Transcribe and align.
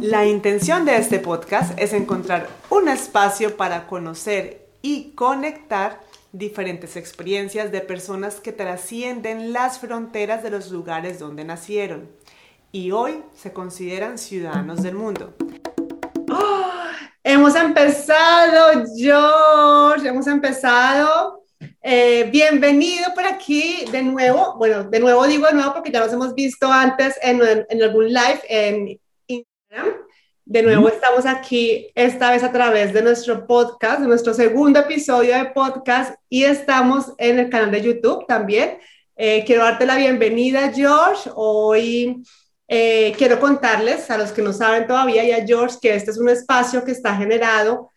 La 0.00 0.24
intención 0.24 0.86
de 0.86 0.96
este 0.96 1.18
podcast 1.18 1.78
es 1.78 1.92
encontrar 1.92 2.48
un 2.70 2.88
espacio 2.88 3.58
para 3.58 3.86
conocer 3.86 4.66
y 4.80 5.10
conectar 5.10 6.00
diferentes 6.32 6.96
experiencias 6.96 7.70
de 7.70 7.82
personas 7.82 8.36
que 8.36 8.52
trascienden 8.52 9.52
las 9.52 9.78
fronteras 9.78 10.42
de 10.42 10.48
los 10.48 10.70
lugares 10.70 11.18
donde 11.18 11.44
nacieron 11.44 12.08
y 12.72 12.92
hoy 12.92 13.22
se 13.36 13.52
consideran 13.52 14.16
ciudadanos 14.16 14.82
del 14.82 14.94
mundo. 14.94 15.34
¡Oh! 16.32 16.70
Hemos 17.22 17.54
empezado, 17.54 18.82
George, 18.96 20.08
hemos 20.08 20.26
empezado. 20.26 21.44
Eh, 21.82 22.26
bienvenido 22.32 23.12
por 23.14 23.26
aquí 23.26 23.84
de 23.92 24.02
nuevo. 24.02 24.54
Bueno, 24.56 24.84
de 24.84 24.98
nuevo 24.98 25.26
digo 25.26 25.46
de 25.46 25.52
nuevo 25.52 25.74
porque 25.74 25.92
ya 25.92 26.00
nos 26.00 26.12
hemos 26.14 26.34
visto 26.34 26.72
antes 26.72 27.18
en, 27.22 27.42
en 27.68 27.82
algún 27.82 28.06
live 28.08 28.40
en. 28.48 28.98
De 30.44 30.62
nuevo 30.62 30.88
estamos 30.88 31.26
aquí, 31.26 31.92
esta 31.94 32.32
vez 32.32 32.42
a 32.42 32.50
través 32.50 32.92
de 32.92 33.02
nuestro 33.02 33.46
podcast, 33.46 34.00
de 34.00 34.08
nuestro 34.08 34.34
segundo 34.34 34.80
episodio 34.80 35.36
de 35.36 35.44
podcast 35.44 36.16
y 36.28 36.42
estamos 36.42 37.12
en 37.18 37.38
el 37.38 37.50
canal 37.50 37.70
de 37.70 37.80
YouTube 37.80 38.26
también. 38.26 38.78
Eh, 39.14 39.44
quiero 39.46 39.62
darte 39.62 39.86
la 39.86 39.94
bienvenida, 39.94 40.72
George. 40.72 41.30
Hoy 41.36 42.20
eh, 42.66 43.14
quiero 43.16 43.38
contarles 43.38 44.10
a 44.10 44.18
los 44.18 44.32
que 44.32 44.42
no 44.42 44.52
saben 44.52 44.88
todavía 44.88 45.22
y 45.22 45.30
a 45.30 45.46
George 45.46 45.76
que 45.80 45.94
este 45.94 46.10
es 46.10 46.18
un 46.18 46.28
espacio 46.28 46.84
que 46.84 46.90
está 46.90 47.14
generado 47.14 47.92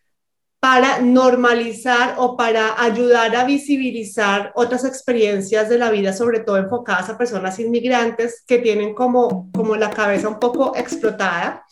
para 0.63 1.01
normalizar 1.01 2.15
o 2.19 2.37
para 2.37 2.81
ayudar 2.81 3.35
a 3.35 3.43
visibilizar 3.43 4.53
otras 4.55 4.85
experiencias 4.85 5.67
de 5.67 5.77
la 5.77 5.91
vida, 5.91 6.13
sobre 6.13 6.39
todo 6.39 6.55
enfocadas 6.55 7.09
a 7.09 7.17
personas 7.17 7.59
inmigrantes 7.59 8.45
que 8.47 8.59
tienen 8.59 8.93
como, 8.95 9.51
como 9.51 9.75
la 9.75 9.89
cabeza 9.89 10.29
un 10.29 10.39
poco 10.39 10.73
explotada 10.73 11.65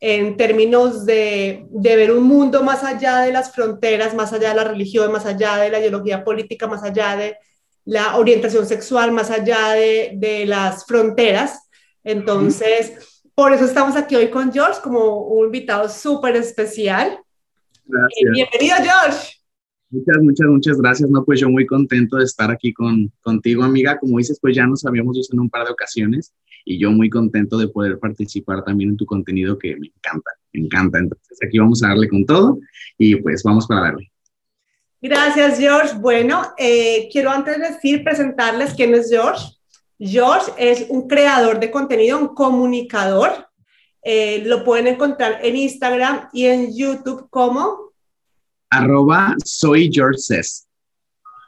en 0.00 0.38
términos 0.38 1.04
de, 1.04 1.66
de, 1.68 1.96
ver 1.96 2.10
un 2.10 2.24
mundo 2.24 2.62
más 2.62 2.84
allá 2.84 3.20
de 3.20 3.32
las 3.32 3.52
fronteras, 3.52 4.14
más 4.14 4.32
allá 4.32 4.48
de 4.48 4.54
la 4.54 4.64
religión, 4.64 5.12
más 5.12 5.26
allá 5.26 5.58
de 5.58 5.68
la 5.68 5.80
ideología 5.80 6.24
política, 6.24 6.66
más 6.66 6.82
allá 6.82 7.16
de 7.16 7.36
la 7.84 8.16
orientación 8.16 8.64
sexual, 8.64 9.12
más 9.12 9.30
allá 9.30 9.72
de, 9.72 10.12
de 10.14 10.46
las 10.46 10.86
fronteras. 10.86 11.68
Entonces, 12.02 13.20
por 13.34 13.52
eso 13.52 13.66
estamos 13.66 13.94
aquí 13.94 14.16
hoy 14.16 14.30
con 14.30 14.50
George 14.50 14.80
como 14.82 15.18
un 15.24 15.44
invitado 15.44 15.86
súper 15.90 16.34
especial. 16.36 17.20
Gracias. 17.88 18.32
bienvenido, 18.32 18.76
George. 18.76 19.38
Muchas, 19.90 20.22
muchas, 20.22 20.46
muchas 20.48 20.78
gracias. 20.78 21.10
No, 21.10 21.24
pues 21.24 21.40
yo 21.40 21.48
muy 21.48 21.64
contento 21.64 22.18
de 22.18 22.24
estar 22.24 22.50
aquí 22.50 22.72
con, 22.74 23.10
contigo, 23.22 23.64
amiga. 23.64 23.98
Como 23.98 24.18
dices, 24.18 24.38
pues 24.40 24.54
ya 24.54 24.66
nos 24.66 24.84
habíamos 24.84 25.16
visto 25.16 25.34
en 25.34 25.40
un 25.40 25.50
par 25.50 25.64
de 25.64 25.72
ocasiones 25.72 26.34
y 26.64 26.78
yo 26.78 26.90
muy 26.90 27.08
contento 27.08 27.56
de 27.56 27.68
poder 27.68 27.98
participar 27.98 28.62
también 28.62 28.90
en 28.90 28.96
tu 28.98 29.06
contenido 29.06 29.58
que 29.58 29.74
me 29.76 29.86
encanta, 29.86 30.30
me 30.52 30.60
encanta. 30.60 30.98
Entonces 30.98 31.38
aquí 31.42 31.58
vamos 31.58 31.82
a 31.82 31.88
darle 31.88 32.08
con 32.08 32.26
todo 32.26 32.58
y 32.98 33.16
pues 33.16 33.42
vamos 33.42 33.66
para 33.66 33.80
darle. 33.82 34.12
Gracias, 35.00 35.58
George. 35.58 35.96
Bueno, 35.98 36.42
eh, 36.58 37.08
quiero 37.10 37.30
antes 37.30 37.58
de 37.58 37.70
decir, 37.70 38.04
presentarles 38.04 38.74
quién 38.74 38.94
es 38.94 39.08
George. 39.08 39.46
George 39.98 40.52
es 40.58 40.86
un 40.90 41.08
creador 41.08 41.58
de 41.60 41.70
contenido, 41.70 42.18
un 42.18 42.34
comunicador. 42.34 43.47
Eh, 44.02 44.42
lo 44.46 44.64
pueden 44.64 44.86
encontrar 44.86 45.40
en 45.42 45.56
Instagram 45.56 46.28
y 46.32 46.46
en 46.46 46.76
YouTube 46.76 47.28
como 47.30 47.92
arroba 48.70 49.34
soy 49.44 49.90
George 49.92 50.20
Cess. 50.20 50.66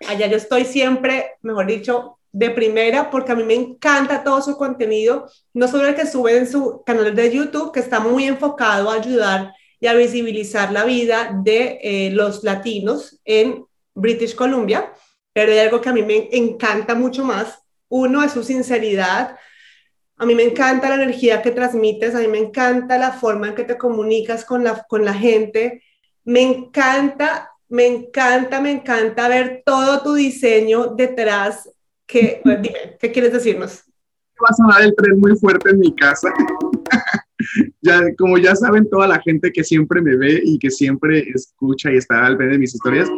Allá 0.09 0.27
yo 0.27 0.37
estoy 0.37 0.65
siempre, 0.65 1.33
mejor 1.43 1.67
dicho, 1.67 2.19
de 2.33 2.51
primera 2.51 3.11
porque 3.11 3.33
a 3.33 3.35
mí 3.35 3.43
me 3.43 3.55
encanta 3.55 4.23
todo 4.23 4.41
su 4.41 4.57
contenido, 4.57 5.29
no 5.53 5.69
solo 5.69 5.87
el 5.87 5.95
que 5.95 6.07
sube 6.07 6.37
en 6.37 6.51
su 6.51 6.83
canal 6.85 7.15
de 7.15 7.33
YouTube, 7.33 7.73
que 7.73 7.81
está 7.81 8.01
muy 8.01 8.25
enfocado 8.25 8.91
a 8.91 8.95
ayudar 8.95 9.53
y 9.81 9.87
a 9.87 9.95
visibilizar 9.95 10.73
la 10.73 10.85
vida 10.85 11.33
de 11.43 11.79
eh, 11.83 12.11
los 12.13 12.45
latinos 12.45 13.21
en 13.25 13.65
British 13.95 14.35
Columbia, 14.35 14.93
pero 15.33 15.53
hay 15.53 15.59
algo 15.59 15.81
que 15.81 15.89
a 15.89 15.93
mí 15.93 16.03
me 16.03 16.29
encanta 16.33 16.95
mucho 16.95 17.25
más. 17.25 17.59
Uno 17.89 18.23
es 18.23 18.33
su 18.33 18.45
sinceridad. 18.45 19.37
A 20.21 20.27
mí 20.27 20.35
me 20.35 20.45
encanta 20.45 20.89
la 20.89 21.03
energía 21.03 21.43
que 21.43 21.51
transmites, 21.51 22.15
a 22.15 22.21
mí 22.21 22.29
me 22.29 22.39
encanta 22.39 22.99
la 22.99 23.13
forma 23.13 23.49
en 23.49 23.55
que 23.55 23.65
te 23.65 23.77
comunicas 23.77 24.45
con 24.45 24.63
la, 24.63 24.85
con 24.89 25.05
la 25.05 25.15
gente. 25.15 25.83
Me 26.25 26.43
encanta, 26.43 27.51
me 27.69 27.87
encanta, 27.87 28.61
me 28.61 28.71
encanta 28.71 29.29
ver 29.29 29.63
todo 29.65 30.03
tu 30.03 30.15
diseño 30.15 30.95
detrás 30.95 31.69
¿Qué, 32.11 32.43
dime, 32.45 32.97
¿qué 32.99 33.13
quieres 33.13 33.33
decirnos? 33.33 33.85
Va 34.43 34.49
a 34.49 34.55
sonar 34.55 34.83
el 34.83 34.95
tren 34.97 35.19
muy 35.19 35.37
fuerte 35.37 35.71
en 35.71 35.79
mi 35.79 35.95
casa. 35.95 36.33
ya, 37.83 38.01
como 38.19 38.39
ya 38.39 38.57
saben 38.57 38.89
toda 38.89 39.07
la 39.07 39.21
gente 39.21 39.53
que 39.53 39.63
siempre 39.63 40.01
me 40.01 40.17
ve 40.17 40.41
y 40.45 40.59
que 40.59 40.71
siempre 40.71 41.27
escucha 41.35 41.93
y 41.93 41.97
está 41.97 42.27
al 42.27 42.37
ver 42.37 42.51
de 42.51 42.59
mis 42.59 42.75
historias, 42.75 43.09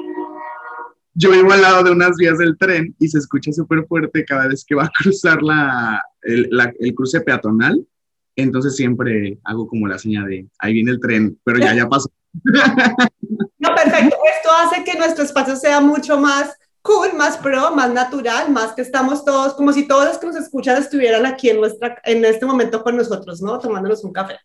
yo 1.14 1.30
vivo 1.30 1.52
al 1.52 1.62
lado 1.62 1.84
de 1.84 1.90
unas 1.90 2.16
vías 2.16 2.38
del 2.38 2.56
tren 2.56 2.94
y 2.98 3.08
se 3.08 3.18
escucha 3.18 3.52
súper 3.52 3.86
fuerte 3.86 4.24
cada 4.24 4.48
vez 4.48 4.64
que 4.64 4.74
va 4.74 4.84
a 4.84 4.90
cruzar 5.02 5.42
la, 5.42 6.02
el, 6.22 6.48
el, 6.78 6.94
cruce 6.94 7.20
peatonal. 7.20 7.86
Entonces 8.34 8.76
siempre 8.76 9.38
hago 9.44 9.66
como 9.68 9.86
la 9.86 9.98
señal 9.98 10.26
de, 10.26 10.46
ahí 10.58 10.72
viene 10.72 10.92
el 10.92 11.00
tren, 11.00 11.38
pero 11.44 11.58
ya, 11.58 11.74
ya 11.74 11.86
pasó. 11.86 12.10
no, 12.34 13.74
perfecto. 13.74 14.16
Esto 14.36 14.50
hace 14.58 14.84
que 14.84 14.98
nuestro 14.98 15.24
espacio 15.24 15.54
sea 15.56 15.80
mucho 15.80 16.18
más 16.18 16.56
cool, 16.80 17.12
más 17.14 17.36
pro, 17.36 17.74
más 17.74 17.92
natural, 17.92 18.50
más 18.50 18.72
que 18.72 18.82
estamos 18.82 19.24
todos, 19.24 19.54
como 19.54 19.72
si 19.72 19.86
todos 19.86 20.06
los 20.06 20.18
que 20.18 20.26
nos 20.26 20.36
escuchan 20.36 20.78
estuvieran 20.78 21.26
aquí 21.26 21.50
en, 21.50 21.58
nuestra, 21.58 22.00
en 22.04 22.24
este 22.24 22.46
momento 22.46 22.82
con 22.82 22.96
nosotros, 22.96 23.40
¿no? 23.40 23.58
Tomándonos 23.58 24.02
un 24.02 24.12
café. 24.12 24.38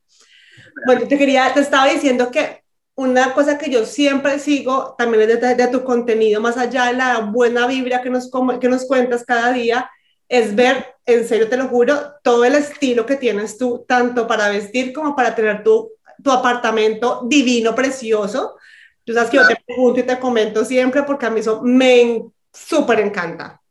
Bueno, 0.85 1.07
te 1.07 1.17
quería, 1.17 1.51
te 1.53 1.61
estaba 1.61 1.87
diciendo 1.87 2.29
que 2.29 2.63
una 2.97 3.33
cosa 3.33 3.59
que 3.59 3.69
yo 3.69 3.85
siempre 3.85 4.39
sigo 4.39 4.95
también 4.97 5.29
es 5.29 5.39
de, 5.39 5.55
de, 5.55 5.67
tu 5.67 5.83
contenido, 5.83 6.41
más 6.41 6.57
allá 6.57 6.85
de 6.85 6.93
la 6.93 7.19
buena 7.19 7.67
vibra 7.67 8.01
que 8.01 8.09
nos, 8.09 8.29
que 8.59 8.67
nos 8.67 8.85
cuentas 8.85 9.23
cada 9.23 9.51
día, 9.53 9.89
es 10.27 10.55
ver, 10.55 10.95
en 11.05 11.27
serio 11.27 11.47
te 11.47 11.57
lo 11.57 11.67
juro, 11.67 12.15
todo 12.23 12.43
el 12.43 12.55
estilo 12.55 13.05
que 13.05 13.15
tienes 13.15 13.57
tú, 13.57 13.85
tanto 13.87 14.25
para 14.25 14.49
vestir 14.49 14.93
como 14.93 15.15
para 15.15 15.35
tener 15.35 15.63
tu, 15.63 15.91
tu 16.23 16.31
apartamento 16.31 17.21
divino, 17.27 17.75
precioso. 17.75 18.57
Tú 19.03 19.13
sabes 19.13 19.29
que 19.29 19.37
yo 19.37 19.47
te 19.47 19.63
pregunto 19.63 19.99
y 19.99 20.03
te 20.03 20.19
comento 20.19 20.65
siempre 20.65 21.03
porque 21.03 21.27
a 21.27 21.29
mí 21.29 21.39
eso 21.39 21.61
me 21.61 22.25
súper 22.51 22.99
encanta. 22.99 23.61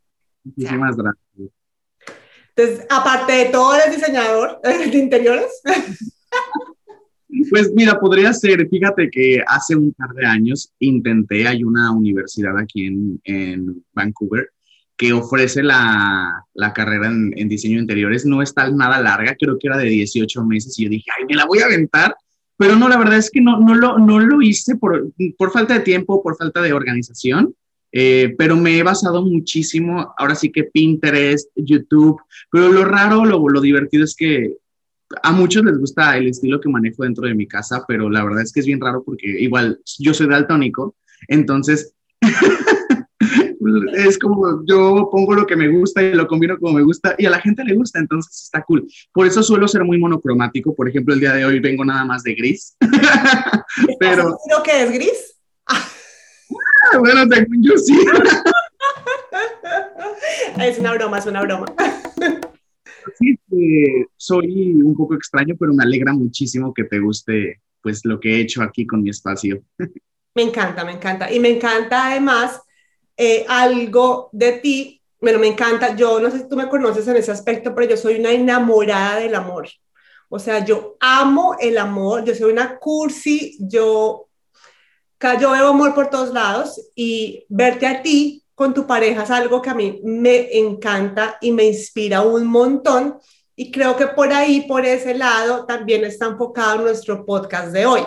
Muchísimas 0.41 0.95
gracias. 0.95 1.51
Entonces, 2.55 2.87
aparte 2.89 3.33
de 3.33 3.45
todo, 3.45 3.75
eres 3.75 3.93
diseñador 3.93 4.61
de 4.63 4.97
interiores. 4.97 5.61
Pues 7.49 7.71
mira, 7.73 7.99
podría 7.99 8.33
ser, 8.33 8.67
fíjate 8.69 9.09
que 9.09 9.43
hace 9.45 9.75
un 9.75 9.93
par 9.93 10.13
de 10.13 10.25
años 10.25 10.71
intenté, 10.79 11.47
hay 11.47 11.63
una 11.63 11.91
universidad 11.91 12.57
aquí 12.57 12.85
en, 12.85 13.19
en 13.25 13.83
Vancouver 13.93 14.49
que 14.95 15.13
ofrece 15.13 15.61
la, 15.61 16.43
la 16.53 16.73
carrera 16.73 17.07
en, 17.07 17.49
diseño 17.49 17.79
interiores, 17.79 18.25
no 18.25 18.41
está 18.41 18.69
nada 18.71 18.99
larga, 18.99 19.35
creo 19.39 19.59
que 19.59 19.67
era 19.67 19.77
de 19.77 19.89
18 19.89 20.43
meses 20.45 20.79
y 20.79 20.85
yo 20.85 20.89
dije, 20.89 21.11
ay, 21.17 21.25
me 21.27 21.35
la 21.35 21.45
voy 21.45 21.59
a 21.59 21.65
aventar 21.65 22.15
pero 22.57 22.75
no, 22.75 22.89
la 22.89 22.97
verdad 22.97 23.17
es 23.17 23.29
que 23.29 23.39
no, 23.39 23.59
no, 23.59 23.75
lo, 23.75 23.99
no 23.99 24.19
lo 24.19 24.41
hice 24.41 24.75
por, 24.75 25.11
por 25.37 25.51
falta 25.51 25.75
de 25.75 25.81
tiempo, 25.81 26.23
por 26.23 26.35
falta 26.37 26.61
de 26.61 26.73
organización, 26.73 27.55
eh, 27.91 28.35
pero 28.37 28.57
me 28.57 28.77
he 28.77 28.83
basado 28.83 29.23
muchísimo, 29.23 30.13
ahora 30.17 30.35
sí 30.35 30.51
que 30.51 30.63
Pinterest, 30.63 31.49
YouTube, 31.55 32.19
pero 32.51 32.71
lo 32.71 32.83
raro, 32.83 33.25
lo, 33.25 33.47
lo 33.47 33.61
divertido 33.61 34.03
es 34.03 34.15
que 34.15 34.55
a 35.23 35.31
muchos 35.31 35.63
les 35.63 35.77
gusta 35.77 36.17
el 36.17 36.27
estilo 36.27 36.59
que 36.59 36.69
manejo 36.69 37.03
dentro 37.03 37.27
de 37.27 37.35
mi 37.35 37.47
casa, 37.47 37.83
pero 37.87 38.09
la 38.09 38.23
verdad 38.23 38.41
es 38.41 38.51
que 38.51 38.59
es 38.59 38.65
bien 38.65 38.81
raro 38.81 39.03
porque 39.03 39.27
igual 39.27 39.79
yo 39.99 40.13
soy 40.13 40.27
daltónico, 40.27 40.95
entonces 41.27 41.93
es 43.93 44.17
como 44.17 44.63
yo 44.65 45.09
pongo 45.11 45.33
lo 45.33 45.45
que 45.45 45.55
me 45.55 45.67
gusta 45.69 46.01
y 46.01 46.13
lo 46.13 46.27
combino 46.27 46.57
como 46.59 46.73
me 46.73 46.83
gusta 46.83 47.15
y 47.17 47.25
a 47.25 47.29
la 47.29 47.39
gente 47.39 47.63
le 47.63 47.75
gusta, 47.75 47.99
entonces 47.99 48.43
está 48.43 48.63
cool. 48.63 48.87
Por 49.13 49.27
eso 49.27 49.43
suelo 49.43 49.67
ser 49.67 49.83
muy 49.83 49.97
monocromático. 49.97 50.73
Por 50.75 50.87
ejemplo, 50.89 51.13
el 51.13 51.19
día 51.19 51.33
de 51.33 51.45
hoy 51.45 51.59
vengo 51.59 51.83
nada 51.83 52.05
más 52.05 52.23
de 52.23 52.35
gris. 52.35 52.75
Pero 53.99 54.37
¿Lo 54.49 54.63
que 54.63 54.83
es 54.83 54.91
gris? 54.91 55.35
Ah, 55.67 56.97
bueno, 56.99 57.23
yo 57.59 57.77
sí. 57.77 57.93
es 60.61 60.79
una 60.79 60.93
broma, 60.93 61.17
es 61.17 61.25
una 61.25 61.41
broma. 61.41 61.65
Sí, 63.17 63.37
eh, 63.51 64.05
soy 64.15 64.73
un 64.73 64.95
poco 64.95 65.15
extraño, 65.15 65.55
pero 65.59 65.73
me 65.73 65.83
alegra 65.83 66.13
muchísimo 66.13 66.73
que 66.73 66.83
te 66.83 66.99
guste 66.99 67.61
pues 67.81 68.01
lo 68.03 68.19
que 68.19 68.35
he 68.35 68.41
hecho 68.41 68.61
aquí 68.61 68.85
con 68.85 69.01
mi 69.01 69.09
espacio. 69.09 69.61
Me 70.35 70.43
encanta, 70.43 70.85
me 70.85 70.91
encanta. 70.91 71.31
Y 71.31 71.39
me 71.39 71.49
encanta 71.49 72.07
además 72.07 72.61
eh, 73.15 73.45
algo 73.49 74.29
de 74.31 74.53
ti, 74.53 75.01
bueno, 75.19 75.39
me 75.39 75.47
encanta, 75.47 75.95
yo 75.95 76.19
no 76.19 76.29
sé 76.29 76.39
si 76.39 76.49
tú 76.49 76.55
me 76.55 76.69
conoces 76.69 77.07
en 77.07 77.15
ese 77.15 77.31
aspecto, 77.31 77.73
pero 77.73 77.89
yo 77.89 77.97
soy 77.97 78.19
una 78.19 78.31
enamorada 78.31 79.19
del 79.19 79.33
amor. 79.33 79.67
O 80.29 80.37
sea, 80.37 80.63
yo 80.63 80.97
amo 80.99 81.55
el 81.59 81.77
amor, 81.77 82.23
yo 82.23 82.35
soy 82.35 82.51
una 82.51 82.77
cursi, 82.77 83.57
yo, 83.59 84.27
yo 85.39 85.51
veo 85.51 85.69
amor 85.69 85.95
por 85.95 86.09
todos 86.09 86.31
lados 86.33 86.91
y 86.93 87.45
verte 87.49 87.87
a 87.87 88.01
ti 88.01 88.43
con 88.57 88.73
tu 88.73 88.87
pareja 88.87 89.21
es 89.21 89.29
algo 89.29 89.61
que 89.61 89.69
a 89.69 89.75
mí 89.75 90.01
me 90.03 90.57
encanta 90.57 91.37
y 91.41 91.51
me 91.51 91.65
inspira 91.65 92.23
un 92.23 92.47
montón. 92.47 93.19
y 93.55 93.69
creo 93.71 93.95
que 93.95 94.07
por 94.07 94.33
ahí, 94.33 94.61
por 94.61 94.83
ese 94.83 95.13
lado, 95.13 95.67
también 95.67 96.03
está 96.03 96.25
enfocado 96.25 96.81
nuestro 96.81 97.23
podcast 97.23 97.71
de 97.71 97.85
hoy. 97.85 98.01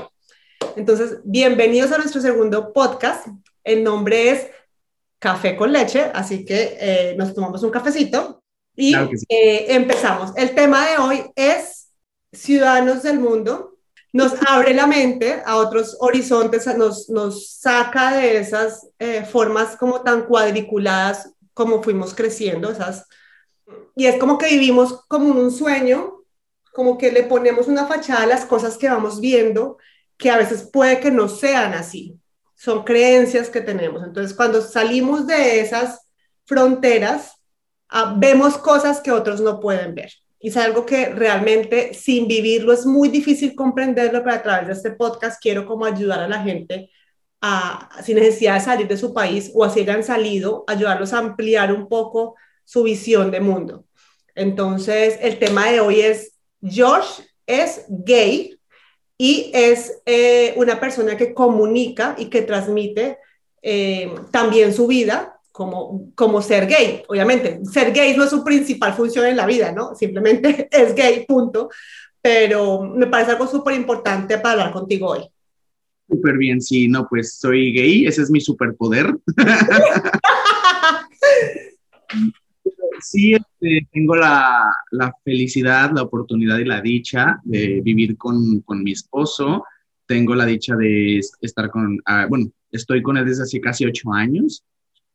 Entonces, 0.74 1.20
bienvenidos 1.22 1.92
a 1.92 1.98
nuestro 1.98 2.20
segundo 2.20 2.72
podcast. 2.72 3.28
El 3.62 3.84
nombre 3.84 4.30
es 4.30 4.48
Café 5.20 5.54
con 5.54 5.72
leche, 5.72 6.10
así 6.12 6.44
que 6.44 6.76
eh, 6.80 7.14
nos 7.16 7.32
tomamos 7.32 7.62
un 7.62 7.70
cafecito 7.70 8.42
y 8.74 8.92
eh, 9.28 9.66
empezamos. 9.68 10.32
El 10.36 10.52
tema 10.56 10.84
de 10.88 10.98
hoy 10.98 11.30
es 11.36 11.90
Ciudadanos 12.32 13.04
del 13.04 13.20
Mundo. 13.20 13.78
Nos 14.12 14.34
abre 14.46 14.74
la 14.74 14.86
mente 14.86 15.42
a 15.44 15.56
otros 15.56 15.96
horizontes, 16.00 16.66
nos, 16.76 17.08
nos 17.08 17.54
saca 17.56 18.16
de 18.16 18.38
esas 18.38 18.88
eh, 18.98 19.24
formas 19.24 19.76
como 19.76 20.02
tan 20.02 20.22
cuadriculadas 20.22 21.32
como 21.54 21.82
fuimos 21.82 22.14
creciendo, 22.14 22.70
esas 22.70 23.06
y 23.94 24.06
es 24.06 24.18
como 24.18 24.38
que 24.38 24.46
vivimos 24.46 25.04
como 25.08 25.28
un 25.28 25.50
sueño, 25.50 26.24
como 26.72 26.96
que 26.98 27.12
le 27.12 27.24
ponemos 27.24 27.68
una 27.68 27.86
fachada 27.86 28.22
a 28.22 28.26
las 28.26 28.44
cosas 28.44 28.76
que 28.76 28.88
vamos 28.88 29.20
viendo, 29.20 29.78
que 30.16 30.30
a 30.30 30.36
veces 30.36 30.68
puede 30.70 31.00
que 31.00 31.10
no 31.10 31.28
sean 31.28 31.74
así. 31.74 32.18
Son 32.54 32.84
creencias 32.84 33.48
que 33.48 33.60
tenemos. 33.60 34.02
Entonces, 34.02 34.36
cuando 34.36 34.60
salimos 34.60 35.26
de 35.26 35.60
esas 35.60 36.00
fronteras, 36.44 37.32
ah, 37.88 38.14
vemos 38.16 38.58
cosas 38.58 39.00
que 39.00 39.12
otros 39.12 39.40
no 39.40 39.60
pueden 39.60 39.94
ver. 39.94 40.12
Y 40.40 40.48
es 40.48 40.56
algo 40.56 40.86
que 40.86 41.10
realmente 41.10 41.92
sin 41.92 42.26
vivirlo 42.26 42.72
es 42.72 42.86
muy 42.86 43.10
difícil 43.10 43.54
comprenderlo, 43.54 44.22
pero 44.24 44.36
a 44.36 44.42
través 44.42 44.66
de 44.68 44.72
este 44.72 44.92
podcast 44.92 45.40
quiero 45.40 45.66
como 45.66 45.84
ayudar 45.84 46.20
a 46.20 46.28
la 46.28 46.42
gente 46.42 46.90
a, 47.42 47.90
sin 48.02 48.16
necesidad 48.16 48.54
de 48.54 48.60
salir 48.60 48.88
de 48.88 48.96
su 48.96 49.12
país 49.12 49.50
o 49.54 49.64
así 49.64 49.80
hayan 49.80 50.02
salido, 50.02 50.64
ayudarlos 50.66 51.12
a 51.12 51.18
ampliar 51.18 51.72
un 51.72 51.88
poco 51.88 52.36
su 52.64 52.82
visión 52.82 53.30
de 53.30 53.40
mundo. 53.40 53.84
Entonces, 54.34 55.18
el 55.20 55.38
tema 55.38 55.70
de 55.70 55.80
hoy 55.80 56.00
es, 56.00 56.38
George 56.62 57.22
es 57.46 57.84
gay 57.88 58.58
y 59.18 59.50
es 59.52 60.00
eh, 60.06 60.54
una 60.56 60.80
persona 60.80 61.16
que 61.16 61.34
comunica 61.34 62.14
y 62.16 62.26
que 62.26 62.42
transmite 62.42 63.18
eh, 63.60 64.14
también 64.30 64.72
su 64.72 64.86
vida 64.86 65.39
como, 65.60 66.10
como 66.14 66.40
ser 66.40 66.66
gay. 66.66 67.02
Obviamente, 67.06 67.60
ser 67.70 67.92
gay 67.92 68.16
no 68.16 68.24
es 68.24 68.30
su 68.30 68.42
principal 68.42 68.94
función 68.94 69.26
en 69.26 69.36
la 69.36 69.44
vida, 69.44 69.72
¿no? 69.72 69.94
Simplemente 69.94 70.66
es 70.70 70.94
gay, 70.94 71.26
punto. 71.26 71.68
Pero 72.22 72.80
me 72.80 73.06
parece 73.08 73.32
algo 73.32 73.46
súper 73.46 73.74
importante 73.74 74.38
para 74.38 74.52
hablar 74.52 74.72
contigo 74.72 75.08
hoy. 75.08 75.20
Súper 76.08 76.38
bien, 76.38 76.62
sí, 76.62 76.88
no, 76.88 77.06
pues 77.06 77.34
soy 77.34 77.74
gay, 77.74 78.06
ese 78.06 78.22
es 78.22 78.30
mi 78.30 78.40
superpoder. 78.40 79.14
sí 83.02 83.34
este, 83.34 83.86
tengo 83.92 84.16
la, 84.16 84.64
la, 84.92 85.12
felicidad, 85.22 85.90
la 85.94 86.04
oportunidad 86.04 86.58
y 86.58 86.64
la 86.64 86.80
dicha 86.80 87.38
de 87.44 87.82
vivir 87.82 88.16
con, 88.16 88.60
con 88.60 88.82
mi 88.82 88.92
esposo. 88.92 89.62
Tengo 90.06 90.34
la 90.34 90.46
dicha 90.46 90.74
de 90.74 91.20
estar 91.42 91.68
con, 91.68 92.00
ah, 92.06 92.24
bueno, 92.30 92.50
estoy 92.72 93.02
con 93.02 93.18
él 93.18 93.26
desde 93.26 93.42
hace 93.42 93.60
casi 93.60 93.84
ocho 93.84 94.10
años, 94.14 94.64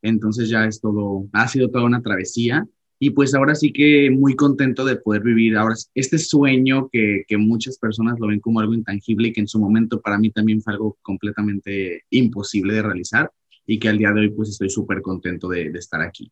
entonces 0.08 0.50
ya 0.50 0.66
es 0.66 0.80
todo, 0.82 1.28
ha 1.34 1.48
sido 1.48 1.70
toda 1.70 1.86
una 1.86 2.02
travesía. 2.02 2.68
Y 2.98 3.10
pues 3.10 3.36
ahora 3.36 3.56
sí 3.56 3.74
que 3.74 4.10
muy 4.10 4.36
contento 4.36 4.86
de 4.86 4.96
poder 4.96 5.22
vivir 5.22 5.58
ahora 5.58 5.76
este 5.96 6.18
sueño 6.18 6.88
que, 6.90 7.24
que, 7.28 7.38
muchas 7.38 7.78
personas 7.78 8.18
lo 8.20 8.28
ven 8.28 8.40
como 8.40 8.62
algo 8.62 8.74
intangible 8.74 9.28
y 9.28 9.34
que 9.34 9.42
en 9.42 9.50
su 9.50 9.60
momento 9.60 10.00
para 10.02 10.18
mí 10.18 10.32
también 10.32 10.62
fue 10.62 10.74
algo 10.74 10.98
completamente 11.02 12.04
imposible 12.10 12.74
de 12.74 12.82
realizar 12.82 13.30
y 13.68 13.80
que 13.80 13.90
al 13.90 13.98
día 13.98 14.12
de 14.12 14.22
hoy 14.22 14.30
pues 14.30 14.50
estoy 14.50 14.70
súper 14.70 15.02
contento 15.02 15.50
de, 15.50 15.72
de, 15.72 15.80
estar 15.80 16.02
aquí. 16.02 16.32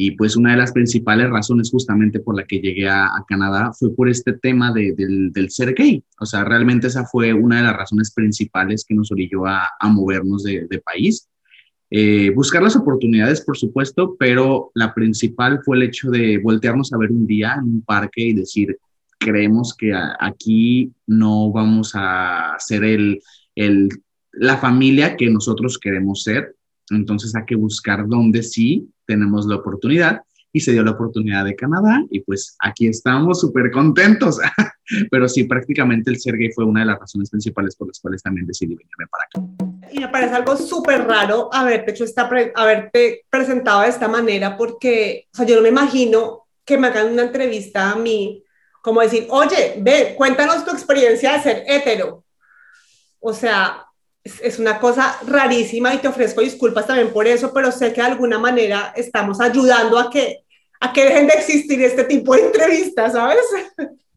Y 0.00 0.12
pues 0.12 0.36
una 0.36 0.52
de 0.52 0.58
las 0.58 0.72
principales 0.72 1.28
razones 1.30 1.70
justamente 1.70 2.20
por 2.20 2.36
la 2.36 2.44
que 2.44 2.60
llegué 2.60 2.88
a, 2.88 3.10
Canadá 3.26 3.72
fue 3.72 3.94
por 3.94 4.08
este 4.08 4.32
tema 4.32 4.72
del, 4.72 5.32
ser 5.50 5.74
gay. 5.74 6.04
O 6.20 6.26
sea, 6.26 6.44
realmente 6.44 6.86
esa 6.86 7.04
fue 7.04 7.32
una 7.32 7.56
de 7.56 7.62
las 7.64 7.76
razones 7.76 8.12
principales 8.12 8.84
que 8.86 8.94
nos 8.94 9.10
orilló 9.10 9.46
a, 9.46 9.66
movernos 9.88 10.44
de, 10.44 10.82
país. 10.84 11.28
Eh, 11.90 12.30
buscar 12.34 12.62
las 12.62 12.76
oportunidades, 12.76 13.40
por 13.40 13.56
supuesto, 13.56 14.16
pero 14.18 14.70
la 14.74 14.92
principal 14.94 15.60
fue 15.64 15.76
el 15.78 15.84
hecho 15.84 16.10
de 16.10 16.38
voltearnos 16.38 16.92
a 16.92 16.98
ver 16.98 17.10
un 17.10 17.26
día 17.26 17.56
en 17.58 17.64
un 17.64 17.82
parque 17.82 18.22
y 18.22 18.34
decir, 18.34 18.78
creemos 19.18 19.74
que 19.74 19.92
aquí 20.20 20.92
no 21.06 21.50
vamos 21.50 21.92
a 21.94 22.56
ser 22.58 22.84
el, 22.84 23.20
el, 23.54 23.88
la 24.32 24.58
familia 24.58 25.16
que 25.16 25.30
nosotros 25.30 25.78
queremos 25.78 26.22
ser. 26.22 26.54
Entonces 26.90 27.34
hay 27.34 27.44
que 27.44 27.56
buscar 27.56 28.06
dónde 28.06 28.42
sí 28.42 28.88
tenemos 29.06 29.46
la 29.46 29.56
oportunidad 29.56 30.22
y 30.52 30.60
se 30.60 30.72
dio 30.72 30.82
la 30.82 30.92
oportunidad 30.92 31.44
de 31.44 31.54
Canadá 31.54 32.04
y 32.10 32.20
pues 32.20 32.56
aquí 32.60 32.86
estamos 32.86 33.40
súper 33.40 33.70
contentos. 33.70 34.38
Pero 35.10 35.28
sí, 35.28 35.44
prácticamente 35.44 36.10
el 36.10 36.18
ser 36.18 36.36
gay 36.36 36.50
fue 36.52 36.64
una 36.64 36.80
de 36.80 36.86
las 36.86 36.98
razones 36.98 37.30
principales 37.30 37.76
por 37.76 37.88
las 37.88 38.00
cuales 38.00 38.22
también 38.22 38.46
decidí 38.46 38.74
venirme 38.74 39.06
para 39.10 39.24
acá. 39.24 39.67
Y 39.92 40.00
me 40.00 40.08
parece 40.08 40.34
algo 40.34 40.56
súper 40.56 41.06
raro 41.06 41.48
haberte 41.52 41.92
hecho 41.92 42.04
esta 42.04 42.28
haberte 42.54 43.24
presentado 43.30 43.82
de 43.82 43.88
esta 43.88 44.08
manera 44.08 44.56
porque, 44.56 45.26
o 45.32 45.36
sea, 45.36 45.46
yo 45.46 45.56
no 45.56 45.62
me 45.62 45.68
imagino 45.68 46.46
que 46.64 46.78
me 46.78 46.88
hagan 46.88 47.12
una 47.12 47.22
entrevista 47.22 47.90
a 47.90 47.96
mí 47.96 48.44
como 48.82 49.00
decir, 49.00 49.26
oye, 49.30 49.74
ve, 49.78 50.14
cuéntanos 50.16 50.64
tu 50.64 50.70
experiencia 50.70 51.32
de 51.32 51.42
ser 51.42 51.64
hetero. 51.66 52.24
O 53.20 53.32
sea, 53.32 53.86
es, 54.24 54.58
una 54.58 54.78
cosa 54.78 55.18
rarísima 55.26 55.94
y 55.94 55.98
te 55.98 56.08
ofrezco 56.08 56.40
disculpas 56.40 56.86
también 56.86 57.12
por 57.12 57.26
eso, 57.26 57.52
pero 57.52 57.72
sé 57.72 57.92
que 57.92 58.00
de 58.00 58.08
alguna 58.08 58.38
manera 58.38 58.92
estamos 58.96 59.40
ayudando 59.40 59.98
a 59.98 60.10
que, 60.10 60.44
a 60.80 60.92
que 60.92 61.04
dejen 61.04 61.26
de 61.26 61.34
existir 61.34 61.82
este 61.82 62.04
tipo 62.04 62.34
de 62.34 62.46
entrevistas, 62.46 63.12
¿sabes? 63.12 63.44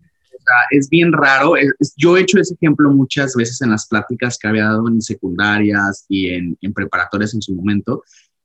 es 0.72 0.90
bien 0.90 1.12
raro. 1.14 1.54
yo 1.98 2.18
he 2.18 2.22
hecho 2.22 2.40
ese 2.40 2.56
ejemplo 2.56 2.90
muchas 2.92 3.36
veces 3.36 3.62
en 3.62 3.72
las 3.72 3.88
pláticas 3.88 4.38
que 4.38 4.48
había 4.48 4.66
dado 4.66 4.88
en 4.88 5.02
secundarias 5.02 6.06
y 6.10 6.30
en, 6.30 6.58
en 6.62 6.74
preparatorias 6.74 7.34
en 7.34 7.42
su 7.42 7.56
momento. 7.56 8.04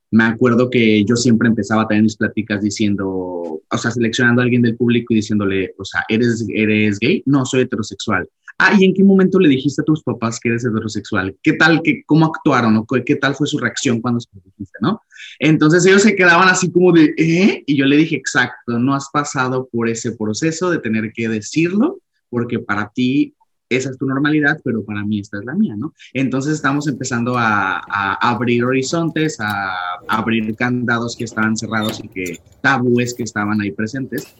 Me 0.09 0.23
acuerdo 0.23 0.69
que 0.69 1.03
yo 1.03 1.15
siempre 1.15 1.49
empezaba 1.49 1.87
tener 1.87 2.03
mis 2.03 2.15
pláticas 2.15 2.61
diciendo, 2.61 3.07
o 3.07 3.77
sea, 3.77 3.91
seleccionando 3.91 4.41
a 4.41 4.45
alguien 4.45 4.61
del 4.61 4.77
público 4.77 5.13
y 5.13 5.17
diciéndole, 5.17 5.73
o 5.77 5.83
sea, 5.83 6.03
¿eres, 6.07 6.45
eres 6.53 6.97
gay? 6.99 7.23
No, 7.25 7.45
soy 7.45 7.61
heterosexual 7.61 8.27
ah, 8.57 8.73
¿y 8.77 8.85
en 8.85 8.93
qué 8.93 9.03
momento 9.03 9.39
le 9.39 9.49
dijiste 9.49 9.81
a 9.81 9.85
tus 9.85 10.03
papás 10.03 10.39
que 10.39 10.49
eres 10.49 10.65
heterosexual? 10.65 11.35
¿Qué 11.41 11.53
tal, 11.53 11.81
que, 11.83 12.03
cómo 12.05 12.25
actuaron 12.25 12.77
o 12.77 12.85
qué 12.85 13.15
tal 13.15 13.35
fue 13.35 13.47
su 13.47 13.57
reacción 13.57 14.01
cuando 14.01 14.19
se 14.19 14.29
lo 14.33 14.41
dijiste, 14.43 14.77
no? 14.81 15.01
Entonces 15.39 15.85
ellos 15.85 16.01
se 16.01 16.15
quedaban 16.15 16.49
así 16.49 16.71
como 16.71 16.91
de, 16.91 17.13
¿eh? 17.17 17.63
Y 17.65 17.77
yo 17.77 17.85
le 17.85 17.97
dije, 17.97 18.15
exacto, 18.15 18.79
no 18.79 18.95
has 18.95 19.09
pasado 19.11 19.67
por 19.71 19.89
ese 19.89 20.11
proceso 20.13 20.69
de 20.69 20.79
tener 20.79 21.11
que 21.13 21.29
decirlo, 21.29 21.99
porque 22.29 22.59
para 22.59 22.89
ti 22.89 23.33
esa 23.69 23.89
es 23.89 23.97
tu 23.97 24.05
normalidad, 24.05 24.59
pero 24.63 24.83
para 24.83 25.03
mí 25.03 25.19
esta 25.19 25.39
es 25.39 25.45
la 25.45 25.53
mía, 25.53 25.75
¿no? 25.77 25.93
Entonces 26.13 26.53
estamos 26.53 26.87
empezando 26.87 27.37
a, 27.37 27.79
abrir 28.21 28.63
horizontes, 28.63 29.39
a, 29.39 29.73
a 29.73 30.17
abrir 30.17 30.55
candados 30.55 31.15
que 31.15 31.25
estaban 31.25 31.57
cerrados 31.57 31.99
y 32.03 32.07
que 32.07 32.39
tabúes 32.61 33.13
que 33.13 33.23
estaban 33.23 33.59
ahí 33.61 33.71
presentes. 33.71 34.35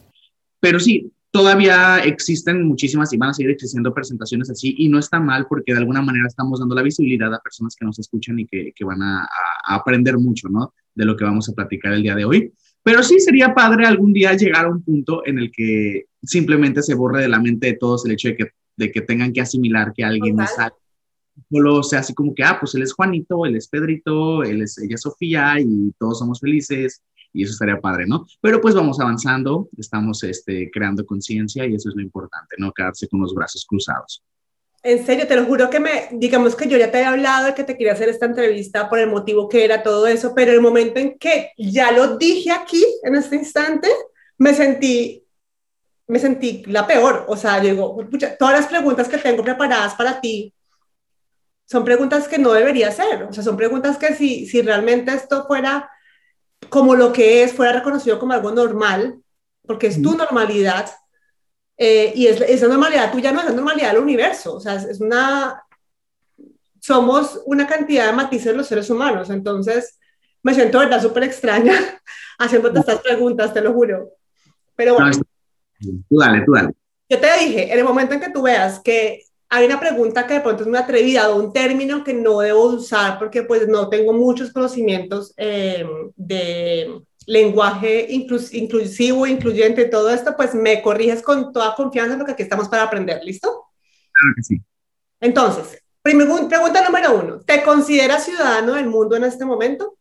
Pero 0.60 0.80
sí, 0.80 1.12
todavía 1.38 2.00
existen 2.00 2.68
muchísimas 2.68 3.14
y 3.14 3.18
van 3.18 3.30
a 3.30 3.34
seguir 3.36 3.52
existiendo 3.52 3.94
presentaciones 3.94 4.50
así 4.50 4.74
y 4.80 4.90
no 4.90 4.98
está 4.98 5.20
mal 5.20 5.46
porque 5.48 5.72
de 5.72 5.78
alguna 5.78 6.02
manera 6.02 6.26
estamos 6.28 6.60
dando 6.60 6.74
la 6.74 6.82
visibilidad 6.82 7.32
a 7.32 7.40
personas 7.40 7.76
que 7.76 7.86
nos 7.86 8.00
escuchan 8.00 8.40
y 8.40 8.48
que, 8.48 8.74
que 8.76 8.84
van 8.84 9.04
a, 9.04 9.22
a, 9.22 9.76
aprender 9.76 10.18
mucho, 10.18 10.50
¿no? 10.50 10.74
De 10.96 11.06
lo 11.06 11.16
que 11.16 11.26
vamos 11.26 11.48
a 11.48 11.54
platicar 11.54 11.94
el 11.94 12.02
día 12.02 12.16
de 12.16 12.26
hoy. 12.26 12.52
Pero 12.82 13.04
sí 13.04 13.20
sería 13.20 13.54
padre 13.54 13.86
algún 13.86 14.14
día 14.14 14.34
llegar 14.34 14.66
a 14.66 14.70
un 14.72 14.82
punto 14.82 15.22
en 15.28 15.38
el 15.38 15.52
que 15.52 16.06
simplemente 16.24 16.82
se 16.82 16.96
borre 16.96 17.22
de 17.22 17.30
la 17.30 17.40
mente 17.40 17.68
de 17.68 17.74
todos 17.74 18.04
el 18.08 18.14
hecho 18.14 18.30
de 18.30 18.36
que, 18.36 18.48
de 18.76 18.92
que 18.92 19.02
tengan 19.02 19.32
que 19.32 19.42
asimilar 19.42 19.94
que 19.96 20.04
alguien 20.04 20.40
es 20.40 20.56
solo 21.52 21.84
sea 21.84 22.00
así 22.00 22.16
como 22.16 22.34
que, 22.34 22.44
ah, 22.44 22.58
pues 22.60 22.74
él 22.74 22.82
es 22.82 22.94
Juanito, 22.94 23.46
él 23.46 23.56
es 23.56 23.68
Pedrito, 23.68 24.42
él 24.42 24.64
es, 24.64 24.80
ella 24.80 24.96
es 24.96 25.02
Sofía 25.02 25.60
y 25.60 25.94
todos 26.00 26.18
somos 26.18 26.40
felices 26.40 27.04
y 27.34 27.44
eso 27.44 27.54
estaría 27.54 27.80
padre, 27.80 28.06
¿no? 28.08 28.26
Pero 28.42 28.62
pues 28.62 28.76
vamos 28.76 29.00
avanzando, 29.00 29.70
estamos 29.78 30.24
este, 30.24 30.70
creando 30.72 31.06
conciencia 31.06 31.66
y 31.66 31.76
eso 31.76 31.90
es 31.90 31.96
lo 31.96 32.02
importante, 32.02 32.56
no 32.58 32.72
quedarse 32.72 33.08
con 33.08 33.22
los 33.22 33.34
brazos 33.34 33.66
cruzados. 33.68 34.24
En 34.84 35.06
serio, 35.06 35.28
te 35.28 35.36
lo 35.36 35.46
juro 35.46 35.70
que 35.70 35.80
me, 35.80 36.08
digamos 36.14 36.56
que 36.56 36.70
yo 36.70 36.78
ya 36.78 36.92
te 36.92 37.00
he 37.00 37.06
hablado 37.06 37.48
de 37.48 37.54
que 37.54 37.64
te 37.64 37.76
quería 37.76 37.94
hacer 37.94 38.10
esta 38.10 38.26
entrevista 38.26 38.88
por 38.90 39.00
el 39.00 39.10
motivo 39.10 39.50
que 39.50 39.66
era 39.66 39.84
todo 39.84 40.08
eso, 40.08 40.34
pero 40.34 40.52
el 40.52 40.62
momento 40.62 41.00
en 41.00 41.18
que 41.18 41.52
ya 41.58 41.92
lo 41.92 42.18
dije 42.18 42.52
aquí, 42.52 42.84
en 43.04 43.16
este 43.16 43.36
instante, 43.36 43.90
me 44.38 44.54
sentí, 44.54 45.26
me 46.08 46.20
sentí 46.20 46.64
la 46.68 46.88
peor. 46.88 47.26
O 47.28 47.36
sea, 47.36 47.60
digo, 47.60 47.98
todas 48.40 48.54
las 48.54 48.68
preguntas 48.68 49.10
que 49.10 49.18
tengo 49.18 49.44
preparadas 49.44 49.96
para 49.96 50.22
ti 50.22 50.54
son 51.66 51.84
preguntas 51.84 52.28
que 52.28 52.38
no 52.38 52.54
debería 52.54 52.88
hacer. 52.90 53.24
O 53.24 53.34
sea, 53.34 53.44
son 53.44 53.58
preguntas 53.58 53.98
que 53.98 54.14
si, 54.16 54.46
si 54.46 54.62
realmente 54.62 55.14
esto 55.14 55.46
fuera 55.48 55.90
como 56.70 56.96
lo 56.96 57.14
que 57.14 57.44
es, 57.44 57.54
fuera 57.54 57.74
reconocido 57.74 58.20
como 58.20 58.34
algo 58.34 58.52
normal, 58.52 59.20
porque 59.66 59.88
es 59.88 60.02
tu 60.02 60.16
normalidad, 60.16 60.90
eh, 61.78 62.12
y 62.16 62.28
es, 62.28 62.42
esa 62.42 62.68
normalidad 62.68 63.12
tuya 63.12 63.32
no 63.32 63.40
es 63.40 63.46
la 63.46 63.54
normalidad 63.54 63.94
del 63.94 64.02
universo, 64.02 64.56
o 64.56 64.60
sea, 64.60 64.76
es, 64.76 65.00
una... 65.00 65.64
Somos 66.80 67.42
una 67.46 67.68
cantidad 67.68 68.08
de 68.08 68.14
matices 68.14 68.56
los 68.56 68.68
seres 68.68 68.90
humanos, 68.90 69.30
entonces 69.30 70.00
me 70.42 70.54
siento, 70.54 70.80
verdad, 70.80 71.02
súper 71.02 71.24
extraña 71.24 71.74
haciéndote 72.40 72.80
estas 72.80 73.02
preguntas, 73.02 73.54
te 73.54 73.62
lo 73.62 73.74
juro. 73.74 74.12
Pero 74.76 74.94
bueno. 74.94 75.12
Tú 76.10 76.18
dale, 76.18 76.44
tú 76.46 76.54
dale. 76.54 76.74
Yo 77.10 77.20
te 77.20 77.40
dije, 77.40 77.72
en 77.72 77.80
el 77.80 77.84
momento 77.84 78.14
en 78.14 78.22
que 78.22 78.30
tú 78.30 78.44
veas 78.44 78.80
que 78.80 79.27
hay 79.50 79.66
una 79.66 79.80
pregunta 79.80 80.28
que 80.28 80.36
de 80.36 80.42
pronto 80.42 80.64
es 80.64 80.70
muy 80.70 80.78
atrevida 80.78 81.30
o 81.30 81.42
un 81.42 81.54
término 81.54 82.04
que 82.04 82.14
no 82.14 82.40
debo 82.40 82.66
usar 82.66 83.18
porque 83.18 83.44
pues 83.44 83.68
no 83.68 83.90
tengo 83.90 84.14
muchos 84.14 84.52
conocimientos 84.52 85.34
eh, 85.38 85.86
de 86.16 87.02
lenguaje 87.26 88.08
inclusivo, 88.10 89.28
incluyente, 89.28 89.86
todo 89.86 90.10
esto, 90.10 90.36
pues 90.36 90.56
me 90.56 90.82
corriges 90.82 91.22
con 91.22 91.52
toda 91.52 91.76
confianza 91.76 92.18
porque 92.18 92.34
aquí 92.34 92.44
estamos 92.44 92.70
para 92.70 92.84
aprender, 92.84 93.22
¿listo? 93.24 93.66
Claro 94.12 94.34
que 94.36 94.44
sí. 94.44 94.62
Entonces, 95.20 95.84
pregunta 96.02 96.86
número 96.86 97.20
uno, 97.20 97.40
¿te 97.40 97.64
consideras 97.64 98.26
ciudadano 98.26 98.74
del 98.74 98.88
mundo 98.88 99.16
en 99.16 99.26
este 99.26 99.46
momento? 99.46 99.98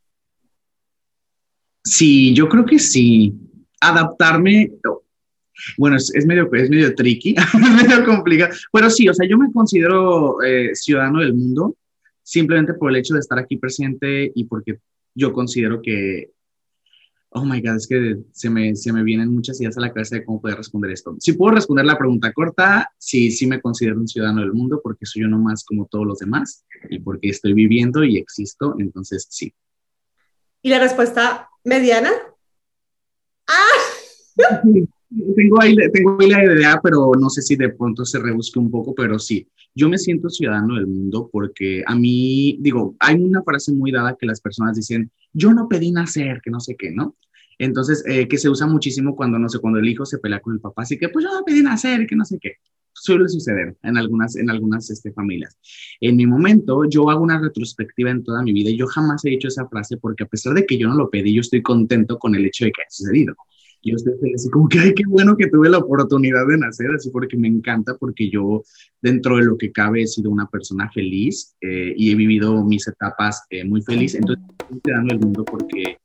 Sí, 1.82 2.34
yo 2.34 2.48
creo 2.48 2.64
que 2.64 2.78
sí. 2.78 3.34
Adaptarme, 3.80 4.72
bueno, 5.78 5.96
es, 5.96 6.26
medio, 6.26 6.52
es 6.52 6.70
medio 6.70 6.94
tricky, 6.94 7.34
es 7.38 7.88
medio 7.88 8.04
complicado, 8.04 8.54
pero 8.72 8.90
sí, 8.90 9.08
o 9.08 9.14
sea, 9.14 9.28
yo 9.28 9.38
me 9.38 9.52
considero 9.52 10.42
eh, 10.42 10.70
ciudadano 10.74 11.20
del 11.20 11.34
mundo 11.34 11.76
simplemente 12.26 12.74
por 12.74 12.90
el 12.90 12.96
hecho 12.96 13.14
de 13.14 13.20
estar 13.20 13.38
aquí 13.38 13.56
presente 13.56 14.32
y 14.34 14.44
porque 14.44 14.80
yo 15.14 15.32
considero 15.32 15.80
que, 15.80 16.32
oh 17.30 17.44
my 17.44 17.60
God, 17.60 17.76
es 17.76 17.86
que 17.86 18.16
se 18.32 18.50
me, 18.50 18.74
se 18.74 18.92
me 18.92 19.04
vienen 19.04 19.32
muchas 19.32 19.60
ideas 19.60 19.78
a 19.78 19.80
la 19.80 19.92
cabeza 19.92 20.16
de 20.16 20.24
cómo 20.24 20.40
poder 20.40 20.56
responder 20.56 20.90
esto. 20.90 21.14
Si 21.20 21.34
puedo 21.34 21.54
responder 21.54 21.86
la 21.86 21.96
pregunta 21.96 22.32
corta, 22.32 22.90
sí, 22.98 23.30
sí 23.30 23.46
me 23.46 23.60
considero 23.60 24.00
un 24.00 24.08
ciudadano 24.08 24.40
del 24.40 24.52
mundo 24.52 24.80
porque 24.82 25.06
soy 25.06 25.22
uno 25.22 25.38
más 25.38 25.64
como 25.64 25.86
todos 25.86 26.04
los 26.04 26.18
demás 26.18 26.66
y 26.90 26.98
porque 26.98 27.28
estoy 27.28 27.52
viviendo 27.52 28.02
y 28.02 28.18
existo, 28.18 28.74
entonces 28.80 29.28
sí. 29.30 29.54
¿Y 30.62 30.70
la 30.70 30.80
respuesta 30.80 31.48
mediana? 31.62 32.10
¡Ah! 33.46 34.82
Tengo 35.10 35.60
ahí, 35.60 35.76
tengo 35.92 36.16
ahí 36.20 36.30
la 36.30 36.44
idea, 36.44 36.80
pero 36.82 37.12
no 37.18 37.30
sé 37.30 37.42
si 37.42 37.56
de 37.56 37.70
pronto 37.70 38.04
se 38.04 38.18
rebusque 38.18 38.58
un 38.58 38.70
poco, 38.70 38.94
pero 38.94 39.18
sí, 39.18 39.46
yo 39.74 39.88
me 39.88 39.98
siento 39.98 40.28
ciudadano 40.28 40.74
del 40.76 40.86
mundo 40.86 41.28
porque 41.32 41.82
a 41.86 41.94
mí, 41.94 42.56
digo, 42.60 42.96
hay 42.98 43.16
una 43.16 43.42
frase 43.42 43.72
muy 43.72 43.92
dada 43.92 44.16
que 44.18 44.26
las 44.26 44.40
personas 44.40 44.76
dicen, 44.76 45.10
yo 45.32 45.52
no 45.52 45.68
pedí 45.68 45.92
nacer, 45.92 46.40
que 46.42 46.50
no 46.50 46.60
sé 46.60 46.76
qué, 46.76 46.90
¿no? 46.90 47.16
Entonces, 47.58 48.04
eh, 48.06 48.28
que 48.28 48.36
se 48.36 48.50
usa 48.50 48.66
muchísimo 48.66 49.16
cuando, 49.16 49.38
no 49.38 49.48
sé, 49.48 49.58
cuando 49.60 49.78
el 49.78 49.88
hijo 49.88 50.04
se 50.04 50.18
pelea 50.18 50.40
con 50.40 50.54
el 50.54 50.60
papá, 50.60 50.82
así 50.82 50.98
que 50.98 51.08
pues 51.08 51.24
yo 51.24 51.32
no 51.32 51.44
pedí 51.44 51.62
nacer, 51.62 52.06
que 52.06 52.16
no 52.16 52.24
sé 52.24 52.38
qué. 52.40 52.54
Suele 52.92 53.28
suceder 53.28 53.76
en 53.82 53.98
algunas, 53.98 54.36
en 54.36 54.48
algunas 54.50 54.90
este, 54.90 55.12
familias. 55.12 55.58
En 56.00 56.16
mi 56.16 56.26
momento, 56.26 56.84
yo 56.88 57.10
hago 57.10 57.22
una 57.22 57.38
retrospectiva 57.38 58.10
en 58.10 58.24
toda 58.24 58.42
mi 58.42 58.52
vida 58.52 58.70
y 58.70 58.78
yo 58.78 58.86
jamás 58.86 59.24
he 59.24 59.30
dicho 59.30 59.48
esa 59.48 59.68
frase 59.68 59.98
porque 59.98 60.24
a 60.24 60.26
pesar 60.26 60.54
de 60.54 60.64
que 60.64 60.78
yo 60.78 60.88
no 60.88 60.94
lo 60.94 61.10
pedí, 61.10 61.34
yo 61.34 61.42
estoy 61.42 61.62
contento 61.62 62.18
con 62.18 62.34
el 62.34 62.46
hecho 62.46 62.64
de 62.64 62.72
que 62.72 62.82
ha 62.82 62.90
sucedido 62.90 63.34
yo 63.82 63.96
estoy 63.96 64.34
así 64.34 64.50
como 64.50 64.68
que, 64.68 64.78
ay, 64.78 64.94
qué 64.94 65.04
bueno 65.06 65.36
que 65.36 65.48
tuve 65.48 65.68
la 65.68 65.78
oportunidad 65.78 66.46
de 66.46 66.58
nacer, 66.58 66.90
así 66.94 67.10
porque 67.10 67.36
me 67.36 67.48
encanta, 67.48 67.96
porque 67.96 68.30
yo 68.30 68.62
dentro 69.00 69.36
de 69.36 69.44
lo 69.44 69.56
que 69.56 69.72
cabe 69.72 70.02
he 70.02 70.06
sido 70.06 70.30
una 70.30 70.46
persona 70.48 70.90
feliz 70.92 71.56
eh, 71.60 71.94
y 71.96 72.10
he 72.10 72.14
vivido 72.14 72.64
mis 72.64 72.86
etapas 72.88 73.44
eh, 73.50 73.64
muy 73.64 73.82
feliz, 73.82 74.14
entonces 74.14 74.44
estoy 74.74 74.92
dando 74.92 75.14
el 75.14 75.20
mundo 75.20 75.44
porque 75.44 75.98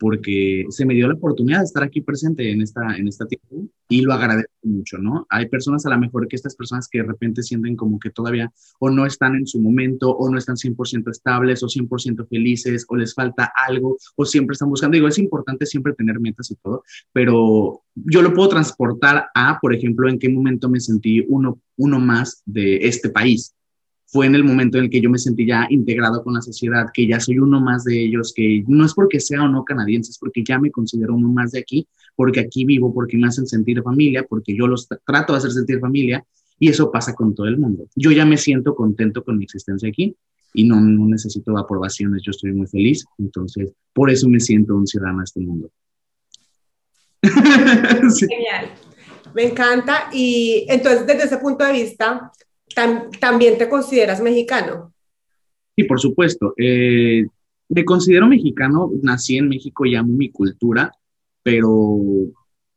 porque 0.00 0.64
se 0.70 0.86
me 0.86 0.94
dio 0.94 1.06
la 1.06 1.14
oportunidad 1.14 1.58
de 1.58 1.66
estar 1.66 1.82
aquí 1.82 2.00
presente 2.00 2.50
en 2.50 2.62
esta, 2.62 2.96
en 2.96 3.06
esta 3.06 3.26
tiempo 3.26 3.68
y 3.86 4.00
lo 4.00 4.14
agradezco 4.14 4.50
mucho, 4.62 4.96
¿no? 4.96 5.26
Hay 5.28 5.46
personas 5.50 5.84
a 5.84 5.90
lo 5.90 5.98
mejor 5.98 6.26
que 6.26 6.36
estas 6.36 6.56
personas 6.56 6.88
que 6.88 7.00
de 7.00 7.04
repente 7.04 7.42
sienten 7.42 7.76
como 7.76 7.98
que 8.00 8.08
todavía 8.08 8.50
o 8.78 8.88
no 8.88 9.04
están 9.04 9.34
en 9.34 9.46
su 9.46 9.60
momento 9.60 10.10
o 10.10 10.30
no 10.30 10.38
están 10.38 10.56
100% 10.56 11.10
estables 11.10 11.62
o 11.62 11.66
100% 11.66 12.26
felices 12.28 12.86
o 12.88 12.96
les 12.96 13.12
falta 13.12 13.52
algo 13.66 13.98
o 14.16 14.24
siempre 14.24 14.54
están 14.54 14.70
buscando. 14.70 14.94
Digo, 14.94 15.06
es 15.06 15.18
importante 15.18 15.66
siempre 15.66 15.92
tener 15.92 16.18
metas 16.18 16.50
y 16.50 16.54
todo, 16.56 16.82
pero 17.12 17.82
yo 17.94 18.22
lo 18.22 18.32
puedo 18.32 18.48
transportar 18.48 19.26
a, 19.34 19.58
por 19.60 19.74
ejemplo, 19.74 20.08
en 20.08 20.18
qué 20.18 20.30
momento 20.30 20.70
me 20.70 20.80
sentí 20.80 21.26
uno, 21.28 21.60
uno 21.76 22.00
más 22.00 22.42
de 22.46 22.86
este 22.86 23.10
país 23.10 23.54
fue 24.12 24.26
en 24.26 24.34
el 24.34 24.42
momento 24.42 24.76
en 24.76 24.84
el 24.84 24.90
que 24.90 25.00
yo 25.00 25.08
me 25.08 25.18
sentí 25.18 25.46
ya 25.46 25.68
integrado 25.70 26.24
con 26.24 26.34
la 26.34 26.42
sociedad, 26.42 26.88
que 26.92 27.06
ya 27.06 27.20
soy 27.20 27.38
uno 27.38 27.60
más 27.60 27.84
de 27.84 28.02
ellos, 28.02 28.32
que 28.34 28.64
no 28.66 28.84
es 28.84 28.92
porque 28.92 29.20
sea 29.20 29.44
o 29.44 29.48
no 29.48 29.64
canadiense, 29.64 30.10
es 30.10 30.18
porque 30.18 30.42
ya 30.42 30.58
me 30.58 30.72
considero 30.72 31.14
uno 31.14 31.28
más 31.28 31.52
de 31.52 31.60
aquí, 31.60 31.86
porque 32.16 32.40
aquí 32.40 32.64
vivo, 32.64 32.92
porque 32.92 33.16
me 33.16 33.28
hacen 33.28 33.46
sentir 33.46 33.80
familia, 33.82 34.26
porque 34.28 34.56
yo 34.56 34.66
los 34.66 34.88
trato 35.06 35.32
de 35.32 35.38
hacer 35.38 35.52
sentir 35.52 35.78
familia, 35.78 36.24
y 36.58 36.68
eso 36.68 36.90
pasa 36.90 37.14
con 37.14 37.36
todo 37.36 37.46
el 37.46 37.56
mundo. 37.56 37.86
Yo 37.94 38.10
ya 38.10 38.26
me 38.26 38.36
siento 38.36 38.74
contento 38.74 39.22
con 39.22 39.38
mi 39.38 39.44
existencia 39.44 39.88
aquí 39.88 40.16
y 40.54 40.64
no, 40.64 40.80
no 40.80 41.06
necesito 41.06 41.56
aprobaciones, 41.56 42.22
yo 42.24 42.32
estoy 42.32 42.52
muy 42.52 42.66
feliz, 42.66 43.04
entonces 43.18 43.72
por 43.92 44.10
eso 44.10 44.28
me 44.28 44.40
siento 44.40 44.74
un 44.74 44.88
ciudadano 44.88 45.18
de 45.18 45.24
este 45.24 45.40
mundo. 45.40 45.70
Genial. 47.22 48.70
Me 49.34 49.44
encanta. 49.44 50.10
Y 50.12 50.66
entonces, 50.68 51.06
desde 51.06 51.24
ese 51.24 51.38
punto 51.38 51.64
de 51.64 51.72
vista, 51.72 52.32
¿También 52.74 53.58
te 53.58 53.68
consideras 53.68 54.20
mexicano? 54.20 54.92
Sí, 55.76 55.84
por 55.84 56.00
supuesto. 56.00 56.54
Eh, 56.56 57.24
me 57.68 57.84
considero 57.84 58.26
mexicano, 58.26 58.90
nací 59.02 59.36
en 59.36 59.48
México 59.48 59.86
y 59.86 59.94
amo 59.94 60.12
mi 60.12 60.30
cultura, 60.30 60.92
pero 61.42 62.00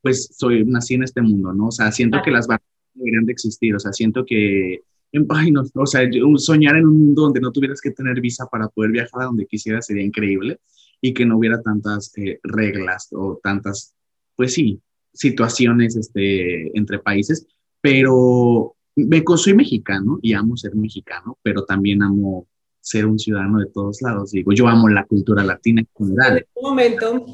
pues 0.02 0.30
soy, 0.38 0.66
nací 0.66 0.96
en 0.96 1.04
este 1.04 1.22
mundo, 1.22 1.54
¿no? 1.54 1.68
O 1.68 1.72
sea, 1.72 1.92
siento 1.92 2.22
que 2.24 2.32
las 2.32 2.46
barreras 2.46 2.70
deberían 2.94 3.26
de 3.26 3.32
existir, 3.32 3.74
o 3.76 3.80
sea, 3.80 3.92
siento 3.94 4.26
que, 4.26 4.82
ay, 5.30 5.52
no, 5.52 5.64
o 5.74 5.86
sea, 5.86 6.02
soñar 6.38 6.76
en 6.76 6.86
un 6.86 7.00
mundo 7.00 7.24
donde 7.24 7.40
no 7.40 7.52
tuvieras 7.52 7.82
que 7.82 7.92
tener 7.92 8.20
visa 8.22 8.46
para 8.52 8.68
poder 8.68 8.92
viajar 8.92 9.22
a 9.22 9.26
donde 9.26 9.48
quisieras 9.48 9.86
sería 9.88 10.04
increíble 10.04 10.60
y 11.02 11.14
que 11.14 11.26
no 11.26 11.38
hubiera 11.38 11.62
tantas 11.62 12.12
eh, 12.18 12.40
reglas 12.44 13.08
o 13.12 13.40
tantas, 13.42 13.96
pues 14.36 14.54
sí, 14.54 14.80
situaciones 15.14 15.96
este, 15.96 16.78
entre 16.78 17.00
países, 17.00 17.48
pero 17.82 18.73
me, 18.96 19.24
soy 19.36 19.54
mexicano 19.54 20.20
y 20.22 20.34
amo 20.34 20.58
ser 20.58 20.76
mexicano, 20.76 21.38
pero 21.42 21.66
también 21.66 22.04
amo 22.04 22.48
ser 22.80 23.06
un 23.06 23.18
ciudadano 23.18 23.60
de 23.60 23.68
todos 23.68 24.02
lados. 24.02 24.32
Digo, 24.32 24.52
yo 24.52 24.68
amo 24.68 24.90
la 24.90 25.06
cultura 25.06 25.44
latina 25.44 25.82
en 25.82 25.88
general. 25.98 26.38
En 26.38 26.46
un 26.56 26.70
momento. 26.70 27.26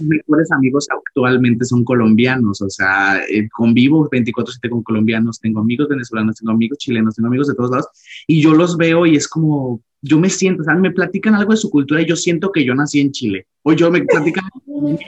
Mis 0.00 0.08
mejores 0.26 0.50
amigos 0.50 0.86
actualmente 0.90 1.66
son 1.66 1.84
colombianos, 1.84 2.62
o 2.62 2.70
sea, 2.70 3.22
eh, 3.28 3.46
convivo 3.50 4.08
24/7 4.08 4.70
con 4.70 4.82
colombianos, 4.82 5.38
tengo 5.40 5.60
amigos 5.60 5.88
venezolanos, 5.88 6.36
tengo 6.36 6.52
amigos 6.52 6.78
chilenos, 6.78 7.14
tengo 7.14 7.26
amigos 7.26 7.48
de 7.48 7.54
todos 7.54 7.70
lados, 7.70 7.86
y 8.26 8.40
yo 8.40 8.54
los 8.54 8.78
veo 8.78 9.04
y 9.04 9.16
es 9.16 9.28
como, 9.28 9.82
yo 10.00 10.18
me 10.18 10.30
siento, 10.30 10.62
o 10.62 10.64
sea, 10.64 10.74
me 10.74 10.90
platican 10.90 11.34
algo 11.34 11.52
de 11.52 11.58
su 11.58 11.68
cultura 11.68 12.00
y 12.00 12.06
yo 12.06 12.16
siento 12.16 12.50
que 12.50 12.64
yo 12.64 12.74
nací 12.74 13.00
en 13.00 13.12
Chile, 13.12 13.46
o 13.62 13.74
yo 13.74 13.90
me 13.90 14.02
platican 14.04 14.44
yo 14.66 14.98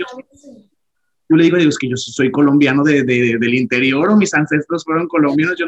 le 1.36 1.44
digo, 1.44 1.56
digo, 1.56 1.70
es 1.70 1.78
que 1.78 1.88
yo 1.88 1.96
soy 1.96 2.30
colombiano 2.30 2.82
de, 2.82 3.04
de, 3.04 3.38
del 3.38 3.54
interior 3.54 4.10
o 4.10 4.16
mis 4.16 4.34
ancestros 4.34 4.84
fueron 4.84 5.06
colombianos, 5.06 5.56
yo, 5.58 5.66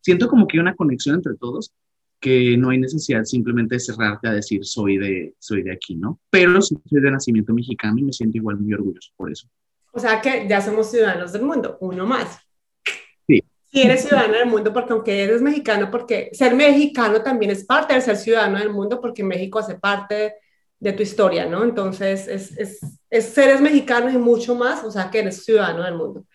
siento 0.00 0.28
como 0.28 0.46
que 0.46 0.58
hay 0.58 0.60
una 0.60 0.74
conexión 0.74 1.16
entre 1.16 1.34
todos 1.36 1.72
que 2.20 2.56
no 2.56 2.70
hay 2.70 2.78
necesidad 2.78 3.24
simplemente 3.24 3.74
de 3.74 3.80
cerrarte 3.80 4.28
a 4.28 4.32
decir 4.32 4.64
soy 4.64 4.96
de, 4.96 5.34
soy 5.40 5.62
de 5.62 5.72
aquí, 5.72 5.96
¿no? 5.96 6.20
Pero 6.30 6.62
soy 6.62 6.78
de 6.88 7.10
nacimiento 7.10 7.52
mexicano 7.52 7.98
y 7.98 8.04
me 8.04 8.12
siento 8.12 8.38
igual 8.38 8.58
muy 8.58 8.72
orgulloso 8.72 9.10
por 9.16 9.32
eso. 9.32 9.48
O 9.92 9.98
sea 9.98 10.20
que 10.20 10.46
ya 10.48 10.60
somos 10.60 10.90
ciudadanos 10.90 11.32
del 11.32 11.42
mundo, 11.42 11.78
uno 11.80 12.06
más. 12.06 12.38
Sí. 13.26 13.42
Si 13.66 13.82
eres 13.82 14.02
ciudadano 14.02 14.34
del 14.34 14.46
mundo, 14.46 14.72
porque 14.72 14.92
aunque 14.92 15.24
eres 15.24 15.42
mexicano, 15.42 15.90
porque 15.90 16.30
ser 16.32 16.54
mexicano 16.54 17.22
también 17.22 17.50
es 17.50 17.64
parte 17.64 17.94
de 17.94 18.00
ser 18.00 18.16
ciudadano 18.16 18.58
del 18.58 18.70
mundo, 18.70 19.00
porque 19.00 19.24
México 19.24 19.58
hace 19.58 19.74
parte 19.74 20.34
de 20.82 20.92
tu 20.92 21.04
historia, 21.04 21.46
¿no? 21.46 21.62
Entonces, 21.62 22.26
es, 22.26 22.58
es, 22.58 22.80
es, 23.08 23.24
seres 23.26 23.60
mexicano 23.60 24.10
y 24.10 24.18
mucho 24.18 24.56
más, 24.56 24.82
o 24.82 24.90
sea, 24.90 25.10
que 25.12 25.20
eres 25.20 25.44
ciudadano 25.44 25.84
del 25.84 25.94
mundo. 25.94 26.26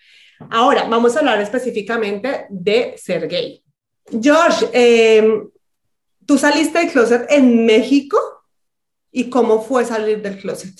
Ahora, 0.49 0.87
vamos 0.87 1.15
a 1.15 1.19
hablar 1.19 1.41
específicamente 1.41 2.45
de 2.49 2.93
ser 2.95 3.27
gay. 3.27 3.61
George, 4.09 4.69
em, 4.71 5.49
¿tú 6.25 6.37
saliste 6.37 6.79
del 6.79 6.91
closet 6.91 7.25
en 7.29 7.65
México? 7.65 8.17
¿Y 9.11 9.29
cómo 9.29 9.61
fue 9.61 9.83
salir 9.83 10.21
del 10.21 10.37
closet? 10.37 10.79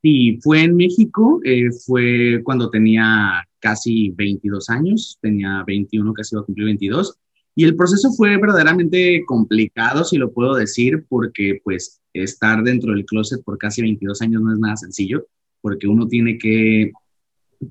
Sí, 0.00 0.38
fue 0.42 0.62
en 0.62 0.74
México, 0.76 1.38
eh, 1.44 1.70
fue 1.84 2.40
cuando 2.42 2.70
tenía 2.70 3.46
casi 3.58 4.08
22 4.08 4.70
años, 4.70 5.18
tenía 5.20 5.62
21, 5.66 6.14
casi 6.14 6.34
iba 6.34 6.40
a 6.40 6.46
cumplir 6.46 6.64
22, 6.64 7.18
y 7.54 7.64
el 7.64 7.76
proceso 7.76 8.12
fue 8.12 8.36
verdaderamente 8.36 9.24
complicado, 9.26 10.04
si 10.04 10.16
lo 10.16 10.32
puedo 10.32 10.54
decir, 10.54 11.04
porque 11.08 11.60
pues 11.64 12.00
estar 12.12 12.62
dentro 12.62 12.92
del 12.92 13.04
closet 13.04 13.42
por 13.44 13.58
casi 13.58 13.82
22 13.82 14.22
años 14.22 14.42
no 14.42 14.52
es 14.52 14.58
nada 14.58 14.76
sencillo, 14.76 15.26
porque 15.60 15.86
uno 15.86 16.06
tiene 16.06 16.38
que, 16.38 16.92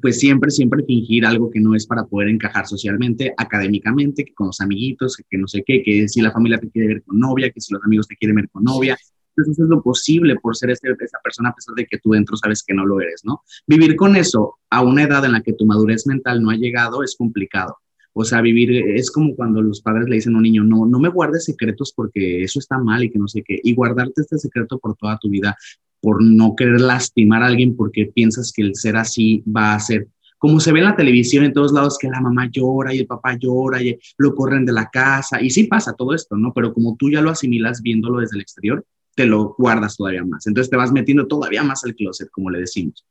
pues 0.01 0.19
siempre, 0.19 0.51
siempre 0.51 0.83
fingir 0.83 1.25
algo 1.25 1.49
que 1.49 1.59
no 1.59 1.75
es 1.75 1.87
para 1.87 2.05
poder 2.05 2.29
encajar 2.29 2.67
socialmente, 2.67 3.33
académicamente, 3.37 4.25
que 4.25 4.33
con 4.33 4.47
los 4.47 4.61
amiguitos, 4.61 5.17
que, 5.29 5.37
no 5.37 5.47
sé 5.47 5.63
qué, 5.65 5.81
que 5.81 6.07
si 6.07 6.21
la 6.21 6.31
familia 6.31 6.59
te 6.59 6.69
quiere 6.69 6.89
ver 6.89 7.03
con 7.03 7.19
novia, 7.19 7.49
que 7.49 7.61
si 7.61 7.73
los 7.73 7.83
amigos 7.83 8.07
te 8.07 8.15
quieren 8.15 8.35
ver 8.35 8.49
con 8.49 8.63
novia. 8.63 8.97
Entonces, 9.35 9.63
es 9.63 9.69
lo 9.69 9.81
posible 9.81 10.35
por 10.41 10.55
ser 10.57 10.71
ese, 10.71 10.89
esa 10.99 11.19
persona 11.23 11.49
a 11.49 11.55
pesar 11.55 11.73
de 11.75 11.85
que 11.85 11.97
tú 11.99 12.11
dentro 12.11 12.35
sabes 12.35 12.61
que 12.61 12.73
no 12.73 12.85
lo 12.85 12.99
eres, 12.99 13.21
¿no? 13.23 13.41
Vivir 13.65 13.95
con 13.95 14.17
eso 14.17 14.57
a 14.69 14.81
una 14.81 15.03
edad 15.03 15.23
en 15.23 15.31
la 15.31 15.41
que 15.41 15.53
tu 15.53 15.65
madurez 15.65 16.05
mental 16.05 16.43
no 16.43 16.49
ha 16.49 16.55
llegado 16.55 17.03
es 17.03 17.15
complicado. 17.15 17.77
O 18.13 18.23
sea, 18.23 18.41
vivir 18.41 18.71
es 18.71 19.11
como 19.11 19.35
cuando 19.35 19.61
los 19.61 19.81
padres 19.81 20.09
le 20.09 20.15
dicen 20.15 20.33
a 20.33 20.37
un 20.37 20.43
niño, 20.43 20.63
no, 20.63 20.85
no 20.85 20.99
me 20.99 21.09
guardes 21.09 21.45
secretos 21.45 21.93
porque 21.95 22.43
eso 22.43 22.59
está 22.59 22.77
mal 22.77 23.03
y 23.03 23.09
que 23.09 23.19
no 23.19 23.27
sé 23.27 23.43
qué. 23.45 23.59
Y 23.63 23.73
guardarte 23.73 24.21
este 24.21 24.37
secreto 24.37 24.79
por 24.79 24.95
toda 24.95 25.17
tu 25.19 25.29
vida 25.29 25.55
por 26.01 26.23
no 26.23 26.55
querer 26.55 26.81
lastimar 26.81 27.43
a 27.43 27.47
alguien 27.47 27.75
porque 27.75 28.05
piensas 28.07 28.51
que 28.53 28.61
el 28.61 28.75
ser 28.75 28.95
así 28.95 29.43
va 29.45 29.73
a 29.75 29.79
ser 29.79 30.07
como 30.39 30.61
se 30.61 30.71
ve 30.71 30.79
en 30.79 30.85
la 30.85 30.95
televisión 30.95 31.43
en 31.43 31.53
todos 31.53 31.73
lados, 31.73 31.97
que 31.99 32.07
la 32.07 32.21
mamá 32.21 32.49
llora 32.49 32.93
y 32.93 32.99
el 32.99 33.07
papá 33.07 33.37
llora 33.37 33.83
y 33.83 33.99
lo 34.17 34.33
corren 34.33 34.65
de 34.65 34.71
la 34.71 34.89
casa. 34.89 35.41
Y 35.41 35.49
sí 35.49 35.65
pasa 35.65 35.93
todo 35.93 36.15
esto, 36.15 36.37
¿no? 36.37 36.53
Pero 36.53 36.73
como 36.73 36.95
tú 36.97 37.11
ya 37.11 37.21
lo 37.21 37.29
asimilas 37.29 37.81
viéndolo 37.81 38.21
desde 38.21 38.37
el 38.37 38.41
exterior, 38.41 38.85
te 39.15 39.25
lo 39.25 39.53
guardas 39.57 39.97
todavía 39.97 40.23
más. 40.23 40.47
Entonces 40.47 40.69
te 40.69 40.77
vas 40.77 40.93
metiendo 40.93 41.27
todavía 41.27 41.61
más 41.61 41.83
al 41.83 41.93
closet, 41.93 42.29
como 42.31 42.49
le 42.49 42.59
decimos. 42.59 43.05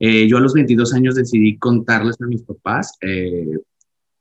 Eh, 0.00 0.26
yo 0.26 0.36
a 0.36 0.40
los 0.40 0.52
22 0.52 0.92
años 0.94 1.14
decidí 1.14 1.56
contarles 1.58 2.20
a 2.20 2.26
mis 2.26 2.42
papás, 2.42 2.98
eh, 3.00 3.56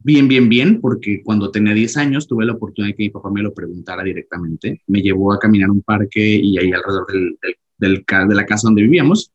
bien, 0.04 0.28
bien, 0.28 0.50
bien, 0.50 0.82
porque 0.82 1.22
cuando 1.24 1.52
tenía 1.52 1.74
10 1.74 1.98
años 1.98 2.28
tuve 2.28 2.46
la 2.46 2.54
oportunidad 2.54 2.94
de 2.94 2.96
que 2.96 3.04
mi 3.04 3.10
papá 3.10 3.32
me 3.32 3.42
lo 3.42 3.54
preguntara 3.54 4.04
directamente. 4.04 4.82
Me 4.88 5.02
llevó 5.02 5.34
a 5.34 5.40
caminar 5.40 5.70
un 5.70 5.82
parque 5.82 6.36
y 6.36 6.58
ahí 6.58 6.72
alrededor 6.72 7.08
del, 7.08 8.06
de 8.08 8.36
la 8.36 8.46
casa 8.46 8.68
donde 8.68 8.84
vivíamos. 8.84 9.32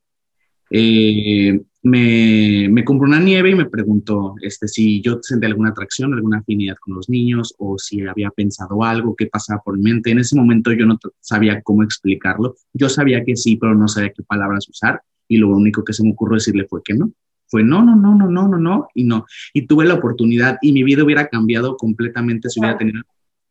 Eh, 0.70 1.60
me, 1.82 2.68
me, 2.70 2.84
compró 2.84 3.06
una 3.06 3.20
nieve 3.20 3.50
y 3.50 3.54
me 3.54 3.70
preguntó 3.70 4.34
este, 4.42 4.68
si 4.68 5.00
yo 5.00 5.18
sentía 5.22 5.48
alguna 5.48 5.70
atracción, 5.70 6.12
alguna 6.12 6.38
afinidad 6.38 6.76
con 6.80 6.94
los 6.94 7.08
niños 7.08 7.54
o 7.58 7.78
si 7.78 8.02
había 8.02 8.30
pensado 8.30 8.82
algo, 8.82 9.16
qué 9.16 9.26
pasaba 9.26 9.62
por 9.62 9.78
mi 9.78 9.84
mente. 9.84 10.10
En 10.10 10.18
ese 10.18 10.36
momento 10.36 10.72
yo 10.72 10.86
no 10.86 10.98
sabía 11.20 11.62
cómo 11.62 11.82
explicarlo. 11.82 12.56
Yo 12.72 12.88
sabía 12.88 13.24
que 13.24 13.36
sí, 13.36 13.56
pero 13.56 13.74
no 13.74 13.88
sabía 13.88 14.12
qué 14.14 14.22
palabras 14.22 14.68
usar 14.68 15.02
y 15.28 15.36
lo 15.38 15.48
único 15.48 15.84
que 15.84 15.92
se 15.92 16.02
me 16.02 16.12
ocurrió 16.12 16.34
decirle 16.34 16.66
fue 16.68 16.82
que 16.84 16.94
no. 16.94 17.12
Fue 17.48 17.64
no, 17.64 17.82
no, 17.82 17.96
no, 17.96 18.14
no, 18.14 18.28
no, 18.28 18.48
no, 18.48 18.58
no 18.58 18.88
y 18.94 19.04
no. 19.04 19.26
Y 19.52 19.66
tuve 19.66 19.84
la 19.84 19.94
oportunidad 19.94 20.58
y 20.62 20.72
mi 20.72 20.82
vida 20.82 21.04
hubiera 21.04 21.28
cambiado 21.28 21.76
completamente 21.76 22.48
si 22.50 22.60
hubiera 22.60 22.78
tenido 22.78 23.02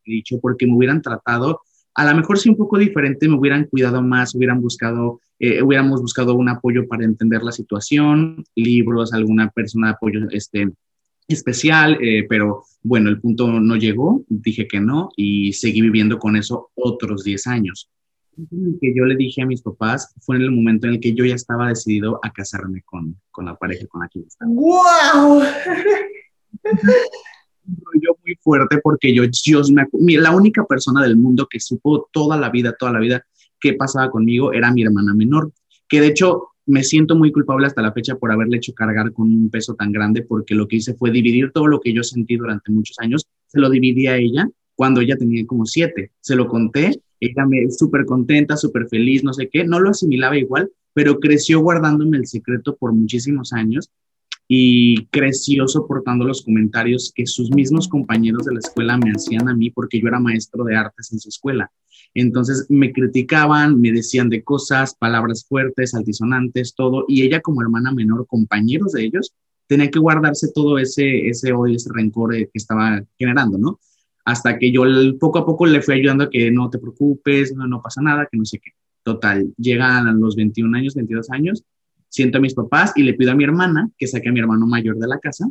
dicho 0.06 0.40
porque 0.40 0.66
me 0.66 0.74
hubieran 0.74 1.02
tratado 1.02 1.62
a 1.98 2.06
lo 2.06 2.16
mejor 2.16 2.38
sí 2.38 2.48
un 2.48 2.56
poco 2.56 2.78
diferente, 2.78 3.28
me 3.28 3.36
hubieran 3.36 3.66
cuidado 3.66 4.04
más, 4.04 4.36
hubieran 4.36 4.62
buscado, 4.62 5.20
eh, 5.40 5.64
hubiéramos 5.64 6.00
buscado 6.00 6.36
un 6.36 6.48
apoyo 6.48 6.88
para 6.88 7.04
entender 7.04 7.42
la 7.42 7.52
situación, 7.52 8.44
libros, 8.54 9.14
alguna 9.14 9.50
persona 9.50 9.88
de 9.88 9.94
apoyo 9.94 10.20
este, 10.30 10.70
especial, 11.28 11.98
eh, 12.00 12.28
pero 12.30 12.66
bueno, 12.84 13.10
el 13.10 13.20
punto 13.20 13.48
no 13.48 13.76
llegó, 13.78 14.24
dije 14.30 14.68
que 14.68 14.80
no 14.80 15.10
y 15.18 15.54
seguí 15.54 15.82
viviendo 15.82 16.20
con 16.20 16.36
eso 16.36 16.70
otros 16.76 17.24
10 17.24 17.48
años. 17.48 17.90
El 18.38 18.78
que 18.80 18.94
yo 18.96 19.06
le 19.06 19.16
dije 19.16 19.42
a 19.42 19.48
mis 19.48 19.62
papás 19.62 20.14
fue 20.22 20.36
en 20.36 20.44
el 20.44 20.52
momento 20.52 20.86
en 20.88 20.94
el 20.94 21.00
que 21.00 21.14
yo 21.14 21.26
ya 21.26 21.36
estaba 21.36 21.70
decidido 21.70 22.20
a 22.24 22.32
casarme 22.32 22.84
con, 22.84 23.20
con 23.32 23.46
la 23.46 23.56
pareja 23.56 23.88
con 23.88 24.02
la 24.02 24.10
que 24.10 24.20
estaba. 24.20 24.52
¡Wow! 24.52 25.42
yo 28.02 28.18
muy 28.24 28.36
fuerte 28.42 28.78
porque 28.82 29.14
yo, 29.14 29.24
Dios 29.46 29.72
me, 29.72 29.88
la 30.18 30.32
única 30.32 30.66
persona 30.66 31.04
del 31.04 31.18
mundo 31.18 31.48
que 31.50 31.60
supo 31.60 32.10
toda 32.12 32.38
la 32.38 32.50
vida, 32.50 32.76
toda 32.78 32.94
la 32.94 33.00
vida 33.00 33.26
qué 33.60 33.74
pasaba 33.74 34.12
conmigo 34.12 34.54
era 34.54 34.72
mi 34.72 34.84
hermana 34.84 35.14
menor, 35.14 35.52
que 35.88 36.00
de 36.00 36.08
hecho 36.08 36.50
me 36.66 36.84
siento 36.84 37.16
muy 37.16 37.32
culpable 37.32 37.66
hasta 37.66 37.82
la 37.82 37.94
fecha 37.94 38.16
por 38.16 38.32
haberle 38.32 38.58
hecho 38.58 38.74
cargar 38.74 39.14
con 39.14 39.28
un 39.28 39.50
peso 39.50 39.74
tan 39.76 39.92
grande 39.92 40.22
porque 40.22 40.54
lo 40.54 40.68
que 40.68 40.78
hice 40.78 40.94
fue 40.94 41.12
dividir 41.12 41.52
todo 41.52 41.68
lo 41.68 41.80
que 41.80 41.94
yo 41.94 42.04
sentí 42.04 42.36
durante 42.36 42.72
muchos 42.72 42.98
años, 43.00 43.26
se 43.48 43.60
lo 43.60 43.70
dividí 43.70 44.08
a 44.08 44.18
ella 44.18 44.48
cuando 44.76 45.02
ella 45.02 45.18
tenía 45.18 45.46
como 45.48 45.66
siete, 45.66 46.12
se 46.20 46.36
lo 46.36 46.48
conté, 46.48 47.02
ella 47.20 47.46
me 47.46 47.70
súper 47.72 48.06
contenta, 48.06 48.58
súper 48.58 48.88
feliz, 48.88 49.24
no 49.24 49.34
sé 49.34 49.50
qué, 49.52 49.66
no 49.66 49.80
lo 49.80 49.90
asimilaba 49.90 50.38
igual, 50.38 50.72
pero 50.94 51.20
creció 51.20 51.60
guardándome 51.60 52.18
el 52.18 52.28
secreto 52.28 52.76
por 52.76 52.94
muchísimos 52.94 53.54
años 53.54 53.92
y 54.48 55.06
creció 55.08 55.68
soportando 55.68 56.26
los 56.26 56.42
comentarios 56.42 57.12
que 57.14 57.26
sus 57.26 57.52
mismos 57.52 57.88
compañeros 57.88 58.46
de 58.46 58.54
la 58.54 58.60
escuela 58.60 58.98
me 58.98 59.12
hacían 59.12 59.50
a 59.50 59.56
mí 59.56 59.70
porque 59.70 60.00
yo 60.00 60.08
era 60.08 60.20
maestro 60.20 60.64
de 60.64 60.76
artes 60.76 61.12
en 61.12 61.20
su 61.20 61.30
escuela. 61.30 61.72
Entonces 62.14 62.66
me 62.70 62.94
criticaban, 62.94 63.80
me 63.80 63.92
decían 63.92 64.30
de 64.30 64.44
cosas, 64.44 64.96
palabras 64.96 65.46
fuertes, 65.48 65.94
altisonantes, 65.94 66.74
todo, 66.76 67.06
y 67.08 67.24
ella 67.24 67.42
como 67.42 67.62
hermana 67.62 67.92
menor, 67.92 68.26
compañeros 68.26 68.94
de 68.94 69.06
ellos, 69.06 69.34
tenía 69.68 69.92
que 69.92 70.00
guardarse 70.00 70.52
todo 70.54 70.78
ese, 70.80 71.28
ese 71.28 71.52
odio, 71.52 71.76
ese 71.76 71.90
rencor 71.94 72.34
eh, 72.34 72.46
que 72.46 72.58
estaba 72.58 73.04
generando, 73.20 73.58
¿no? 73.58 73.80
Hasta 74.28 74.60
que 74.60 74.74
yo 74.74 74.84
poco 75.22 75.40
a 75.40 75.46
poco 75.46 75.66
le 75.66 75.82
fui 75.82 75.96
ayudando 75.96 76.26
a 76.26 76.30
que 76.30 76.52
no 76.52 76.70
te 76.70 76.80
preocupes, 76.80 77.56
no, 77.56 77.66
no 77.66 77.82
pasa 77.82 78.02
nada, 78.02 78.28
que 78.30 78.38
no 78.38 78.44
sé 78.44 78.60
qué. 78.60 78.72
Total, 79.02 79.54
llegan 79.58 80.06
a 80.06 80.12
los 80.12 80.36
21 80.36 80.78
años, 80.78 80.96
22 80.96 81.32
años, 81.32 81.64
siento 82.10 82.38
a 82.38 82.42
mis 82.42 82.54
papás 82.54 82.92
y 82.98 83.04
le 83.04 83.14
pido 83.14 83.32
a 83.32 83.36
mi 83.36 83.46
hermana 83.46 83.90
que 83.98 84.06
saque 84.06 84.28
a 84.28 84.34
mi 84.34 84.42
hermano 84.42 84.68
mayor 84.68 84.98
de 84.98 85.08
la 85.08 85.18
casa, 85.20 85.50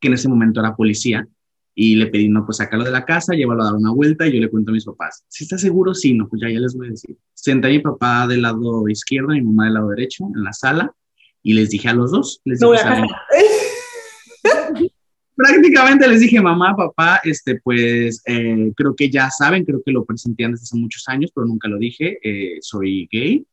que 0.00 0.08
en 0.08 0.14
ese 0.14 0.26
momento 0.26 0.60
era 0.60 0.74
policía, 0.74 1.28
y 1.74 1.96
le 1.96 2.06
pedí, 2.06 2.30
no, 2.30 2.46
pues 2.46 2.56
sácalo 2.56 2.82
de 2.82 2.92
la 2.92 3.04
casa, 3.04 3.34
llévalo 3.34 3.60
a 3.60 3.66
dar 3.66 3.74
una 3.74 3.92
vuelta 3.92 4.26
y 4.26 4.32
yo 4.32 4.40
le 4.40 4.48
cuento 4.48 4.70
a 4.70 4.74
mis 4.74 4.86
papás. 4.86 5.26
Si 5.28 5.44
está 5.44 5.58
seguro, 5.58 5.92
sí, 5.92 6.14
no, 6.14 6.30
pues 6.30 6.40
ya, 6.40 6.48
ya 6.48 6.60
les 6.60 6.74
voy 6.74 6.86
a 6.86 6.90
decir. 6.92 7.18
Senté 7.34 7.68
a 7.68 7.70
mi 7.70 7.80
papá 7.80 8.26
del 8.26 8.40
lado 8.40 8.88
izquierdo 8.88 9.34
y 9.34 9.42
mi 9.42 9.48
mamá 9.48 9.66
del 9.66 9.74
lado 9.74 9.90
derecho 9.90 10.24
en 10.34 10.44
la 10.44 10.54
sala 10.54 10.94
y 11.42 11.52
les 11.52 11.68
dije 11.68 11.90
a 11.90 11.92
los 11.92 12.10
dos, 12.10 12.40
les 12.46 12.58
dije, 12.58 12.72
prácticamente 15.36 16.08
les 16.08 16.20
dije, 16.20 16.40
mamá, 16.40 16.74
papá, 16.76 17.20
este, 17.24 17.60
pues 17.60 18.22
eh, 18.26 18.72
creo 18.76 18.94
que 18.94 19.10
ya 19.10 19.30
saben, 19.30 19.64
creo 19.64 19.82
que 19.84 19.92
lo 19.92 20.04
presentían 20.04 20.52
desde 20.52 20.64
hace 20.64 20.76
muchos 20.76 21.08
años, 21.08 21.30
pero 21.34 21.46
nunca 21.46 21.68
lo 21.68 21.78
dije, 21.78 22.18
eh, 22.22 22.58
soy 22.60 23.08
gay 23.10 23.44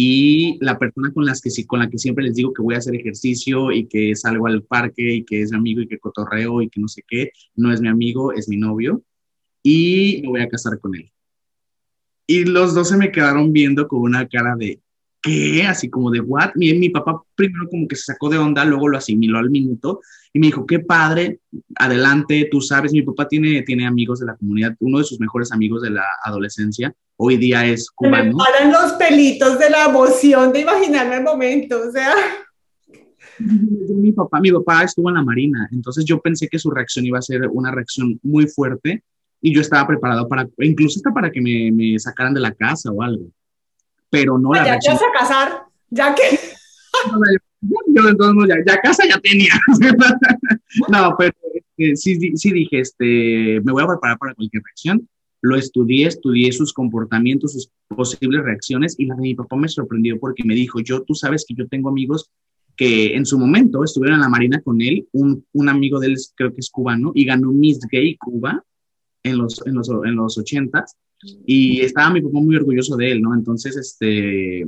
y 0.00 0.58
la 0.60 0.78
persona 0.78 1.12
con, 1.12 1.26
las 1.26 1.40
que, 1.40 1.50
con 1.66 1.80
la 1.80 1.90
que 1.90 1.98
siempre 1.98 2.22
les 2.22 2.36
digo 2.36 2.52
que 2.52 2.62
voy 2.62 2.76
a 2.76 2.78
hacer 2.78 2.94
ejercicio 2.94 3.72
y 3.72 3.88
que 3.88 4.14
salgo 4.14 4.46
al 4.46 4.62
parque 4.62 5.14
y 5.14 5.24
que 5.24 5.42
es 5.42 5.50
mi 5.50 5.58
amigo 5.58 5.80
y 5.80 5.88
que 5.88 5.98
cotorreo 5.98 6.62
y 6.62 6.68
que 6.68 6.80
no 6.80 6.86
sé 6.86 7.02
qué, 7.04 7.32
no 7.56 7.72
es 7.72 7.80
mi 7.80 7.88
amigo, 7.88 8.32
es 8.32 8.48
mi 8.48 8.56
novio 8.56 9.02
y 9.62 10.20
me 10.22 10.28
voy 10.28 10.40
a 10.42 10.48
casar 10.48 10.78
con 10.78 10.94
él. 10.94 11.10
Y 12.28 12.44
los 12.44 12.74
dos 12.74 12.90
se 12.90 12.96
me 12.96 13.10
quedaron 13.10 13.52
viendo 13.52 13.88
con 13.88 14.02
una 14.02 14.28
cara 14.28 14.54
de, 14.56 14.80
¿qué? 15.20 15.64
Así 15.64 15.90
como 15.90 16.12
de, 16.12 16.20
¿what? 16.20 16.52
Mi, 16.54 16.72
mi 16.74 16.90
papá 16.90 17.20
primero 17.34 17.68
como 17.68 17.88
que 17.88 17.96
se 17.96 18.12
sacó 18.12 18.28
de 18.28 18.38
onda, 18.38 18.64
luego 18.64 18.86
lo 18.86 18.98
asimiló 18.98 19.38
al 19.38 19.50
minuto 19.50 20.00
y 20.32 20.38
me 20.38 20.46
dijo, 20.46 20.66
qué 20.66 20.80
padre, 20.80 21.40
adelante, 21.76 22.48
tú 22.50 22.60
sabes, 22.60 22.92
mi 22.92 23.02
papá 23.02 23.26
tiene, 23.28 23.62
tiene 23.62 23.86
amigos 23.86 24.20
de 24.20 24.26
la 24.26 24.36
comunidad, 24.36 24.74
uno 24.80 24.98
de 24.98 25.04
sus 25.04 25.18
mejores 25.20 25.52
amigos 25.52 25.82
de 25.82 25.90
la 25.90 26.04
adolescencia 26.24 26.94
hoy 27.16 27.36
día 27.36 27.66
es 27.66 27.90
cubano. 27.90 28.36
Me 28.36 28.44
paran 28.44 28.72
los 28.72 28.92
pelitos 28.92 29.58
de 29.58 29.70
la 29.70 29.86
emoción 29.86 30.52
de 30.52 30.60
imaginarme 30.60 31.16
el 31.16 31.22
momento, 31.22 31.80
o 31.88 31.92
sea. 31.92 32.14
Mi 33.38 34.10
papá, 34.10 34.40
mi 34.40 34.50
papá 34.50 34.82
estuvo 34.82 35.10
en 35.10 35.14
la 35.14 35.22
Marina, 35.22 35.68
entonces 35.70 36.04
yo 36.04 36.20
pensé 36.20 36.48
que 36.48 36.58
su 36.58 36.70
reacción 36.70 37.06
iba 37.06 37.18
a 37.18 37.22
ser 37.22 37.46
una 37.46 37.70
reacción 37.70 38.18
muy 38.24 38.48
fuerte 38.48 39.04
y 39.40 39.54
yo 39.54 39.60
estaba 39.60 39.86
preparado 39.86 40.28
para, 40.28 40.48
incluso 40.58 40.98
hasta 40.98 41.12
para 41.12 41.30
que 41.30 41.40
me, 41.40 41.70
me 41.70 41.96
sacaran 42.00 42.34
de 42.34 42.40
la 42.40 42.52
casa 42.52 42.90
o 42.90 43.00
algo. 43.00 43.26
Pero 44.10 44.38
no 44.38 44.52
la 44.52 44.64
Ya 44.64 44.78
te 44.80 44.90
vas 44.90 45.02
a 45.02 45.18
casar, 45.18 45.62
ya 45.90 46.14
que... 46.16 46.22
yo 47.60 48.08
entonces 48.08 48.48
ya, 48.48 48.74
ya 48.74 48.80
casa 48.80 49.04
ya 49.08 49.18
tenía. 49.20 49.52
no, 50.88 51.14
pero 51.18 51.32
este, 51.54 51.96
sí, 51.96 52.36
sí 52.36 52.52
dije, 52.52 52.80
este, 52.80 53.60
me 53.64 53.72
voy 53.72 53.82
a 53.82 53.88
preparar 53.88 54.18
para 54.18 54.34
cualquier 54.34 54.62
reacción 54.62 55.08
lo 55.40 55.56
estudié, 55.56 56.06
estudié 56.06 56.52
sus 56.52 56.72
comportamientos, 56.72 57.52
sus 57.52 57.70
posibles 57.88 58.42
reacciones 58.42 58.96
y 58.98 59.06
la 59.06 59.14
de 59.14 59.22
mi 59.22 59.34
papá 59.34 59.56
me 59.56 59.68
sorprendió 59.68 60.18
porque 60.18 60.44
me 60.44 60.54
dijo, 60.54 60.80
yo, 60.80 61.02
tú 61.02 61.14
sabes 61.14 61.44
que 61.46 61.54
yo 61.54 61.68
tengo 61.68 61.88
amigos 61.88 62.30
que 62.76 63.14
en 63.16 63.26
su 63.26 63.38
momento 63.38 63.82
estuvieron 63.82 64.16
en 64.16 64.22
la 64.22 64.28
Marina 64.28 64.60
con 64.62 64.80
él, 64.80 65.06
un, 65.12 65.44
un 65.52 65.68
amigo 65.68 65.98
de 65.98 66.08
él 66.08 66.16
creo 66.36 66.52
que 66.52 66.60
es 66.60 66.70
cubano 66.70 67.12
y 67.14 67.24
ganó 67.24 67.50
Miss 67.50 67.80
Gay 67.90 68.16
Cuba 68.16 68.62
en 69.22 69.38
los, 69.38 69.64
en 69.66 69.74
los, 69.74 69.88
en 69.88 70.14
los 70.14 70.38
80 70.38 70.84
y 71.46 71.80
estaba 71.80 72.10
mi 72.10 72.20
papá 72.20 72.38
muy 72.38 72.56
orgulloso 72.56 72.96
de 72.96 73.12
él, 73.12 73.20
¿no? 73.20 73.34
Entonces, 73.34 73.76
este, 73.76 74.64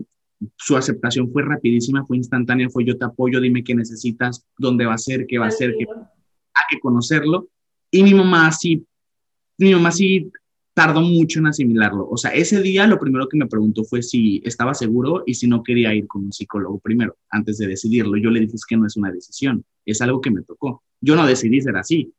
su 0.56 0.76
aceptación 0.76 1.30
fue 1.30 1.42
rapidísima, 1.42 2.04
fue 2.04 2.16
instantánea, 2.16 2.70
fue 2.70 2.84
yo 2.84 2.96
te 2.96 3.04
apoyo, 3.04 3.40
dime 3.40 3.64
qué 3.64 3.74
necesitas, 3.74 4.46
dónde 4.58 4.86
va 4.86 4.94
a 4.94 4.98
ser, 4.98 5.26
qué 5.26 5.38
va 5.38 5.46
a 5.46 5.50
ser, 5.50 5.74
qué, 5.78 5.86
hay 5.88 6.64
que 6.70 6.80
conocerlo. 6.80 7.48
Y 7.90 8.02
mi 8.02 8.14
mamá 8.14 8.50
sí, 8.52 8.84
mi 9.58 9.74
mamá 9.74 9.90
sí 9.90 10.30
tardó 10.72 11.02
mucho 11.02 11.40
en 11.40 11.48
asimilarlo. 11.48 12.08
O 12.08 12.16
sea, 12.16 12.30
ese 12.32 12.62
día 12.62 12.86
lo 12.86 12.98
primero 12.98 13.28
que 13.28 13.36
me 13.36 13.46
preguntó 13.46 13.84
fue 13.84 14.02
si 14.02 14.40
estaba 14.44 14.72
seguro 14.72 15.24
y 15.26 15.34
si 15.34 15.46
no 15.46 15.62
quería 15.62 15.94
ir 15.94 16.06
con 16.06 16.24
un 16.24 16.32
psicólogo 16.32 16.78
primero, 16.78 17.16
antes 17.30 17.58
de 17.58 17.66
decidirlo. 17.66 18.16
Yo 18.16 18.30
le 18.30 18.40
dije 18.40 18.54
que 18.66 18.76
no 18.76 18.86
es 18.86 18.96
una 18.96 19.12
decisión, 19.12 19.64
es 19.84 20.00
algo 20.00 20.20
que 20.20 20.30
me 20.30 20.42
tocó. 20.42 20.82
Yo 21.00 21.16
no 21.16 21.26
decidí 21.26 21.60
ser 21.60 21.76
así. 21.76 22.12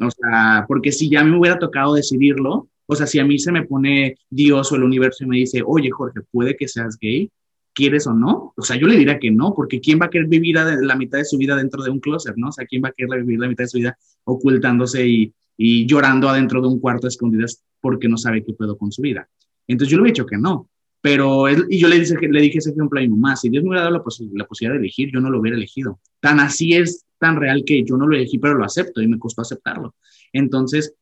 O 0.00 0.10
sea, 0.10 0.64
porque 0.66 0.92
si 0.92 1.10
ya 1.10 1.22
me 1.24 1.38
hubiera 1.38 1.58
tocado 1.58 1.94
decidirlo, 1.94 2.68
o 2.86 2.94
sea, 2.94 3.06
si 3.06 3.18
a 3.18 3.24
mí 3.24 3.38
se 3.38 3.52
me 3.52 3.64
pone 3.64 4.16
Dios 4.28 4.70
o 4.72 4.76
el 4.76 4.84
universo 4.84 5.24
y 5.24 5.26
me 5.26 5.36
dice, 5.38 5.62
oye 5.64 5.90
Jorge, 5.90 6.20
puede 6.30 6.56
que 6.56 6.68
seas 6.68 6.98
gay, 7.00 7.30
¿quieres 7.72 8.06
o 8.06 8.14
no? 8.14 8.52
O 8.56 8.62
sea, 8.62 8.76
yo 8.76 8.86
le 8.86 8.96
diría 8.96 9.18
que 9.18 9.30
no, 9.30 9.54
porque 9.54 9.80
¿quién 9.80 10.00
va 10.00 10.06
a 10.06 10.10
querer 10.10 10.28
vivir 10.28 10.56
la 10.56 10.96
mitad 10.96 11.18
de 11.18 11.24
su 11.24 11.38
vida 11.38 11.56
dentro 11.56 11.82
de 11.82 11.90
un 11.90 12.00
closet, 12.00 12.36
no? 12.36 12.48
O 12.48 12.52
sea, 12.52 12.66
¿quién 12.66 12.82
va 12.84 12.88
a 12.88 12.92
querer 12.92 13.22
vivir 13.22 13.40
la 13.40 13.48
mitad 13.48 13.64
de 13.64 13.68
su 13.68 13.78
vida 13.78 13.98
ocultándose 14.24 15.06
y, 15.06 15.34
y 15.56 15.86
llorando 15.86 16.28
adentro 16.28 16.60
de 16.60 16.68
un 16.68 16.80
cuarto 16.80 17.06
escondidas 17.06 17.62
porque 17.80 18.08
no 18.08 18.16
sabe 18.16 18.44
qué 18.44 18.52
puedo 18.54 18.76
con 18.76 18.90
su 18.92 19.02
vida. 19.02 19.28
Entonces 19.66 19.90
yo 19.90 19.98
le 19.98 20.08
he 20.08 20.12
dicho 20.12 20.26
que 20.26 20.36
no, 20.36 20.70
pero 21.00 21.48
él, 21.48 21.66
y 21.68 21.78
yo 21.78 21.88
le, 21.88 21.98
dije, 21.98 22.16
le 22.28 22.40
dije 22.40 22.58
ese 22.58 22.70
ejemplo 22.70 22.98
a 22.98 23.02
mi 23.02 23.08
mamá, 23.08 23.36
si 23.36 23.48
Dios 23.48 23.62
me 23.62 23.70
hubiera 23.70 23.84
dado 23.84 23.92
la, 23.92 24.02
la, 24.32 24.46
posibilidad 24.46 24.74
de 24.74 24.78
elegir, 24.78 25.10
yo 25.12 25.20
no 25.20 25.30
lo 25.30 25.40
hubiera 25.40 25.56
elegido. 25.56 26.00
Tan 26.20 26.40
así 26.40 26.74
es, 26.74 27.04
tan 27.18 27.36
real 27.36 27.62
que 27.64 27.84
yo 27.84 27.96
no 27.96 28.06
lo 28.06 28.16
elegí, 28.16 28.38
pero 28.38 28.54
lo 28.54 28.64
acepto 28.64 29.02
y 29.02 29.08
me 29.08 29.18
costó 29.18 29.42
aceptarlo. 29.42 29.94
Entonces, 30.32 30.94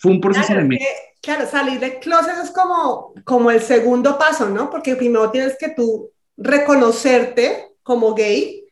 Fue 0.00 0.12
un 0.12 0.20
proceso 0.20 0.46
claro, 0.46 0.66
de... 0.66 0.78
Que, 0.78 0.86
claro, 1.20 1.46
salir 1.48 1.78
de 1.78 1.98
closet 1.98 2.38
es 2.42 2.50
como, 2.50 3.12
como 3.24 3.50
el 3.50 3.60
segundo 3.60 4.18
paso, 4.18 4.48
¿no? 4.48 4.70
Porque 4.70 4.96
primero 4.96 5.30
tienes 5.30 5.56
que 5.58 5.68
tú 5.68 6.10
reconocerte 6.36 7.68
como 7.82 8.14
gay 8.14 8.64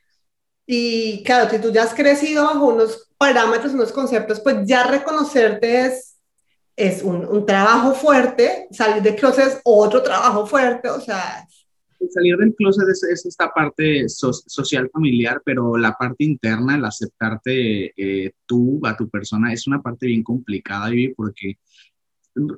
y 0.66 1.22
claro, 1.22 1.48
si 1.50 1.58
tú 1.58 1.70
ya 1.70 1.82
has 1.82 1.94
crecido 1.94 2.44
bajo 2.44 2.66
unos 2.66 3.10
parámetros, 3.16 3.72
unos 3.72 3.92
conceptos, 3.92 4.40
pues 4.40 4.56
ya 4.64 4.84
reconocerte 4.84 5.86
es, 5.86 6.18
es 6.76 7.02
un, 7.02 7.26
un 7.26 7.46
trabajo 7.46 7.94
fuerte, 7.94 8.68
salir 8.70 9.02
de 9.02 9.14
closet 9.14 9.46
es 9.46 9.60
otro 9.64 10.02
trabajo 10.02 10.46
fuerte, 10.46 10.90
o 10.90 11.00
sea, 11.00 11.46
salir 12.10 12.36
del 12.36 12.54
closet 12.54 12.88
es, 12.88 13.26
esta 13.26 13.50
parte 13.50 14.08
social 14.08 14.88
familiar, 14.92 15.42
pero 15.44 15.76
la 15.76 15.92
parte 15.92 16.24
interna, 16.24 16.76
el 16.76 16.84
aceptarte 16.84 17.92
eh, 17.96 18.32
tú, 18.46 18.80
a 18.84 18.96
tu 18.96 19.08
persona, 19.08 19.52
es 19.52 19.66
una 19.66 19.82
parte 19.82 20.06
bien 20.06 20.22
complicada, 20.22 20.90
porque 21.16 21.58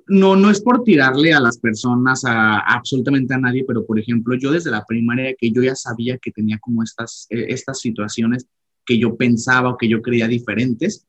no, 0.09 0.37
no 0.37 0.51
es 0.51 0.61
por 0.61 0.85
tirarle 0.85 1.33
a 1.33 1.41
las 1.41 1.59
personas, 1.59 2.25
a, 2.25 2.59
absolutamente 2.59 3.35
a 3.35 3.39
nadie, 3.39 3.65
pero 3.67 3.87
por 3.87 3.99
ejemplo, 3.99 4.37
yo 4.37 4.53
desde 4.53 4.71
la 4.71 4.85
primaria 4.85 5.35
que 5.39 5.51
yo 5.51 5.63
ya 5.63 5.75
sabía 5.75 6.19
que 6.19 6.31
tenía 6.31 6.59
como 6.59 6.83
estas, 6.83 7.27
eh, 7.31 7.47
estas 7.49 7.81
situaciones 7.81 8.47
que 8.85 8.99
yo 8.99 9.17
pensaba 9.17 9.71
o 9.71 9.79
que 9.79 9.89
yo 9.89 10.03
creía 10.03 10.29
diferentes, 10.29 11.07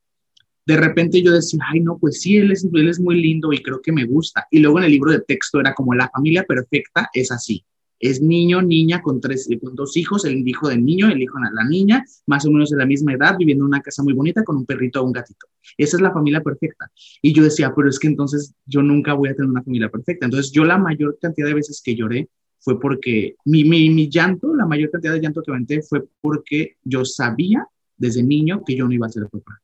de 0.66 0.78
repente 0.78 1.22
yo 1.22 1.32
decía, 1.32 1.60
ay, 1.70 1.82
no, 1.82 1.98
pues 1.98 2.22
sí, 2.22 2.38
él 2.38 2.52
es, 2.52 2.66
él 2.72 2.88
es 2.88 3.00
muy 3.00 3.22
lindo 3.22 3.52
y 3.52 3.62
creo 3.62 3.82
que 3.82 3.92
me 3.92 4.06
gusta. 4.06 4.48
Y 4.52 4.60
luego 4.60 4.78
en 4.78 4.86
el 4.86 4.92
libro 4.92 5.12
de 5.12 5.22
texto 5.22 5.60
era 5.60 5.74
como 5.74 5.94
la 5.96 6.10
familia 6.10 6.44
perfecta 6.44 7.10
es 7.14 7.32
así 7.32 7.66
es 8.02 8.22
niño, 8.22 8.62
niña 8.62 9.02
con, 9.02 9.22
tres, 9.22 9.48
con 9.62 9.76
dos 9.76 9.96
hijos, 9.96 10.26
el 10.26 10.46
hijo 10.48 10.68
del 10.68 10.84
niño, 10.84 11.08
el 11.08 11.22
hijo 11.22 11.38
de 11.38 11.54
la 11.54 11.64
niña, 11.64 12.04
más 12.26 12.46
o 12.46 12.52
menos 12.52 12.72
de 12.72 12.78
la 12.78 12.86
misma 12.86 13.14
edad, 13.14 13.38
viviendo 13.38 13.64
en 13.64 13.70
una 13.70 13.82
casa 13.82 14.02
muy 14.02 14.14
bonita 14.14 14.44
con 14.44 14.58
un 14.58 14.66
perrito 14.66 15.02
o 15.02 15.06
un 15.06 15.12
gatito. 15.12 15.48
Esa 15.78 15.98
es 15.98 16.02
la 16.02 16.12
familia 16.12 16.42
perfecta. 16.42 16.92
Y 17.22 17.32
yo 17.32 17.44
decía, 17.44 17.72
pero 17.76 17.88
es 17.88 18.00
que 18.00 18.08
entonces 18.08 18.54
yo 18.66 18.82
nunca 18.82 19.14
voy 19.14 19.30
a 19.30 19.36
tener 19.36 19.50
una 19.50 19.64
familia 19.64 19.90
perfecta. 19.90 20.26
Entonces 20.26 20.52
yo 20.52 20.66
la 20.66 20.80
mayor 20.80 21.18
cantidad 21.22 21.48
de 21.48 21.54
veces 21.54 21.82
que 21.84 21.96
lloré 21.96 22.28
fue 22.60 22.80
porque 22.80 23.36
mi, 23.46 23.64
mi, 23.64 23.90
mi 23.90 24.10
llanto, 24.10 24.56
la 24.56 24.66
mayor 24.66 24.90
cantidad 24.90 25.14
de 25.14 25.22
llanto 25.22 25.44
que 25.44 25.52
aventé 25.52 25.82
fue 25.84 26.04
porque 26.22 26.78
yo 26.84 27.06
sabía 27.06 27.68
desde 27.98 28.24
niño 28.24 28.64
que 28.66 28.76
yo 28.76 28.88
no 28.88 28.94
iba 28.94 29.06
a 29.06 29.10
ser 29.10 29.30
papá. 29.30 29.62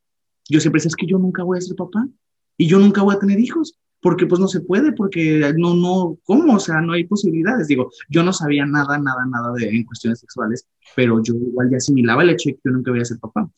Yo 0.48 0.60
siempre 0.60 0.78
decía, 0.78 0.90
es 0.90 0.96
que 0.96 1.08
yo 1.08 1.18
nunca 1.18 1.44
voy 1.44 1.58
a 1.58 1.62
ser 1.62 1.76
papá 1.76 2.08
y 2.56 2.68
yo 2.68 2.78
nunca 2.80 3.02
voy 3.02 3.16
a 3.16 3.20
tener 3.20 3.40
hijos 3.40 3.78
porque 4.02 4.26
pues 4.26 4.40
no 4.40 4.48
se 4.48 4.62
puede, 4.62 4.92
porque 4.92 5.54
no, 5.58 5.76
no, 5.76 6.18
¿cómo? 6.24 6.56
O 6.56 6.60
sea, 6.60 6.82
no 6.82 6.94
hay 6.94 7.06
posibilidades. 7.06 7.68
Digo, 7.68 7.92
yo 8.10 8.24
no 8.24 8.34
sabía 8.34 8.66
nada, 8.66 8.98
nada, 8.98 9.26
nada 9.26 9.52
de, 9.54 9.70
en 9.70 9.84
cuestiones 9.84 10.20
sexuales, 10.20 10.68
pero 10.96 11.22
yo 11.24 11.34
igual 11.36 11.70
ya 11.72 11.78
asimilaba 11.78 12.24
el 12.24 12.32
hecho 12.32 12.50
de 12.50 12.56
que 12.56 12.62
yo 12.66 12.72
nunca 12.72 12.92
voy 12.92 13.02
a 13.02 13.06
ser 13.06 13.20
papá. 13.20 13.50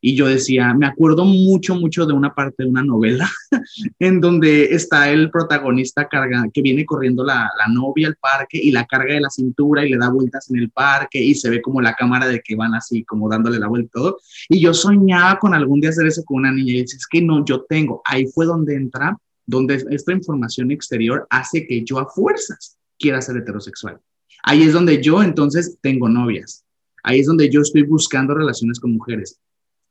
Y 0.00 0.14
yo 0.14 0.28
decía, 0.28 0.74
me 0.74 0.86
acuerdo 0.86 1.24
mucho, 1.24 1.74
mucho 1.74 2.06
de 2.06 2.12
una 2.12 2.32
parte 2.32 2.62
de 2.62 2.68
una 2.68 2.84
novela 2.84 3.28
en 3.98 4.20
donde 4.20 4.66
está 4.66 5.10
el 5.10 5.28
protagonista 5.30 6.08
carga, 6.08 6.44
que 6.54 6.62
viene 6.62 6.86
corriendo 6.86 7.24
la, 7.24 7.50
la, 7.58 7.66
novia 7.72 8.06
al 8.06 8.16
parque 8.16 8.60
y 8.62 8.70
la 8.70 8.86
carga 8.86 9.14
de 9.14 9.20
la 9.20 9.30
cintura 9.30 9.84
y 9.84 9.90
le 9.90 9.98
da 9.98 10.08
vueltas 10.08 10.48
en 10.50 10.58
el 10.58 10.70
parque 10.70 11.20
y 11.20 11.34
se 11.34 11.50
ve 11.50 11.60
como 11.60 11.80
la 11.80 11.94
cámara 11.94 12.28
de 12.28 12.40
que 12.40 12.54
van 12.54 12.74
así, 12.74 13.04
como 13.04 13.28
dándole 13.28 13.58
la 13.58 13.66
vuelta 13.66 13.88
y 13.88 14.00
todo. 14.00 14.18
Y 14.48 14.60
yo 14.60 14.72
soñaba 14.72 15.38
con 15.40 15.52
algún 15.52 15.80
día 15.80 15.90
hacer 15.90 16.06
eso 16.06 16.24
con 16.24 16.38
una 16.38 16.52
niña 16.52 16.74
y 16.74 16.82
dices, 16.82 17.00
es 17.00 17.06
que 17.08 17.20
no, 17.20 17.44
yo 17.44 17.64
tengo. 17.68 18.00
Ahí 18.04 18.26
fue 18.28 18.46
donde 18.46 18.76
entra 18.76 19.18
donde 19.48 19.82
esta 19.90 20.12
información 20.12 20.70
exterior 20.70 21.26
hace 21.30 21.66
que 21.66 21.82
yo 21.82 21.98
a 21.98 22.06
fuerzas 22.06 22.78
quiera 22.98 23.22
ser 23.22 23.38
heterosexual. 23.38 23.98
Ahí 24.42 24.62
es 24.62 24.74
donde 24.74 25.02
yo 25.02 25.22
entonces 25.22 25.78
tengo 25.80 26.08
novias. 26.08 26.64
Ahí 27.02 27.20
es 27.20 27.26
donde 27.26 27.48
yo 27.48 27.62
estoy 27.62 27.82
buscando 27.82 28.34
relaciones 28.34 28.78
con 28.78 28.92
mujeres. 28.92 29.40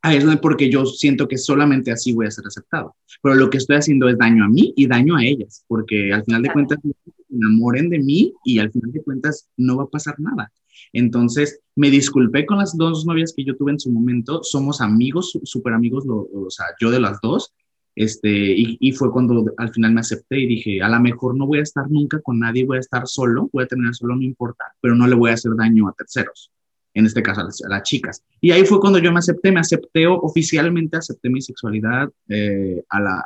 Ahí 0.04 0.18
es 0.18 0.24
donde 0.24 0.40
porque 0.40 0.70
yo 0.70 0.86
siento 0.86 1.28
que 1.28 1.40
solamente 1.40 1.92
así 1.92 2.14
voy 2.14 2.28
a 2.28 2.32
ser 2.32 2.46
aceptado. 2.46 2.96
Pero 3.24 3.34
lo 3.34 3.50
que 3.50 3.58
estoy 3.58 3.78
haciendo 3.78 4.08
es 4.08 4.18
daño 4.20 4.46
a 4.46 4.48
mí 4.48 4.74
y 4.78 4.86
daño 4.86 5.16
a 5.16 5.26
ellas, 5.26 5.66
porque 5.68 6.14
al 6.14 6.24
final 6.24 6.44
de 6.44 6.54
cuentas 6.54 6.78
se 6.84 7.36
enamoren 7.36 7.90
de 7.90 7.98
mí 7.98 8.34
y 8.46 8.60
al 8.60 8.72
final 8.72 8.92
de 8.92 9.02
cuentas 9.02 9.50
no 9.58 9.78
va 9.78 9.86
a 9.86 9.90
pasar 9.90 10.20
nada. 10.20 10.52
Entonces, 10.94 11.62
me 11.76 11.90
disculpé 11.90 12.46
con 12.46 12.60
las 12.60 12.78
dos 12.78 13.08
novias 13.08 13.34
que 13.36 13.44
yo 13.44 13.58
tuve 13.58 13.72
en 13.72 13.80
su 13.80 13.92
momento. 13.92 14.44
Somos 14.44 14.82
amigos, 14.82 15.38
súper 15.44 15.74
amigos, 15.74 16.06
o 16.08 16.50
sea, 16.52 16.68
yo 16.80 16.92
de 16.92 17.00
las 17.00 17.20
dos. 17.22 17.54
Este, 17.98 18.30
y, 18.30 18.92
fue 18.92 19.12
cuando 19.12 19.52
al 19.58 19.74
final 19.74 19.92
me 19.92 20.02
acepté 20.02 20.40
y 20.40 20.46
dije, 20.46 20.84
a 20.84 20.88
lo 20.88 21.00
mejor 21.00 21.36
no 21.36 21.48
voy 21.48 21.58
a 21.58 21.64
estar 21.64 21.90
nunca 21.90 22.22
con 22.22 22.38
nadie, 22.38 22.64
voy 22.64 22.78
a 22.78 22.82
estar 22.82 23.08
solo, 23.08 23.50
voy 23.52 23.64
a 23.64 23.68
terminar 23.68 23.96
solo, 23.96 24.16
no 24.16 24.22
importa, 24.22 24.66
pero 24.80 24.94
no 24.94 25.08
le 25.08 25.16
voy 25.16 25.32
a 25.32 25.34
hacer 25.34 25.56
daño 25.56 25.90
a 25.90 25.94
terceros, 25.94 26.52
en 26.94 27.08
este 27.08 27.24
caso 27.24 27.42
a 27.42 27.70
las, 27.70 27.82
chicas. 27.82 28.24
Y 28.40 28.52
ahí 28.52 28.66
fue 28.66 28.80
cuando 28.80 29.00
yo 29.00 29.12
me 29.12 29.18
acepté, 29.18 29.52
me 29.52 29.62
acepté 29.62 30.06
oficialmente, 30.06 30.96
acepté 30.96 31.28
mi 31.28 31.42
sexualidad 31.42 32.08
eh, 32.30 32.84
a 32.88 33.02
la... 33.02 33.26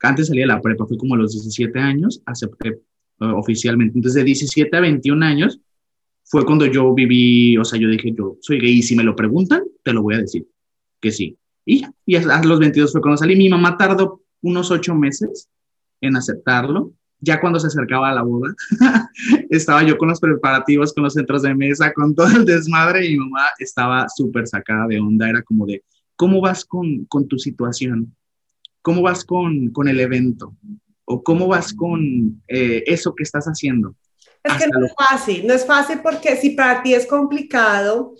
Antes 0.00 0.26
salí 0.26 0.40
de 0.40 0.46
la 0.46 0.60
prepa, 0.60 0.86
fue 0.86 0.98
como 0.98 1.14
a 1.14 1.18
los 1.18 1.30
17 1.30 1.78
años, 1.78 2.20
acepté 2.26 2.70
eh, 2.70 2.80
oficialmente. 3.20 3.96
Entonces 3.98 4.16
de 4.16 4.24
17 4.24 4.76
a 4.76 4.80
21 4.80 5.24
años 5.24 5.60
fue 6.24 6.44
cuando 6.44 6.66
yo 6.66 6.92
viví, 6.92 7.56
o 7.56 7.64
sea, 7.64 7.78
yo 7.78 7.88
dije, 7.88 8.12
yo 8.18 8.36
soy 8.40 8.58
gay 8.58 8.78
y 8.78 8.82
si 8.82 8.96
me 8.96 9.04
lo 9.04 9.14
preguntan, 9.14 9.62
te 9.84 9.92
lo 9.92 10.02
voy 10.02 10.16
a 10.16 10.22
decir, 10.22 10.44
que 11.00 11.12
sí. 11.12 11.38
Y 11.68 11.84
y 12.08 12.16
a 12.16 12.42
los 12.42 12.58
22 12.58 12.90
fue 12.90 13.02
cuando 13.02 13.18
salí. 13.18 13.36
Mi 13.36 13.50
mamá 13.50 13.76
tardó 13.76 14.22
unos 14.40 14.70
ocho 14.70 14.94
meses 14.94 15.46
en 16.00 16.16
aceptarlo. 16.16 16.94
Ya 17.20 17.38
cuando 17.38 17.60
se 17.60 17.66
acercaba 17.66 18.08
a 18.08 18.14
la 18.14 18.22
boda, 18.22 18.54
estaba 19.50 19.82
yo 19.82 19.98
con 19.98 20.08
los 20.08 20.18
preparativos, 20.18 20.94
con 20.94 21.04
los 21.04 21.12
centros 21.12 21.42
de 21.42 21.54
mesa, 21.54 21.92
con 21.92 22.14
todo 22.14 22.28
el 22.28 22.46
desmadre 22.46 23.04
y 23.04 23.10
mi 23.10 23.18
mamá 23.18 23.42
estaba 23.58 24.08
súper 24.08 24.46
sacada 24.46 24.86
de 24.86 25.00
onda. 25.00 25.28
Era 25.28 25.42
como 25.42 25.66
de, 25.66 25.84
¿cómo 26.16 26.40
vas 26.40 26.64
con, 26.64 27.04
con 27.04 27.28
tu 27.28 27.38
situación? 27.38 28.16
¿Cómo 28.80 29.02
vas 29.02 29.22
con, 29.22 29.68
con 29.68 29.86
el 29.88 30.00
evento? 30.00 30.56
¿O 31.04 31.22
cómo 31.22 31.46
vas 31.46 31.74
con 31.74 32.42
eh, 32.48 32.84
eso 32.86 33.14
que 33.14 33.24
estás 33.24 33.44
haciendo? 33.44 33.94
Es 34.42 34.54
que 34.54 34.68
no 34.68 34.86
es 34.86 34.94
fácil, 34.96 35.46
no 35.46 35.52
es 35.52 35.66
fácil 35.66 36.00
porque 36.02 36.36
si 36.36 36.50
para 36.50 36.82
ti 36.82 36.94
es 36.94 37.06
complicado, 37.06 38.14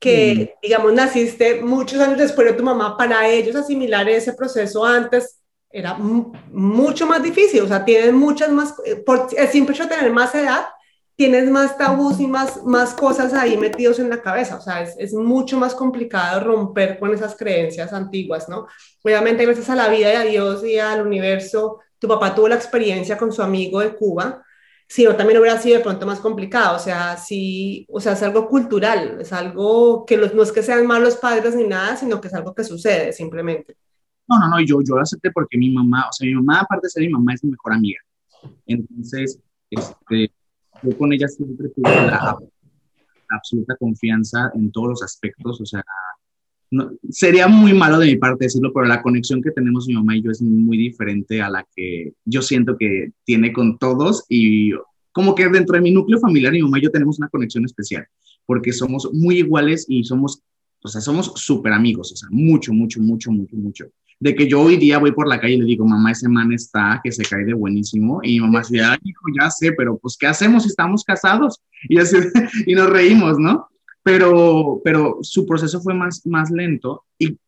que, 0.00 0.56
mm. 0.56 0.60
digamos, 0.62 0.92
naciste 0.94 1.60
muchos 1.62 2.00
años 2.00 2.18
después 2.18 2.48
de 2.48 2.54
tu 2.54 2.64
mamá, 2.64 2.96
para 2.96 3.28
ellos 3.28 3.54
asimilar 3.54 4.08
ese 4.08 4.32
proceso 4.32 4.84
antes 4.84 5.36
era 5.70 5.94
mucho 5.94 7.06
más 7.06 7.22
difícil, 7.22 7.62
o 7.62 7.68
sea, 7.68 7.84
tienen 7.84 8.16
muchas 8.16 8.50
más, 8.50 8.74
eh, 8.84 8.96
por 8.96 9.28
el 9.36 9.48
simple 9.48 9.74
hecho 9.74 9.84
de 9.84 9.94
tener 9.94 10.10
más 10.10 10.34
edad, 10.34 10.66
tienes 11.14 11.48
más 11.48 11.76
tabús 11.76 12.18
y 12.18 12.26
más, 12.26 12.64
más 12.64 12.94
cosas 12.94 13.34
ahí 13.34 13.56
metidos 13.56 14.00
en 14.00 14.10
la 14.10 14.20
cabeza, 14.20 14.56
o 14.56 14.60
sea, 14.60 14.82
es, 14.82 14.96
es 14.98 15.12
mucho 15.12 15.58
más 15.58 15.74
complicado 15.74 16.40
romper 16.40 16.98
con 16.98 17.14
esas 17.14 17.36
creencias 17.36 17.92
antiguas, 17.92 18.48
¿no? 18.48 18.66
Obviamente, 19.04 19.44
gracias 19.44 19.70
a 19.70 19.76
la 19.76 19.88
vida 19.88 20.12
y 20.12 20.16
a 20.16 20.22
Dios 20.22 20.64
y 20.64 20.78
al 20.78 21.06
universo, 21.06 21.78
tu 21.98 22.08
papá 22.08 22.34
tuvo 22.34 22.48
la 22.48 22.56
experiencia 22.56 23.16
con 23.16 23.30
su 23.30 23.42
amigo 23.42 23.80
de 23.80 23.94
Cuba, 23.94 24.42
si 24.90 25.04
no 25.04 25.14
también 25.14 25.38
hubiera 25.38 25.56
sido 25.56 25.78
de 25.78 25.84
pronto 25.84 26.04
más 26.04 26.18
complicado, 26.18 26.74
o 26.74 26.80
sea, 26.80 27.16
sí, 27.16 27.86
o 27.90 28.00
sea, 28.00 28.14
es 28.14 28.22
algo 28.24 28.48
cultural, 28.48 29.18
es 29.20 29.32
algo 29.32 30.04
que 30.04 30.16
los, 30.16 30.34
no 30.34 30.42
es 30.42 30.50
que 30.50 30.64
sean 30.64 30.84
malos 30.84 31.14
padres 31.14 31.54
ni 31.54 31.62
nada, 31.62 31.96
sino 31.96 32.20
que 32.20 32.26
es 32.26 32.34
algo 32.34 32.52
que 32.52 32.64
sucede 32.64 33.12
simplemente. 33.12 33.76
No, 34.26 34.40
no, 34.40 34.48
no, 34.48 34.60
yo, 34.60 34.80
yo 34.82 34.96
lo 34.96 35.02
acepté 35.02 35.30
porque 35.30 35.56
mi 35.56 35.70
mamá, 35.70 36.08
o 36.08 36.12
sea, 36.12 36.26
mi 36.26 36.34
mamá, 36.34 36.62
aparte 36.62 36.86
de 36.86 36.90
ser 36.90 37.02
mi 37.04 37.10
mamá, 37.10 37.34
es 37.34 37.44
mi 37.44 37.52
mejor 37.52 37.72
amiga. 37.72 38.00
Entonces, 38.66 39.38
este, 39.70 40.32
yo 40.82 40.98
con 40.98 41.12
ella 41.12 41.28
siempre 41.28 41.68
tuve 41.68 41.88
la, 41.88 42.36
absoluta 43.28 43.76
confianza 43.76 44.50
en 44.56 44.72
todos 44.72 44.88
los 44.88 45.02
aspectos, 45.04 45.60
o 45.60 45.66
sea, 45.66 45.84
no, 46.70 46.92
sería 47.10 47.48
muy 47.48 47.74
malo 47.74 47.98
de 47.98 48.06
mi 48.06 48.16
parte 48.16 48.44
decirlo, 48.44 48.72
pero 48.72 48.86
la 48.86 49.02
conexión 49.02 49.42
que 49.42 49.50
tenemos 49.50 49.86
mi 49.86 49.94
mamá 49.94 50.16
y 50.16 50.22
yo 50.22 50.30
es 50.30 50.40
muy 50.40 50.78
diferente 50.78 51.42
a 51.42 51.50
la 51.50 51.66
que 51.74 52.12
yo 52.24 52.42
siento 52.42 52.76
que 52.78 53.12
tiene 53.24 53.52
con 53.52 53.78
todos 53.78 54.24
y 54.28 54.72
como 55.12 55.34
que 55.34 55.48
dentro 55.48 55.74
de 55.74 55.80
mi 55.80 55.90
núcleo 55.90 56.20
familiar 56.20 56.52
mi 56.52 56.62
mamá 56.62 56.78
y 56.78 56.82
yo 56.82 56.90
tenemos 56.90 57.18
una 57.18 57.28
conexión 57.28 57.64
especial 57.64 58.06
porque 58.50 58.72
somos 58.72 59.08
muy 59.12 59.38
iguales 59.38 59.86
y 59.88 60.02
somos, 60.02 60.42
o 60.82 60.88
sea, 60.88 61.00
somos 61.00 61.32
súper 61.36 61.72
amigos, 61.72 62.10
o 62.10 62.16
sea, 62.16 62.28
mucho, 62.32 62.72
mucho, 62.72 63.00
mucho, 63.00 63.30
mucho, 63.30 63.56
mucho. 63.56 63.84
De 64.18 64.34
que 64.34 64.48
yo 64.48 64.60
hoy 64.60 64.76
día 64.76 64.98
voy 64.98 65.12
por 65.12 65.28
la 65.28 65.38
calle 65.40 65.54
y 65.54 65.58
le 65.58 65.66
digo, 65.66 65.86
mamá, 65.86 66.10
ese 66.10 66.28
man 66.28 66.52
está, 66.52 67.00
que 67.02 67.12
se 67.12 67.22
cae 67.22 67.44
de 67.44 67.54
buenísimo. 67.54 68.20
Y 68.24 68.32
mi 68.32 68.40
mamá 68.40 68.58
dice, 68.62 68.82
ay, 68.82 68.98
hijo, 69.04 69.22
ya 69.40 69.48
sé, 69.50 69.70
pero 69.70 69.96
pues, 69.98 70.16
¿qué 70.18 70.26
hacemos 70.26 70.64
si 70.64 70.68
estamos 70.70 71.04
casados? 71.04 71.60
Y, 71.88 71.98
así, 71.98 72.16
y 72.66 72.74
nos 72.74 72.90
reímos, 72.90 73.38
¿no? 73.38 73.69
Pero, 74.02 74.80
pero 74.84 75.18
su 75.22 75.46
proceso 75.46 75.80
fue 75.80 75.94
más, 75.94 76.26
más 76.26 76.50
lento, 76.50 77.04
y, 77.18 77.38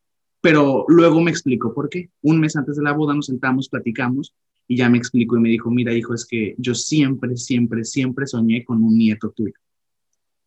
pero 0.40 0.84
luego 0.88 1.20
me 1.20 1.30
explicó 1.30 1.72
por 1.72 1.88
qué. 1.88 2.10
Un 2.22 2.40
mes 2.40 2.56
antes 2.56 2.76
de 2.76 2.82
la 2.82 2.92
boda 2.92 3.14
nos 3.14 3.26
sentamos, 3.26 3.68
platicamos 3.68 4.34
y 4.68 4.76
ya 4.76 4.88
me 4.88 4.98
explicó 4.98 5.36
y 5.36 5.40
me 5.40 5.48
dijo, 5.48 5.70
mira 5.70 5.92
hijo, 5.92 6.14
es 6.14 6.26
que 6.26 6.54
yo 6.58 6.74
siempre, 6.74 7.36
siempre, 7.36 7.84
siempre 7.84 8.26
soñé 8.26 8.64
con 8.64 8.82
un 8.82 8.96
nieto 8.96 9.30
tuyo. 9.30 9.54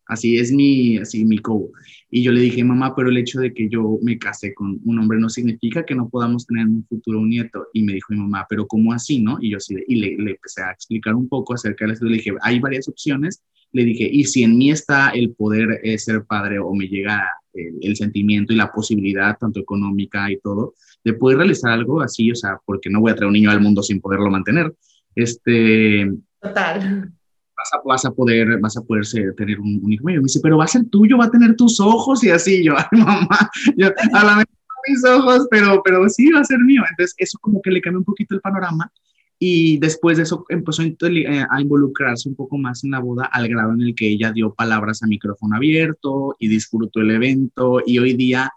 Así 0.06 0.38
es 0.38 0.52
mi, 0.52 0.98
así 0.98 1.24
mi 1.24 1.38
cobo. 1.38 1.70
Y 2.10 2.22
yo 2.22 2.32
le 2.32 2.40
dije, 2.40 2.62
mamá, 2.62 2.94
pero 2.94 3.08
el 3.08 3.18
hecho 3.18 3.40
de 3.40 3.52
que 3.52 3.68
yo 3.68 3.98
me 4.02 4.18
casé 4.18 4.54
con 4.54 4.80
un 4.84 4.98
hombre 4.98 5.18
no 5.18 5.28
significa 5.28 5.84
que 5.84 5.94
no 5.94 6.08
podamos 6.08 6.46
tener 6.46 6.62
en 6.62 6.76
un 6.76 6.86
futuro 6.86 7.20
un 7.20 7.30
nieto. 7.30 7.66
Y 7.72 7.82
me 7.82 7.94
dijo 7.94 8.12
mi 8.12 8.20
mamá, 8.20 8.46
pero 8.48 8.66
¿cómo 8.66 8.92
así, 8.92 9.20
no? 9.20 9.38
Y 9.40 9.50
yo 9.50 9.60
sí, 9.60 9.74
y 9.88 9.96
le, 9.96 10.16
le 10.16 10.30
empecé 10.32 10.62
a 10.62 10.70
explicar 10.70 11.14
un 11.14 11.28
poco 11.28 11.54
acerca 11.54 11.86
de 11.86 11.94
eso. 11.94 12.04
Le 12.04 12.16
dije, 12.16 12.32
hay 12.42 12.60
varias 12.60 12.88
opciones 12.88 13.42
le 13.72 13.84
dije, 13.84 14.08
y 14.10 14.24
si 14.24 14.42
en 14.42 14.56
mí 14.56 14.70
está 14.70 15.10
el 15.10 15.34
poder 15.34 15.80
eh, 15.82 15.98
ser 15.98 16.24
padre 16.24 16.58
o 16.58 16.72
me 16.72 16.88
llega 16.88 17.28
el 17.52 17.96
sentimiento 17.96 18.52
y 18.52 18.56
la 18.56 18.72
posibilidad, 18.72 19.36
tanto 19.38 19.60
económica 19.60 20.30
y 20.30 20.38
todo, 20.38 20.74
de 21.04 21.14
poder 21.14 21.38
realizar 21.38 21.72
algo 21.72 22.00
así, 22.00 22.30
o 22.30 22.34
sea, 22.34 22.58
porque 22.64 22.90
no 22.90 23.00
voy 23.00 23.12
a 23.12 23.14
traer 23.14 23.28
un 23.28 23.34
niño 23.34 23.50
al 23.50 23.60
mundo 23.60 23.82
sin 23.82 24.00
poderlo 24.00 24.30
mantener. 24.30 24.74
Este, 25.14 26.10
Total. 26.40 27.12
Vas 27.56 27.72
a, 27.72 27.80
vas 27.84 28.04
a 28.04 28.10
poder, 28.10 28.58
vas 28.60 28.76
a 28.76 28.82
poder 28.82 29.04
tener 29.36 29.58
un, 29.58 29.80
hijo 29.90 30.04
mío. 30.04 30.20
Me 30.20 30.24
dice, 30.24 30.40
pero 30.42 30.58
va 30.58 30.64
a 30.64 30.68
ser 30.68 30.84
tuyo, 30.90 31.18
va 31.18 31.26
a 31.26 31.30
tener 31.30 31.56
tus 31.56 31.80
ojos 31.80 32.22
y 32.24 32.30
así. 32.30 32.62
Yo, 32.62 32.74
ay, 32.78 33.00
mamá, 33.00 33.50
yo, 33.76 33.88
a 34.12 34.24
la 34.24 34.36
vez 34.36 34.46
mis 34.88 35.04
ojos, 35.04 35.48
pero, 35.50 35.82
pero 35.84 36.08
sí 36.08 36.30
va 36.30 36.40
a 36.40 36.44
ser 36.44 36.58
mío. 36.60 36.82
Entonces, 36.88 37.14
eso 37.18 37.38
como 37.40 37.60
que 37.62 37.70
le 37.70 37.80
cambió 37.80 37.98
un 37.98 38.04
poquito 38.04 38.34
el 38.34 38.40
panorama 38.40 38.90
y 39.38 39.78
después 39.78 40.16
de 40.16 40.22
eso 40.22 40.44
empezó 40.48 40.82
eh, 40.82 41.46
a 41.50 41.60
involucrarse 41.60 42.28
un 42.28 42.36
poco 42.36 42.56
más 42.56 42.84
en 42.84 42.92
la 42.92 43.00
boda 43.00 43.26
al 43.26 43.48
grado 43.48 43.72
en 43.72 43.82
el 43.82 43.94
que 43.94 44.08
ella 44.08 44.32
dio 44.32 44.54
palabras 44.54 45.02
a 45.02 45.06
micrófono 45.06 45.56
abierto 45.56 46.34
y 46.38 46.48
disfrutó 46.48 47.00
el 47.00 47.10
evento 47.10 47.82
y 47.84 47.98
hoy 47.98 48.14
día 48.14 48.50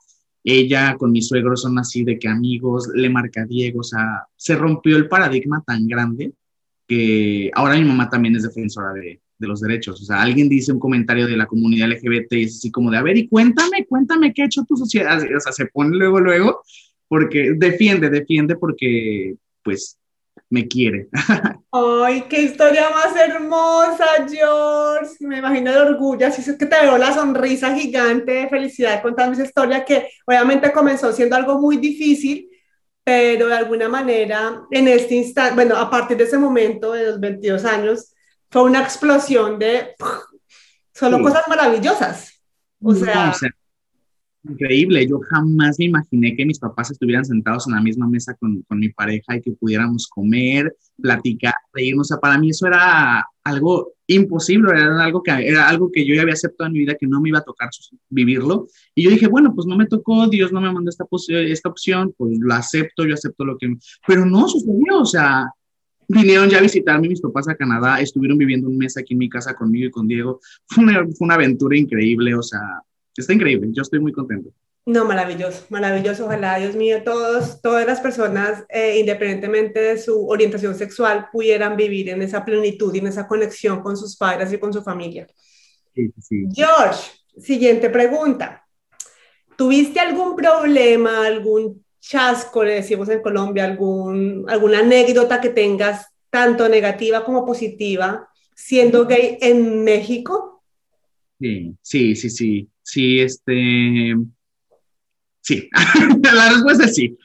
ella 0.44 0.96
con 0.98 1.12
mi 1.12 1.22
suegro 1.22 1.58
son 1.58 1.78
así 1.80 2.04
de 2.06 2.18
que 2.18 2.30
amigos, 2.30 2.90
le 2.96 3.10
marca 3.10 3.46
Diego, 3.46 3.82
o 3.82 3.84
sea, 3.84 4.24
se 4.38 4.56
rompió 4.56 4.96
el 4.96 5.10
paradigma 5.10 5.62
tan 5.68 5.86
grande 5.86 6.34
que 6.90 7.52
ahora 7.54 7.76
mi 7.76 7.86
mamá 7.86 8.10
también 8.10 8.36
es 8.36 8.44
defensora 8.44 8.92
de, 8.94 9.22
de 9.38 9.48
los 9.48 9.62
derechos. 9.62 10.02
O 10.02 10.06
sea, 10.06 10.22
alguien 10.22 10.50
dice 10.50 10.74
un 10.74 10.80
comentario 10.80 11.28
de 11.28 11.38
la 11.38 11.48
comunidad 11.48 11.90
LGBT 11.90 12.34
y 12.34 12.44
es 12.44 12.58
así 12.58 12.72
como 12.72 12.92
de, 12.92 12.98
a 12.98 13.04
ver, 13.04 13.18
y 13.18 13.28
cuéntame, 13.28 13.86
cuéntame 13.88 14.34
qué 14.34 14.42
ha 14.42 14.46
hecho 14.46 14.66
tu 14.68 14.76
sociedad. 14.76 15.18
O 15.18 15.40
sea, 15.40 15.54
se 15.54 15.68
pone 15.68 15.96
luego, 15.96 16.20
luego, 16.20 16.62
porque 17.08 17.54
defiende, 17.56 18.10
defiende 18.10 18.56
porque, 18.58 19.36
pues, 19.64 19.98
me 20.50 20.68
quiere. 20.68 21.08
Ay, 21.72 22.24
qué 22.28 22.42
historia 22.42 22.90
más 22.90 23.16
hermosa, 23.16 24.06
George. 24.28 25.16
Me 25.22 25.38
imagino 25.38 25.72
el 25.72 25.78
orgullo, 25.78 26.28
así 26.28 26.42
es 26.42 26.58
que 26.58 26.66
te 26.66 26.82
veo 26.82 26.98
la 26.98 27.14
sonrisa 27.14 27.76
gigante 27.76 28.32
de 28.32 28.50
felicidad 28.50 29.02
contando 29.02 29.34
esa 29.34 29.44
historia 29.44 29.86
que 29.86 30.08
obviamente 30.26 30.72
comenzó 30.72 31.14
siendo 31.14 31.36
algo 31.36 31.60
muy 31.60 31.78
difícil, 31.78 32.49
pero 33.04 33.48
de 33.48 33.56
alguna 33.56 33.90
manera 33.90 34.64
en 34.72 34.88
este 34.88 35.16
instante, 35.16 35.56
bueno, 35.56 35.76
a 35.76 35.90
partir 35.90 36.18
de 36.18 36.26
ese 36.26 36.38
momento 36.38 36.92
de 36.92 37.06
los 37.06 37.20
22 37.20 37.66
años, 37.66 38.14
fue 38.50 38.64
una 38.64 38.82
explosión 38.82 39.60
de 39.60 39.96
solo 40.94 41.22
cosas 41.22 41.48
maravillosas. 41.48 42.42
O 42.82 42.94
sea, 42.96 43.34
increíble. 44.44 45.08
Yo 45.08 45.20
jamás 45.30 45.78
me 45.80 45.86
imaginé 45.86 46.36
que 46.36 46.46
mis 46.46 46.60
papás 46.60 46.92
estuvieran 46.92 47.26
sentados 47.26 47.68
en 47.68 47.76
la 47.76 47.82
misma 47.82 48.08
mesa 48.08 48.36
con, 48.40 48.62
con, 48.64 48.80
mi 48.80 48.90
pareja 48.90 49.36
y 49.36 49.42
que 49.42 49.52
pudiéramos 49.52 50.08
comer, 50.08 50.76
platicar, 51.02 51.54
reírnos. 51.74 52.08
O 52.08 52.10
sea, 52.10 52.18
para 52.18 52.38
mí 52.38 52.50
eso 52.50 52.68
era 52.68 53.26
algo 53.50 53.94
imposible, 54.08 54.72
era 54.72 55.04
algo 55.04 55.22
que, 55.22 55.32
era 55.32 55.68
algo 55.68 55.92
que 55.92 56.06
yo 56.06 56.16
ya 56.16 56.24
había 56.24 56.34
aceptado 56.34 56.68
en 56.68 56.74
mi 56.74 56.80
vida, 56.80 56.96
que 57.00 57.08
no 57.08 57.22
me 57.22 57.30
iba 57.30 57.40
a 57.40 57.44
tocar 57.44 57.70
vivirlo. 58.10 58.68
Y 58.96 59.04
yo 59.04 59.12
dije, 59.12 59.28
bueno, 59.28 59.54
pues 59.54 59.68
no 59.68 59.78
me 59.78 59.86
tocó, 59.86 60.28
Dios 60.28 60.52
no 60.52 60.62
me 60.62 60.72
mandó 60.72 60.90
esta, 60.90 61.06
esta 61.30 61.70
opción, 61.70 62.14
pues 62.18 62.38
lo 62.40 62.54
acepto, 62.54 63.06
yo 63.06 63.14
acepto 63.14 63.46
lo 63.46 63.58
que... 63.58 63.76
Pero 64.08 64.26
no 64.26 64.48
sucedió, 64.48 65.00
o 65.02 65.06
sea, 65.06 65.46
vinieron 66.08 66.50
ya 66.50 66.58
a 66.58 66.62
visitarme 66.62 67.08
mis 67.08 67.22
papás 67.22 67.48
a 67.48 67.56
Canadá, 67.56 68.02
estuvieron 68.02 68.38
viviendo 68.38 68.68
un 68.68 68.78
mes 68.78 68.98
aquí 68.98 69.14
en 69.14 69.20
mi 69.20 69.30
casa 69.30 69.54
conmigo 69.54 69.88
y 69.88 69.92
con 69.92 70.08
Diego. 70.08 70.40
Fue 70.66 70.84
una, 70.84 71.06
fue 71.06 71.26
una 71.26 71.36
aventura 71.36 71.78
increíble, 71.78 72.34
o 72.36 72.42
sea, 72.42 72.82
está 73.16 73.34
increíble, 73.34 73.70
yo 73.72 73.82
estoy 73.82 74.00
muy 74.00 74.12
contento. 74.12 74.50
No, 74.90 75.06
maravilloso, 75.06 75.68
maravilloso. 75.70 76.26
Ojalá, 76.26 76.58
Dios 76.58 76.76
mío, 76.76 77.04
todos, 77.04 77.62
todas 77.62 77.86
las 77.86 78.02
personas, 78.02 78.66
eh, 78.70 78.98
independientemente 79.00 79.80
de 79.80 80.00
su 80.00 80.28
orientación 80.28 80.74
sexual, 80.74 81.28
pudieran 81.32 81.78
vivir 81.78 82.10
en 82.10 82.24
esa 82.24 82.44
plenitud 82.44 82.92
y 82.96 82.98
en 82.98 83.06
esa 83.06 83.28
conexión 83.28 83.84
con 83.84 83.96
sus 83.96 84.18
padres 84.18 84.52
y 84.52 84.58
con 84.58 84.74
su 84.74 84.82
familia. 84.82 85.28
Sí, 85.94 86.12
sí. 86.20 86.44
George, 86.52 87.04
siguiente 87.38 87.92
pregunta. 87.92 88.66
¿Tuviste 89.56 90.00
algún 90.00 90.36
problema, 90.36 91.28
algún 91.28 91.86
chasco, 92.00 92.64
le 92.64 92.74
decimos 92.74 93.10
en 93.10 93.22
Colombia, 93.22 93.66
algún, 93.66 94.46
alguna 94.48 94.80
anécdota 94.80 95.40
que 95.40 95.50
tengas, 95.50 96.08
tanto 96.32 96.68
negativa 96.68 97.24
como 97.24 97.46
positiva, 97.46 98.28
siendo 98.56 99.06
gay 99.06 99.38
en 99.40 99.84
México? 99.84 100.64
Sí, 101.40 101.76
sí, 101.84 102.16
sí, 102.16 102.30
sí 102.32 102.70
sí, 102.90 103.20
este, 103.20 104.16
sí, 105.42 105.70
la 106.34 106.50
respuesta 106.50 106.86
es 106.86 106.96
sí. 106.96 107.18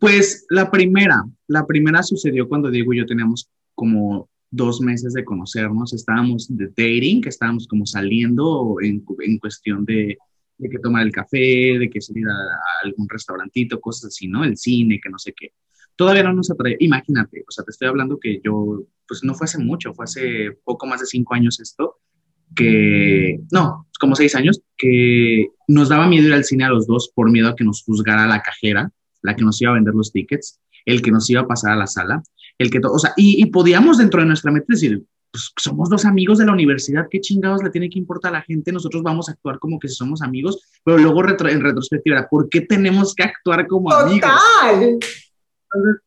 Pues 0.00 0.46
la 0.50 0.70
primera, 0.70 1.24
la 1.48 1.66
primera 1.66 2.02
sucedió 2.02 2.48
cuando 2.48 2.70
Diego 2.70 2.92
y 2.92 2.98
yo 2.98 3.06
teníamos 3.06 3.48
como 3.74 4.28
dos 4.50 4.80
meses 4.80 5.12
de 5.12 5.24
conocernos, 5.24 5.92
estábamos 5.92 6.46
de 6.48 6.68
dating, 6.68 7.20
que 7.20 7.28
estábamos 7.28 7.66
como 7.66 7.84
saliendo 7.86 8.76
en, 8.80 9.04
en 9.20 9.38
cuestión 9.38 9.84
de, 9.84 10.16
de, 10.58 10.68
que 10.68 10.78
tomar 10.78 11.04
el 11.04 11.12
café, 11.12 11.78
de 11.78 11.90
que 11.90 12.00
salir 12.00 12.26
a, 12.26 12.86
algún 12.86 13.08
restaurantito, 13.08 13.80
cosas 13.80 14.06
así, 14.06 14.28
¿no? 14.28 14.44
El 14.44 14.56
cine, 14.56 15.00
que 15.02 15.10
no 15.10 15.18
sé 15.18 15.34
qué. 15.36 15.52
Todavía 15.96 16.22
no 16.22 16.34
nos 16.34 16.50
atrae, 16.50 16.76
imagínate, 16.80 17.44
o 17.46 17.50
sea, 17.50 17.64
te 17.64 17.70
estoy 17.70 17.88
hablando 17.88 18.18
que 18.18 18.40
yo, 18.44 18.84
pues 19.08 19.24
no 19.24 19.34
fue 19.34 19.46
hace 19.46 19.58
mucho, 19.58 19.94
fue 19.94 20.04
hace 20.04 20.52
poco 20.64 20.86
más 20.86 21.00
de 21.00 21.06
cinco 21.06 21.34
años 21.34 21.58
esto, 21.58 21.98
que, 22.54 23.40
no, 23.50 23.88
como 23.98 24.14
seis 24.14 24.34
años, 24.34 24.62
que 24.76 25.48
nos 25.68 25.88
daba 25.88 26.06
miedo 26.06 26.28
ir 26.28 26.34
al 26.34 26.44
cine 26.44 26.64
a 26.64 26.70
los 26.70 26.86
dos 26.86 27.10
por 27.14 27.30
miedo 27.30 27.48
a 27.48 27.56
que 27.56 27.64
nos 27.64 27.82
juzgara 27.82 28.26
la 28.26 28.42
cajera, 28.42 28.90
la 29.22 29.34
que 29.34 29.44
nos 29.44 29.60
iba 29.60 29.72
a 29.72 29.74
vender 29.74 29.94
los 29.94 30.12
tickets, 30.12 30.60
el 30.84 31.02
que 31.02 31.10
nos 31.10 31.28
iba 31.30 31.42
a 31.42 31.46
pasar 31.46 31.72
a 31.72 31.76
la 31.76 31.86
sala, 31.86 32.22
el 32.58 32.70
que, 32.70 32.80
o 32.82 32.98
sea, 32.98 33.12
y, 33.16 33.44
podíamos 33.46 33.98
dentro 33.98 34.20
de 34.20 34.26
nuestra 34.26 34.50
mente 34.50 34.66
decir, 34.68 35.04
pues 35.30 35.52
somos 35.58 35.90
dos 35.90 36.04
amigos 36.04 36.38
de 36.38 36.46
la 36.46 36.52
universidad, 36.52 37.08
¿qué 37.10 37.20
chingados 37.20 37.62
le 37.62 37.70
tiene 37.70 37.90
que 37.90 37.98
importar 37.98 38.30
a 38.30 38.38
la 38.38 38.42
gente? 38.42 38.72
Nosotros 38.72 39.02
vamos 39.02 39.28
a 39.28 39.32
actuar 39.32 39.58
como 39.58 39.78
que 39.78 39.88
somos 39.88 40.22
amigos, 40.22 40.60
pero 40.84 40.96
luego 40.98 41.22
en 41.28 41.60
retrospectiva, 41.60 42.28
¿por 42.30 42.48
qué 42.48 42.62
tenemos 42.62 43.14
que 43.14 43.24
actuar 43.24 43.66
como 43.66 43.92
amigos? 43.92 44.30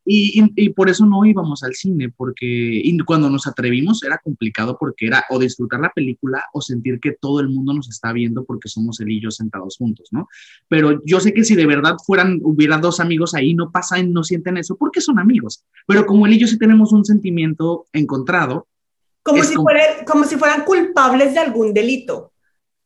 Y, 0.06 0.44
y, 0.56 0.70
por 0.70 0.90
eso 0.90 1.06
no 1.06 1.26
íbamos 1.26 1.64
al 1.64 1.74
cine, 1.76 2.12
porque 2.16 2.82
cuando 3.06 3.30
nos 3.30 3.48
atrevimos 3.48 4.04
era 4.04 4.18
complicado 4.18 4.78
porque 4.80 5.08
era 5.08 5.26
o 5.30 5.40
disfrutar 5.40 5.80
la 5.80 5.92
película 5.92 6.46
o 6.54 6.62
sentir 6.62 7.00
que 7.00 7.14
todo 7.20 7.40
el 7.40 7.50
mundo 7.50 7.74
nos 7.74 7.90
está 7.90 8.12
viendo 8.14 8.46
porque 8.46 8.70
somos 8.70 9.00
él 9.00 9.12
y 9.12 9.22
yo 9.22 9.32
sentados 9.32 9.78
juntos, 9.78 10.10
¿no? 10.12 10.28
Pero 10.68 11.02
yo 11.06 11.20
sé 11.20 11.34
que 11.34 11.44
si 11.44 11.56
de 11.56 11.66
verdad 11.66 11.96
fueran, 12.06 12.40
hubiera 12.44 12.78
dos 12.78 13.00
amigos 13.00 13.34
ahí, 13.34 13.54
no 13.54 13.72
pasan, 13.72 14.12
no 14.12 14.24
sienten 14.24 14.58
eso 14.58 14.76
porque 14.78 15.02
son 15.02 15.20
amigos. 15.20 15.64
Pero 15.88 16.06
como 16.06 16.28
él 16.28 16.34
y 16.34 16.40
yo 16.40 16.48
sí 16.48 16.58
tenemos 16.58 16.92
un 16.92 17.06
sentimiento 17.06 17.86
encontrado. 17.94 18.68
Como, 19.24 19.44
si, 19.44 19.56
como 20.08 20.24
si 20.26 20.38
fueran 20.38 20.64
culpables 20.64 21.34
de 21.34 21.40
algún 21.40 21.74
delito. 21.74 22.32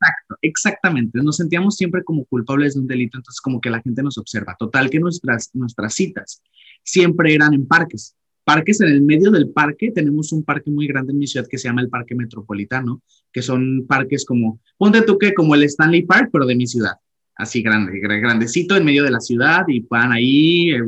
Exacto, 0.04 0.38
exactamente. 0.42 1.22
Nos 1.24 1.38
sentíamos 1.38 1.76
siempre 1.76 2.04
como 2.04 2.26
culpables 2.26 2.74
de 2.74 2.82
un 2.82 2.88
delito, 2.88 3.18
entonces 3.18 3.40
como 3.40 3.62
que 3.62 3.70
la 3.70 3.82
gente 3.82 4.04
nos 4.04 4.18
observa. 4.18 4.56
Total 4.58 4.90
que 4.90 5.00
nuestras, 5.00 5.50
nuestras 5.54 5.94
citas 5.94 6.42
siempre 6.84 7.34
eran 7.34 7.54
en 7.54 7.66
parques. 7.66 8.16
Parques 8.44 8.82
en 8.82 8.90
el 8.90 9.02
medio 9.02 9.32
del 9.32 9.50
parque, 9.50 9.92
tenemos 9.92 10.34
un 10.34 10.44
parque 10.44 10.70
muy 10.70 10.88
grande 10.88 11.14
en 11.14 11.20
mi 11.20 11.28
ciudad 11.28 11.48
que 11.50 11.58
se 11.58 11.70
llama 11.70 11.82
el 11.82 11.90
Parque 11.90 12.14
Metropolitano, 12.14 13.02
que 13.32 13.42
son 13.42 13.86
parques 13.88 14.26
como, 14.26 14.60
ponte 14.78 15.02
tú 15.04 15.18
que 15.18 15.34
como 15.34 15.56
el 15.56 15.64
Stanley 15.64 16.04
Park, 16.06 16.30
pero 16.34 16.46
de 16.46 16.56
mi 16.56 16.68
ciudad, 16.68 16.96
así 17.36 17.62
grande, 17.62 17.98
grandecito 18.02 18.76
en 18.76 18.84
medio 18.84 19.06
de 19.06 19.12
la 19.12 19.22
ciudad 19.22 19.64
y 19.70 19.80
van 19.90 20.12
ahí, 20.12 20.72
eh, 20.72 20.84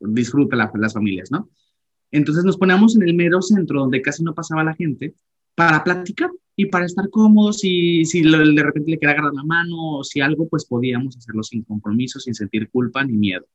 disfruta 0.00 0.56
las 0.56 0.92
familias, 0.92 1.30
¿no? 1.30 1.48
Entonces 2.10 2.44
nos 2.44 2.58
poníamos 2.58 2.96
en 2.96 3.02
el 3.08 3.14
mero 3.14 3.40
centro 3.40 3.80
donde 3.80 4.02
casi 4.02 4.24
no 4.24 4.34
pasaba 4.34 4.64
la 4.64 4.74
gente 4.74 5.14
para 5.54 5.82
platicar 5.84 6.30
y 6.56 6.66
para 6.66 6.86
estar 6.86 7.08
cómodos 7.10 7.60
y 7.64 8.04
si 8.04 8.22
de 8.22 8.62
repente 8.62 8.90
le 8.90 8.98
quería 8.98 9.14
agarrar 9.14 9.34
la 9.34 9.44
mano 9.44 9.98
o 9.98 10.04
si 10.04 10.20
algo, 10.20 10.48
pues 10.48 10.66
podíamos 10.66 11.16
hacerlo 11.16 11.42
sin 11.42 11.62
compromiso, 11.62 12.20
sin 12.20 12.34
sentir 12.34 12.68
culpa 12.70 13.04
ni 13.04 13.14
miedo. 13.14 13.46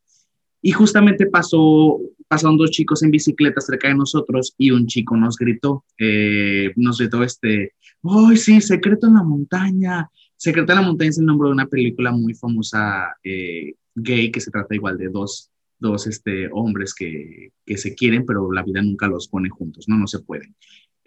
Y 0.62 0.72
justamente 0.72 1.28
pasó, 1.28 2.00
pasaron 2.28 2.58
dos 2.58 2.72
chicos 2.72 3.04
en 3.04 3.12
bicicleta 3.12 3.62
cerca 3.62 3.88
de 3.88 3.96
nosotros 3.96 4.56
y 4.58 4.72
un 4.72 4.88
chico 4.88 5.16
nos 5.16 5.38
gritó, 5.38 5.86
eh, 6.00 6.72
nos 6.76 6.98
gritó 6.98 7.24
este, 7.24 7.74
¡ay, 8.04 8.38
sí, 8.38 8.60
Secreto 8.62 9.08
en 9.08 9.14
la 9.14 9.24
Montaña! 9.24 10.10
Secreto 10.36 10.72
en 10.72 10.80
la 10.80 10.86
Montaña 10.86 11.10
es 11.10 11.20
el 11.20 11.26
nombre 11.26 11.48
de 11.48 11.54
una 11.54 11.68
película 11.68 12.12
muy 12.12 12.34
famosa 12.34 13.16
eh, 13.24 13.76
gay 13.96 14.32
que 14.32 14.42
se 14.42 14.52
trata 14.52 14.76
igual 14.76 14.98
de 14.98 15.10
dos, 15.10 15.52
dos 15.80 16.08
este, 16.08 16.50
hombres 16.52 16.94
que, 16.94 17.52
que, 17.66 17.78
se 17.78 17.94
quieren, 17.96 18.26
pero 18.26 18.52
la 18.52 18.64
vida 18.64 18.82
nunca 18.82 19.08
los 19.08 19.28
pone 19.28 19.50
juntos, 19.50 19.88
¿no? 19.88 19.98
No 19.98 20.08
se 20.08 20.20
pueden. 20.20 20.56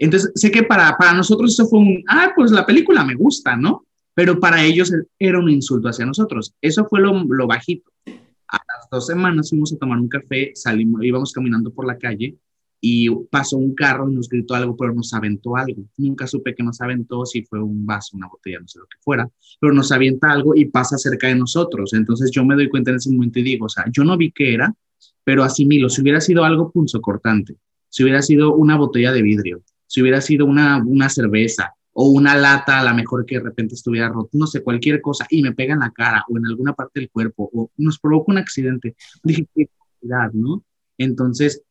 Entonces, 0.01 0.33
sé 0.35 0.51
que 0.51 0.63
para, 0.63 0.97
para 0.97 1.13
nosotros 1.13 1.53
eso 1.53 1.69
fue 1.69 1.79
un, 1.79 2.03
ah, 2.09 2.33
pues 2.35 2.51
la 2.51 2.65
película 2.65 3.05
me 3.05 3.15
gusta, 3.15 3.55
¿no? 3.55 3.85
Pero 4.15 4.41
para 4.41 4.65
ellos 4.65 4.91
era 5.19 5.39
un 5.39 5.51
insulto 5.51 5.89
hacia 5.89 6.07
nosotros. 6.07 6.55
Eso 6.63 6.87
fue 6.87 7.01
lo, 7.01 7.23
lo 7.25 7.47
bajito. 7.47 7.91
A 8.49 8.57
las 8.57 8.89
dos 8.91 9.07
semanas 9.07 9.51
fuimos 9.51 9.75
a 9.75 9.77
tomar 9.77 9.99
un 9.99 10.09
café, 10.09 10.53
salimos, 10.55 11.05
íbamos 11.05 11.33
caminando 11.33 11.71
por 11.71 11.87
la 11.87 11.99
calle 11.99 12.35
y 12.81 13.11
pasó 13.27 13.59
un 13.59 13.75
carro 13.75 14.11
y 14.11 14.15
nos 14.15 14.31
gritó 14.31 14.55
algo, 14.55 14.75
pero 14.75 14.95
nos 14.95 15.13
aventó 15.13 15.55
algo. 15.55 15.85
Nunca 15.99 16.27
supe 16.27 16.55
que 16.55 16.63
nos 16.63 16.81
aventó, 16.81 17.27
si 17.27 17.43
fue 17.43 17.63
un 17.63 17.85
vaso, 17.85 18.17
una 18.17 18.29
botella, 18.29 18.59
no 18.59 18.69
sé 18.69 18.79
lo 18.79 18.87
que 18.87 18.97
fuera, 19.01 19.29
pero 19.61 19.75
nos 19.75 19.93
avienta 19.93 20.33
algo 20.33 20.57
y 20.57 20.65
pasa 20.65 20.97
cerca 20.97 21.27
de 21.27 21.35
nosotros. 21.35 21.93
Entonces 21.93 22.31
yo 22.31 22.43
me 22.43 22.55
doy 22.55 22.71
cuenta 22.71 22.91
en 22.91 22.97
ese 22.97 23.11
momento 23.11 23.39
y 23.39 23.43
digo, 23.43 23.67
o 23.67 23.69
sea, 23.69 23.85
yo 23.93 24.03
no 24.03 24.17
vi 24.17 24.33
qué 24.33 24.55
era, 24.55 24.75
pero 25.25 25.45
asimilo, 25.45 25.91
si 25.91 26.01
hubiera 26.01 26.23
sido 26.23 26.43
algo 26.43 26.73
punzocortante, 26.73 27.59
si 27.91 28.03
hubiera 28.03 28.23
sido 28.23 28.55
una 28.55 28.79
botella 28.79 29.13
de 29.13 29.21
vidrio, 29.21 29.63
si 29.91 30.01
hubiera 30.01 30.21
sido 30.21 30.47
una, 30.47 30.77
una 30.87 31.09
cerveza 31.09 31.75
o 31.93 32.11
una 32.11 32.37
lata, 32.37 32.79
a 32.79 32.85
lo 32.85 32.95
mejor 32.95 33.27
que 33.27 33.39
de 33.39 33.43
repente 33.43 33.75
estuviera 33.75 34.09
roto, 34.09 34.31
no 34.35 34.47
sé, 34.47 34.63
cualquier 34.63 35.01
cosa, 35.01 35.27
y 35.29 35.43
me 35.43 35.53
pega 35.53 35.75
en 35.75 35.81
la 35.81 35.91
cara 35.91 36.25
o 36.29 36.39
en 36.39 36.47
alguna 36.47 36.75
parte 36.75 37.01
del 37.01 37.11
cuerpo, 37.11 37.51
o 37.53 37.73
nos 37.77 37.99
provoca 37.99 38.31
un 38.31 38.39
accidente. 38.39 38.95
Dije, 39.25 39.49
qué 39.53 39.69
¿no? 40.33 40.63
Entonces, 40.97 41.63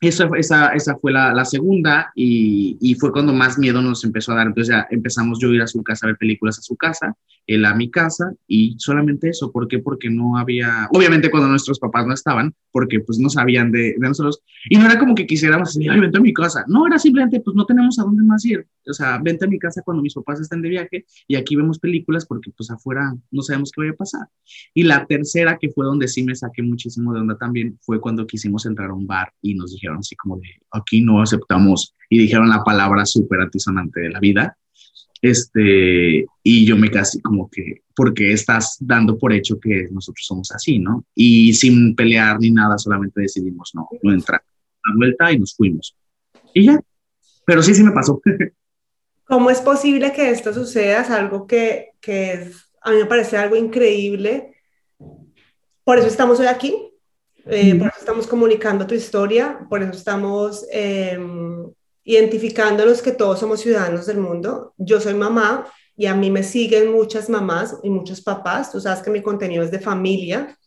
esa, 0.00 0.28
esa, 0.36 0.68
esa 0.68 0.96
fue 0.96 1.12
la, 1.12 1.32
la 1.32 1.44
segunda 1.44 2.12
y, 2.14 2.76
y, 2.80 2.94
fue 2.94 3.12
cuando 3.12 3.32
más 3.32 3.58
miedo 3.58 3.80
nos 3.80 4.04
empezó 4.04 4.32
a 4.32 4.36
dar. 4.36 4.48
Entonces 4.48 4.74
ya 4.74 4.86
empezamos 4.90 5.38
yo 5.40 5.50
a 5.50 5.54
ir 5.54 5.62
a 5.62 5.66
su 5.66 5.82
casa 5.82 6.06
a 6.06 6.08
ver 6.08 6.18
películas 6.18 6.58
a 6.58 6.62
su 6.62 6.76
casa, 6.76 7.16
él 7.46 7.64
a 7.64 7.74
mi 7.74 7.90
casa 7.90 8.32
y 8.46 8.76
solamente 8.78 9.30
eso. 9.30 9.50
¿Por 9.50 9.68
qué? 9.68 9.78
Porque 9.78 10.10
no 10.10 10.36
había, 10.36 10.88
obviamente 10.92 11.30
cuando 11.30 11.48
nuestros 11.48 11.78
papás 11.78 12.06
no 12.06 12.14
estaban, 12.14 12.54
porque 12.72 13.00
pues 13.00 13.18
no 13.18 13.30
sabían 13.30 13.72
de, 13.72 13.94
de 13.98 14.08
nosotros. 14.08 14.42
Y 14.68 14.76
no 14.76 14.84
era 14.86 14.98
como 14.98 15.14
que 15.14 15.26
quisiéramos 15.26 15.74
decir, 15.74 15.90
ay, 15.90 16.00
vente 16.00 16.18
a 16.18 16.20
mi 16.20 16.32
casa. 16.32 16.64
No, 16.68 16.86
era 16.86 16.98
simplemente 16.98 17.40
pues 17.40 17.56
no 17.56 17.64
tenemos 17.64 17.98
a 17.98 18.02
dónde 18.02 18.22
más 18.22 18.44
ir. 18.44 18.66
O 18.88 18.92
sea, 18.92 19.18
vente 19.18 19.44
a 19.44 19.48
mi 19.48 19.58
casa 19.58 19.82
cuando 19.82 20.02
mis 20.02 20.14
papás 20.14 20.40
estén 20.40 20.62
de 20.62 20.68
viaje 20.68 21.06
y 21.26 21.36
aquí 21.36 21.56
vemos 21.56 21.78
películas 21.78 22.26
porque 22.26 22.50
pues 22.56 22.70
afuera 22.70 23.14
no 23.30 23.42
sabemos 23.42 23.72
qué 23.72 23.80
vaya 23.80 23.92
a 23.92 23.96
pasar. 23.96 24.28
Y 24.74 24.82
la 24.82 25.06
tercera, 25.06 25.58
que 25.58 25.70
fue 25.70 25.84
donde 25.84 26.06
sí 26.08 26.22
me 26.22 26.34
saqué 26.34 26.62
muchísimo 26.62 27.12
de 27.12 27.20
onda 27.20 27.36
también, 27.36 27.78
fue 27.82 28.00
cuando 28.00 28.26
quisimos 28.26 28.66
entrar 28.66 28.90
a 28.90 28.94
un 28.94 29.06
bar 29.06 29.32
y 29.40 29.54
nos 29.54 29.72
dijeron, 29.72 29.85
así 29.94 30.16
como 30.16 30.36
de, 30.38 30.48
aquí 30.70 31.00
no 31.00 31.22
aceptamos, 31.22 31.94
y 32.08 32.18
dijeron 32.18 32.48
la 32.48 32.62
palabra 32.62 33.04
súper 33.06 33.40
atisonante 33.40 34.00
de 34.00 34.10
la 34.10 34.20
vida, 34.20 34.56
este, 35.22 36.26
y 36.42 36.66
yo 36.66 36.76
me 36.76 36.90
casi 36.90 37.20
como 37.20 37.48
que, 37.50 37.82
porque 37.94 38.32
estás 38.32 38.76
dando 38.80 39.18
por 39.18 39.32
hecho 39.32 39.58
que 39.58 39.88
nosotros 39.90 40.24
somos 40.26 40.52
así, 40.52 40.78
¿no? 40.78 41.04
Y 41.14 41.54
sin 41.54 41.94
pelear 41.94 42.38
ni 42.38 42.50
nada, 42.50 42.78
solamente 42.78 43.22
decidimos 43.22 43.72
no, 43.74 43.88
no 44.02 44.12
entrar. 44.12 44.42
La 44.84 44.94
vuelta 44.96 45.32
y 45.32 45.38
nos 45.38 45.54
fuimos. 45.54 45.96
Y 46.54 46.66
ya, 46.66 46.80
pero 47.44 47.62
sí, 47.62 47.74
sí 47.74 47.82
me 47.82 47.92
pasó. 47.92 48.20
¿Cómo 49.24 49.50
es 49.50 49.60
posible 49.60 50.12
que 50.12 50.30
esto 50.30 50.54
suceda? 50.54 51.02
Es 51.02 51.10
algo 51.10 51.46
que, 51.46 51.90
que 52.00 52.52
a 52.80 52.90
mí 52.92 52.98
me 52.98 53.06
parece 53.06 53.36
algo 53.36 53.56
increíble. 53.56 54.54
Por 55.82 55.98
eso 55.98 56.06
estamos 56.06 56.38
hoy 56.38 56.46
aquí, 56.46 56.76
eh, 57.48 57.74
por 57.76 57.88
eso 57.88 57.98
estamos 58.00 58.26
comunicando 58.26 58.86
tu 58.86 58.94
historia, 58.94 59.60
por 59.68 59.82
eso 59.82 59.92
estamos 59.92 60.66
eh, 60.72 61.18
identificándonos 62.02 63.02
que 63.02 63.12
todos 63.12 63.38
somos 63.38 63.60
ciudadanos 63.60 64.06
del 64.06 64.18
mundo. 64.18 64.74
Yo 64.76 65.00
soy 65.00 65.14
mamá 65.14 65.66
y 65.96 66.06
a 66.06 66.14
mí 66.14 66.30
me 66.30 66.42
siguen 66.42 66.92
muchas 66.92 67.30
mamás 67.30 67.76
y 67.82 67.90
muchos 67.90 68.20
papás. 68.20 68.72
Tú 68.72 68.80
sabes 68.80 69.02
que 69.02 69.10
mi 69.10 69.22
contenido 69.22 69.62
es 69.62 69.70
de 69.70 69.78
familia. 69.78 70.58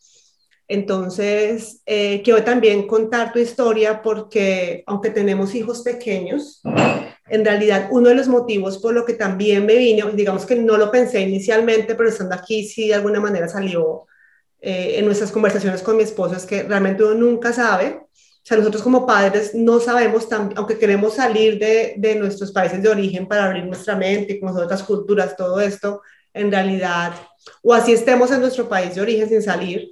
Entonces, 0.68 1.82
eh, 1.84 2.22
quiero 2.22 2.44
también 2.44 2.86
contar 2.86 3.32
tu 3.32 3.38
historia 3.38 4.00
porque 4.02 4.84
aunque 4.86 5.10
tenemos 5.10 5.54
hijos 5.54 5.82
pequeños, 5.82 6.62
en 7.28 7.44
realidad 7.44 7.88
uno 7.90 8.08
de 8.08 8.14
los 8.14 8.28
motivos 8.28 8.78
por 8.78 8.94
lo 8.94 9.04
que 9.04 9.14
también 9.14 9.66
me 9.66 9.76
vine, 9.76 10.04
digamos 10.14 10.46
que 10.46 10.56
no 10.56 10.76
lo 10.76 10.90
pensé 10.90 11.20
inicialmente, 11.20 11.94
pero 11.94 12.08
estando 12.08 12.36
aquí 12.36 12.64
sí 12.64 12.88
de 12.88 12.94
alguna 12.94 13.20
manera 13.20 13.48
salió 13.48 14.06
eh, 14.60 14.98
en 14.98 15.06
nuestras 15.06 15.32
conversaciones 15.32 15.82
con 15.82 15.96
mi 15.96 16.02
esposo 16.02 16.36
es 16.36 16.44
que 16.44 16.62
realmente 16.62 17.02
uno 17.02 17.14
nunca 17.14 17.52
sabe. 17.52 18.02
O 18.02 18.42
sea, 18.42 18.56
nosotros 18.56 18.82
como 18.82 19.06
padres 19.06 19.54
no 19.54 19.80
sabemos, 19.80 20.28
aunque 20.56 20.78
queremos 20.78 21.14
salir 21.14 21.58
de, 21.58 21.94
de, 21.96 22.14
nuestros 22.16 22.52
países 22.52 22.82
de 22.82 22.88
origen 22.88 23.26
para 23.26 23.44
abrir 23.44 23.64
nuestra 23.64 23.96
mente, 23.96 24.34
y 24.34 24.40
conocer 24.40 24.64
otras 24.64 24.82
culturas, 24.82 25.36
todo 25.36 25.60
esto, 25.60 26.02
en 26.32 26.50
realidad, 26.50 27.12
o 27.62 27.74
así 27.74 27.92
estemos 27.92 28.30
en 28.30 28.40
nuestro 28.40 28.68
país 28.68 28.94
de 28.94 29.02
origen 29.02 29.28
sin 29.28 29.42
salir, 29.42 29.90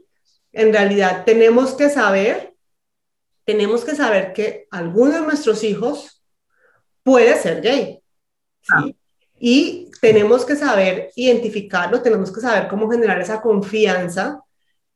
en 0.53 0.73
realidad 0.73 1.25
tenemos 1.25 1.75
que 1.75 1.91
saber, 1.91 2.55
tenemos 3.45 3.85
que 3.85 3.95
saber 3.95 4.33
que 4.33 4.67
alguno 4.71 5.13
de 5.13 5.21
nuestros 5.21 5.63
hijos 5.63 6.23
puede 7.03 7.39
ser 7.39 7.61
gay. 7.61 8.03
¿sí? 8.63 8.69
Ah. 8.73 8.87
Y 9.41 9.91
tenemos 10.01 10.45
que 10.45 10.57
saber 10.57 11.11
identificarlo, 11.15 12.03
tenemos 12.03 12.33
que 12.33 12.41
saber 12.41 12.67
cómo 12.69 12.91
generar 12.91 13.21
esa 13.21 13.41
confianza 13.41 14.43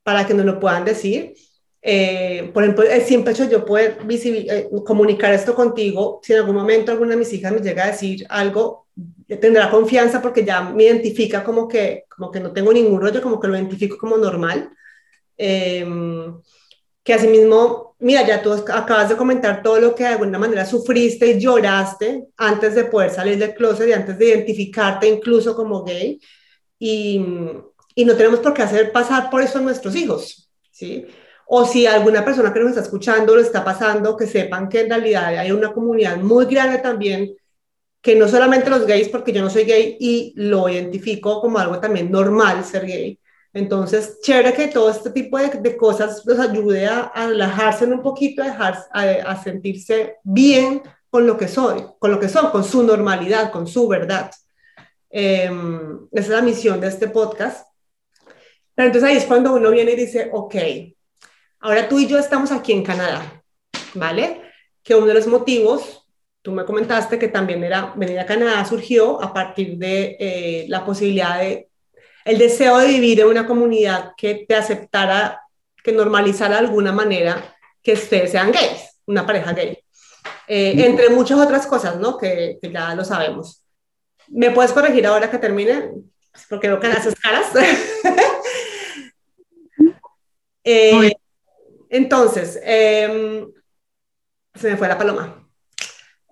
para 0.03 0.27
que 0.27 0.35
nos 0.35 0.47
lo 0.47 0.61
puedan 0.61 0.85
decir. 0.85 1.35
Eh, 1.81 2.51
por 2.55 2.63
ejemplo, 2.63 2.85
el 2.85 3.03
simple 3.03 3.33
hecho 3.33 3.45
de 3.45 3.51
yo 3.51 3.65
poder 3.65 3.99
eh, 4.09 4.69
comunicar 4.85 5.33
esto 5.33 5.55
contigo, 5.55 6.21
si 6.23 6.33
en 6.33 6.41
algún 6.41 6.55
momento 6.55 6.93
alguna 6.93 7.11
de 7.11 7.17
mis 7.17 7.33
hijas 7.33 7.53
me 7.53 7.61
llega 7.61 7.85
a 7.85 7.89
decir 7.89 8.25
algo, 8.29 8.87
tendrá 9.41 9.71
confianza 9.71 10.23
porque 10.23 10.45
ya 10.45 10.61
me 10.63 10.85
identifica 10.85 11.43
como 11.43 11.67
que, 11.67 12.05
como 12.09 12.31
que 12.31 12.41
no 12.41 12.53
tengo 12.53 12.73
ningún 12.73 13.01
rollo, 13.01 13.23
como 13.23 13.41
que 13.41 13.49
lo 13.49 13.57
identifico 13.57 13.99
como 13.99 14.17
normal. 14.17 14.71
Eh, 15.37 15.85
que 17.03 17.15
asimismo, 17.15 17.97
mira, 17.99 18.27
ya 18.27 18.41
tú 18.43 18.53
acabas 18.53 19.09
de 19.09 19.17
comentar 19.17 19.63
todo 19.63 19.81
lo 19.81 19.95
que 19.95 20.05
de 20.05 20.11
alguna 20.11 20.39
manera 20.39 20.65
sufriste 20.65 21.33
y 21.33 21.41
lloraste 21.41 22.29
antes 22.37 22.75
de 22.75 22.85
poder 22.85 23.11
salir 23.11 23.39
del 23.39 23.55
closet 23.55 23.89
y 23.89 23.93
antes 23.93 24.19
de 24.19 24.29
identificarte 24.29 25.09
incluso 25.09 25.57
como 25.57 25.83
gay. 25.83 26.21
Y, 26.79 27.25
y 27.95 28.05
no 28.05 28.15
tenemos 28.15 28.41
por 28.41 28.55
qué 28.55 28.63
hacer 28.63 28.93
pasar 28.93 29.31
por 29.31 29.43
eso 29.43 29.59
a 29.59 29.63
nuestros 29.63 29.95
hijos, 29.97 30.51
¿sí? 30.71 31.07
O 31.47 31.65
si 31.67 31.87
alguna 31.87 32.25
persona 32.25 32.53
que 32.53 32.61
nos 32.61 32.71
está 32.71 32.83
escuchando 32.83 33.35
lo 33.35 33.41
está 33.43 33.65
pasando, 33.65 34.17
que 34.17 34.27
sepan 34.27 34.69
que 34.69 34.81
en 34.81 34.91
realidad 34.91 35.27
hay 35.27 35.53
una 35.53 35.73
comunidad 35.73 36.17
muy 36.19 36.47
grande 36.47 36.79
también, 36.79 37.37
que 38.01 38.17
no 38.17 38.27
solamente 38.29 38.71
los 38.71 38.87
gays, 38.87 39.09
porque 39.09 39.33
yo 39.33 39.43
no 39.43 39.51
soy 39.51 39.65
gay 39.65 39.97
y 40.01 40.33
lo 40.37 40.69
identifico 40.69 41.41
como 41.41 41.59
algo 41.59 41.79
también 41.79 42.11
normal 42.11 42.65
ser 42.65 42.87
gay. 42.87 43.19
Entonces, 43.53 44.19
chévere 44.23 44.55
que 44.55 44.69
todo 44.69 44.91
este 44.91 45.11
tipo 45.11 45.39
de, 45.39 45.49
de 45.49 45.77
cosas 45.77 46.23
los 46.25 46.39
ayude 46.39 46.87
a, 46.87 47.01
a, 47.01 47.29
relajarse 47.29 47.85
un 47.85 48.03
poquito, 48.03 48.43
a, 48.43 48.47
dejar, 48.47 48.79
a, 48.93 49.03
a 49.03 49.43
sentirse 49.43 50.17
bien 50.25 50.83
con 51.11 51.27
lo 51.27 51.37
que 51.37 51.49
soy, 51.49 51.85
con 51.99 52.11
lo 52.11 52.19
que 52.19 52.31
son, 52.31 52.51
con 52.51 52.65
su 52.65 52.83
normalidad, 52.83 53.53
con 53.53 53.67
su 53.67 53.87
verdad. 53.87 54.31
Eh, 55.11 55.51
esa 56.11 56.25
es 56.25 56.29
la 56.31 56.41
misión 56.41 56.81
de 56.81 56.89
este 56.89 57.09
podcast. 57.09 57.67
Pero 58.75 58.87
entonces 58.87 59.11
ahí 59.11 59.17
es 59.17 59.25
cuando 59.25 59.55
uno 59.55 59.71
viene 59.71 59.93
y 59.93 59.97
dice, 59.97 60.31
ok, 60.33 60.55
ahora 61.61 61.89
tú 61.89 61.99
y 61.99 62.07
yo 62.07 62.19
estamos 62.19 62.53
aquí 62.53 62.73
en 62.73 62.83
Canadá, 62.83 63.43
¿vale? 63.95 64.43
Que 64.83 64.95
uno 64.95 65.07
de 65.07 65.15
los 65.15 65.27
motivos, 65.27 66.07
tú 66.41 66.53
me 66.53 66.65
comentaste 66.65 67.19
que 67.19 67.29
también 67.29 67.63
era 67.63 67.93
venir 67.97 68.19
a 68.19 68.27
Canadá 68.27 68.65
surgió 68.65 69.23
a 69.23 69.33
partir 69.33 69.77
de 69.77 70.17
eh, 70.19 70.67
la 70.69 70.85
posibilidad 70.85 71.39
de, 71.39 71.69
el 72.25 72.39
deseo 72.39 72.79
de 72.79 72.89
vivir 72.89 73.21
en 73.21 73.29
una 73.29 73.47
comunidad 73.47 74.13
que 74.17 74.47
te 74.49 74.55
aceptara, 74.55 75.41
que 75.83 75.93
normalizara 75.93 76.55
de 76.61 76.67
alguna 76.67 76.93
manera 76.93 77.57
que 77.83 77.93
ustedes 77.93 78.31
sean 78.31 78.53
gays, 78.53 79.01
una 79.07 79.27
pareja 79.27 79.53
gay. 79.53 79.79
Eh, 80.49 80.75
entre 80.85 81.09
muchas 81.11 81.39
otras 81.39 81.67
cosas, 81.67 81.97
¿no? 81.97 82.17
Que, 82.17 82.59
que, 82.61 82.71
ya 82.71 82.95
lo 82.95 83.05
sabemos. 83.05 83.65
¿Me 84.29 84.51
puedes 84.51 84.73
corregir 84.73 85.07
ahora 85.07 85.31
que 85.31 85.39
termine? 85.39 85.91
Porque 86.49 86.69
veo 86.69 86.81
que 86.81 86.87
haces 86.87 87.15
caras. 87.21 87.47
Eh, 90.65 91.13
entonces, 91.89 92.61
eh, 92.65 93.47
se 94.55 94.71
me 94.71 94.77
fue 94.77 94.89
la 94.89 94.99
paloma. 94.99 95.43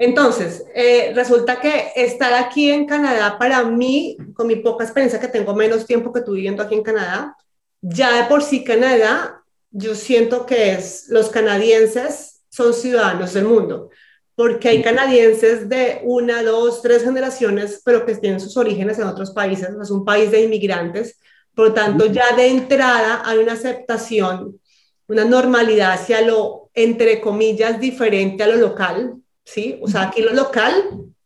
Entonces, 0.00 0.64
eh, 0.74 1.12
resulta 1.14 1.60
que 1.60 1.92
estar 1.94 2.32
aquí 2.32 2.70
en 2.70 2.86
Canadá, 2.86 3.36
para 3.38 3.64
mí, 3.64 4.16
con 4.32 4.46
mi 4.46 4.56
poca 4.56 4.84
experiencia, 4.84 5.20
que 5.20 5.28
tengo 5.28 5.54
menos 5.54 5.84
tiempo 5.84 6.10
que 6.10 6.22
tú 6.22 6.32
viviendo 6.32 6.62
aquí 6.62 6.74
en 6.74 6.82
Canadá, 6.82 7.36
ya 7.82 8.22
de 8.22 8.24
por 8.26 8.42
sí 8.42 8.64
Canadá, 8.64 9.42
yo 9.70 9.94
siento 9.94 10.46
que 10.46 10.72
es, 10.72 11.06
los 11.08 11.28
canadienses 11.28 12.40
son 12.48 12.72
ciudadanos 12.72 13.34
del 13.34 13.44
mundo, 13.44 13.90
porque 14.34 14.70
hay 14.70 14.82
canadienses 14.82 15.68
de 15.68 16.00
una, 16.04 16.42
dos, 16.42 16.80
tres 16.80 17.04
generaciones, 17.04 17.82
pero 17.84 18.06
que 18.06 18.16
tienen 18.16 18.40
sus 18.40 18.56
orígenes 18.56 18.98
en 18.98 19.04
otros 19.04 19.32
países, 19.32 19.68
es 19.68 19.90
un 19.90 20.06
país 20.06 20.30
de 20.30 20.40
inmigrantes, 20.40 21.20
por 21.54 21.68
lo 21.68 21.74
tanto, 21.74 22.06
ya 22.06 22.34
de 22.36 22.48
entrada 22.48 23.22
hay 23.24 23.38
una 23.38 23.52
aceptación, 23.52 24.60
una 25.08 25.24
normalidad 25.24 25.92
hacia 25.92 26.20
lo, 26.22 26.70
entre 26.74 27.20
comillas, 27.20 27.80
diferente 27.80 28.42
a 28.42 28.46
lo 28.46 28.56
local, 28.56 29.16
¿sí? 29.44 29.78
O 29.82 29.88
sea, 29.88 30.02
aquí 30.02 30.22
lo 30.22 30.32
local 30.32 30.72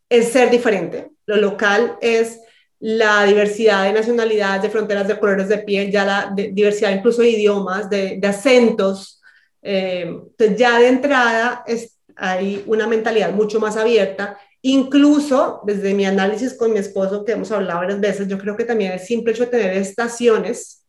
es 0.09 0.33
ser 0.33 0.51
diferente, 0.51 1.11
lo 1.27 1.37
local 1.37 1.97
es 2.01 2.41
la 2.81 3.25
diversidad 3.25 3.85
de 3.85 3.93
nacionalidades, 3.93 4.63
de 4.63 4.71
fronteras, 4.71 5.09
de 5.09 5.19
colores 5.19 5.49
de 5.49 5.59
piel, 5.59 5.91
ya 5.91 6.05
la 6.05 6.35
diversidad 6.35 6.91
incluso 6.91 7.23
de 7.23 7.31
idiomas, 7.31 7.89
de, 7.89 8.21
acentos. 8.25 9.23
Eh, 9.63 10.03
entonces 10.03 10.59
ya 10.59 10.79
de 10.79 10.89
entrada 10.89 11.65
es, 11.67 11.99
hay 12.17 12.63
una 12.67 12.87
mentalidad 12.87 13.33
mucho 13.33 13.59
más 13.59 13.77
abierta 13.77 14.39
Incluso 14.67 15.61
desde 15.67 15.93
mi 15.93 16.07
análisis 16.07 16.55
con 16.55 16.73
mi 16.73 16.79
esposo, 16.79 17.23
que 17.23 17.33
hemos 17.33 17.53
hablado 17.53 17.81
varias 17.81 18.01
veces, 18.01 18.29
yo 18.29 18.39
creo 18.39 18.57
que 18.57 18.65
también 18.65 18.93
el 18.93 18.99
simple 18.99 19.35
hecho 19.35 19.45
de 19.45 19.51
tener 19.51 19.77
estaciones 19.77 20.87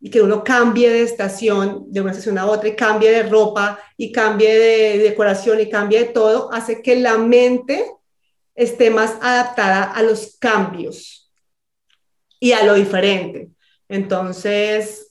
y 0.00 0.08
que 0.08 0.22
uno 0.22 0.42
cambie 0.42 0.88
de 0.88 1.02
estación 1.02 1.84
de 1.92 2.00
una 2.00 2.12
estación 2.12 2.38
a 2.38 2.46
otra 2.46 2.70
y 2.70 2.74
cambie 2.74 3.10
de 3.10 3.24
ropa 3.24 3.78
y 3.98 4.12
cambie 4.12 4.58
de 4.58 4.98
decoración 4.98 5.60
y 5.60 5.68
cambie 5.68 5.98
de 5.98 6.04
todo, 6.06 6.50
hace 6.50 6.80
que 6.80 6.96
la 6.96 7.18
mente 7.18 7.84
esté 8.54 8.88
más 8.88 9.16
adaptada 9.20 9.82
a 9.82 10.02
los 10.02 10.38
cambios 10.40 11.30
y 12.40 12.52
a 12.52 12.64
lo 12.64 12.72
diferente. 12.72 13.50
Entonces, 13.90 15.05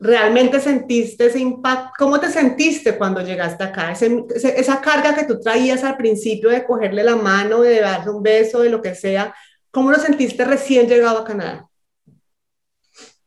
¿realmente 0.00 0.58
sentiste 0.60 1.26
ese 1.26 1.38
impacto? 1.38 1.92
¿Cómo 1.98 2.18
te 2.18 2.30
sentiste 2.30 2.96
cuando 2.96 3.22
llegaste 3.22 3.62
acá? 3.62 3.92
esa 3.92 4.80
carga 4.80 5.14
que 5.14 5.24
tú 5.24 5.38
traías 5.38 5.84
al 5.84 5.96
principio 5.96 6.48
de 6.48 6.64
cogerle 6.64 7.04
la 7.04 7.16
mano, 7.16 7.60
de 7.60 7.80
darle 7.80 8.10
un 8.10 8.22
beso, 8.22 8.62
de 8.62 8.70
lo 8.70 8.80
que 8.80 8.94
sea, 8.94 9.34
¿cómo 9.70 9.90
lo 9.90 9.98
sentiste 9.98 10.44
recién 10.44 10.88
llegado 10.88 11.18
a 11.18 11.24
Canadá? 11.24 11.66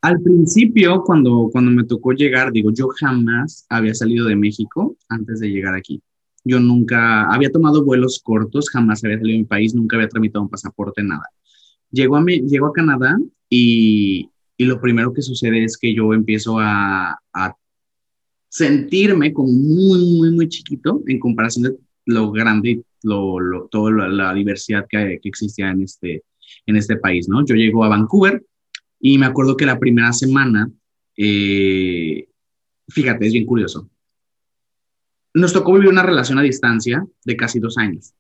Al 0.02 0.20
principio, 0.22 1.02
cuando, 1.04 1.50
cuando 1.52 1.72
me 1.72 1.86
tocó 1.86 2.12
llegar, 2.12 2.52
digo, 2.52 2.72
yo 2.74 2.88
jamás 2.90 3.66
había 3.70 3.94
salido 3.94 4.26
de 4.28 4.36
México 4.36 4.98
antes 5.08 5.40
de 5.40 5.50
llegar 5.50 5.76
aquí. 5.76 6.02
Yo 6.44 6.60
nunca 6.60 7.24
había 7.32 7.50
tomado 7.50 7.86
vuelos 7.86 8.20
cortos, 8.22 8.70
jamás 8.70 9.02
había 9.04 9.18
salido 9.18 9.38
de 9.38 9.44
mi 9.44 9.48
país, 9.48 9.74
nunca 9.74 9.96
había 9.96 10.10
tramitado 10.10 10.44
un 10.44 10.50
pasaporte, 10.50 11.02
nada. 11.04 11.24
Llego 11.90 12.18
a, 12.18 12.26
llego 12.26 12.68
a 12.68 12.74
Canadá 12.74 13.18
y, 13.50 14.30
y, 14.58 14.66
lo 14.66 14.80
primero 14.80 15.14
que 15.14 15.22
sucede 15.22 15.64
es 15.64 15.78
que 15.78 15.94
yo 15.94 16.14
empiezo 16.14 16.58
a, 16.60 17.20
sentirme 18.50 19.34
como 19.34 19.52
muy, 19.52 20.16
muy, 20.16 20.32
muy 20.32 20.48
chiquito 20.48 21.02
en 21.08 21.20
comparación 21.20 21.64
de 21.64 21.76
lo 22.06 22.32
grande 22.32 22.70
y 22.70 22.84
lo, 23.02 23.40
lo, 23.40 23.68
toda 23.68 24.08
la, 24.08 24.32
diversidad 24.32 24.86
que, 24.88 25.20
que, 25.20 25.30
existía 25.30 25.72
en 25.72 25.82
este, 25.82 26.24
en 26.68 26.76
este 26.76 26.98
país, 26.98 27.28
¿no? 27.28 27.44
Yo 27.44 27.56
llego 27.56 27.84
a 27.84 27.90
Vancouver 27.90 28.46
y 29.00 29.18
me 29.18 29.26
acuerdo 29.26 29.58
que 29.58 29.66
la 29.66 29.80
primera 29.80 30.14
semana, 30.14 30.70
eh, 31.18 32.28
fíjate, 32.90 33.26
es 33.26 33.34
bien 33.34 33.48
curioso 33.48 33.90
nos 35.34 35.54
tocó 35.54 35.74
vivir 35.74 35.90
una 35.90 36.04
relación 36.04 36.38
a 36.38 36.44
distancia 36.44 37.06
de 37.26 37.36
casi 37.36 37.60
dos 37.60 37.78
años. 37.78 38.14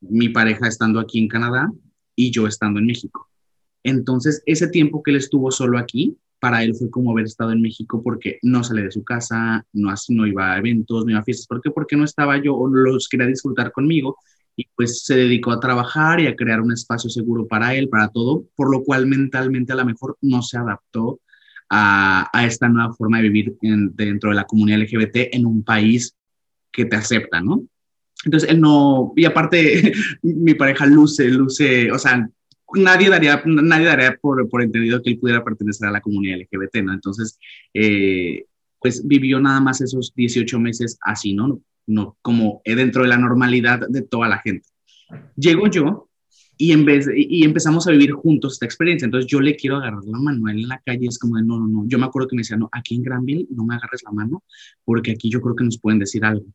Mi 0.00 0.28
pareja 0.28 0.66
estando 0.66 1.00
aquí 1.00 1.18
en 1.18 1.28
Canadá 1.28 1.70
y 2.14 2.30
yo 2.30 2.46
estando 2.46 2.80
en 2.80 2.86
México. 2.86 3.27
Entonces, 3.82 4.42
ese 4.46 4.68
tiempo 4.68 5.02
que 5.02 5.10
él 5.12 5.16
estuvo 5.16 5.50
solo 5.50 5.78
aquí, 5.78 6.16
para 6.40 6.62
él 6.62 6.74
fue 6.74 6.90
como 6.90 7.10
haber 7.10 7.24
estado 7.24 7.52
en 7.52 7.62
México 7.62 8.02
porque 8.02 8.38
no 8.42 8.62
sale 8.62 8.82
de 8.82 8.90
su 8.90 9.02
casa, 9.04 9.66
no, 9.72 9.92
no 10.10 10.26
iba 10.26 10.52
a 10.52 10.58
eventos, 10.58 11.04
no 11.04 11.10
iba 11.10 11.20
a 11.20 11.24
fiestas. 11.24 11.46
¿Por 11.46 11.60
qué? 11.60 11.70
Porque 11.70 11.96
no 11.96 12.04
estaba 12.04 12.40
yo 12.42 12.54
o 12.54 12.68
los 12.68 13.08
quería 13.08 13.26
disfrutar 13.26 13.72
conmigo 13.72 14.16
y 14.56 14.66
pues 14.74 15.04
se 15.04 15.16
dedicó 15.16 15.52
a 15.52 15.60
trabajar 15.60 16.20
y 16.20 16.26
a 16.26 16.36
crear 16.36 16.60
un 16.60 16.72
espacio 16.72 17.10
seguro 17.10 17.46
para 17.46 17.74
él, 17.74 17.88
para 17.88 18.08
todo, 18.08 18.44
por 18.56 18.70
lo 18.70 18.82
cual 18.82 19.06
mentalmente 19.06 19.72
a 19.72 19.76
lo 19.76 19.84
mejor 19.84 20.16
no 20.20 20.42
se 20.42 20.58
adaptó 20.58 21.20
a, 21.70 22.28
a 22.32 22.46
esta 22.46 22.68
nueva 22.68 22.92
forma 22.94 23.18
de 23.18 23.28
vivir 23.28 23.56
dentro 23.60 24.30
de 24.30 24.36
la 24.36 24.44
comunidad 24.44 24.80
LGBT 24.80 25.34
en 25.34 25.46
un 25.46 25.62
país 25.62 26.16
que 26.72 26.84
te 26.86 26.96
acepta, 26.96 27.40
¿no? 27.40 27.64
Entonces 28.24 28.50
él 28.50 28.60
no, 28.60 29.12
y 29.16 29.24
aparte 29.24 29.92
mi 30.22 30.54
pareja 30.54 30.86
luce, 30.86 31.28
luce, 31.28 31.92
o 31.92 31.98
sea, 31.98 32.28
nadie 32.74 33.10
daría, 33.10 33.42
nadie 33.44 33.86
daría 33.86 34.18
por, 34.20 34.48
por 34.48 34.62
entendido 34.62 35.02
que 35.02 35.10
él 35.10 35.18
pudiera 35.18 35.44
pertenecer 35.44 35.88
a 35.88 35.92
la 35.92 36.00
comunidad 36.00 36.38
LGBT, 36.38 36.82
¿no? 36.84 36.92
Entonces, 36.92 37.38
eh, 37.74 38.44
pues 38.80 39.06
vivió 39.06 39.40
nada 39.40 39.60
más 39.60 39.80
esos 39.80 40.14
18 40.14 40.58
meses 40.60 40.98
así, 41.02 41.34
¿no? 41.34 41.60
No 41.86 42.16
como 42.22 42.60
dentro 42.64 43.02
de 43.02 43.08
la 43.08 43.16
normalidad 43.16 43.80
de 43.88 44.02
toda 44.02 44.28
la 44.28 44.38
gente. 44.38 44.68
Llego 45.36 45.68
yo 45.68 46.08
y, 46.58 46.72
en 46.72 46.84
vez 46.84 47.08
y 47.14 47.44
empezamos 47.44 47.86
a 47.86 47.92
vivir 47.92 48.12
juntos 48.12 48.54
esta 48.54 48.66
experiencia. 48.66 49.06
Entonces 49.06 49.30
yo 49.30 49.40
le 49.40 49.56
quiero 49.56 49.76
agarrar 49.76 50.04
la 50.04 50.18
mano 50.18 50.48
él 50.48 50.60
en 50.60 50.68
la 50.68 50.80
calle, 50.84 51.06
es 51.06 51.18
como 51.18 51.36
de, 51.36 51.42
no, 51.42 51.58
no, 51.58 51.66
no. 51.66 51.84
Yo 51.86 51.98
me 51.98 52.06
acuerdo 52.06 52.28
que 52.28 52.36
me 52.36 52.40
decía, 52.40 52.56
no, 52.56 52.68
aquí 52.72 52.96
en 52.96 53.02
Granville 53.02 53.46
no 53.50 53.64
me 53.64 53.74
agarres 53.74 54.02
la 54.04 54.12
mano 54.12 54.44
porque 54.84 55.12
aquí 55.12 55.30
yo 55.30 55.40
creo 55.40 55.56
que 55.56 55.64
nos 55.64 55.78
pueden 55.78 55.98
decir 55.98 56.24
algo. 56.24 56.46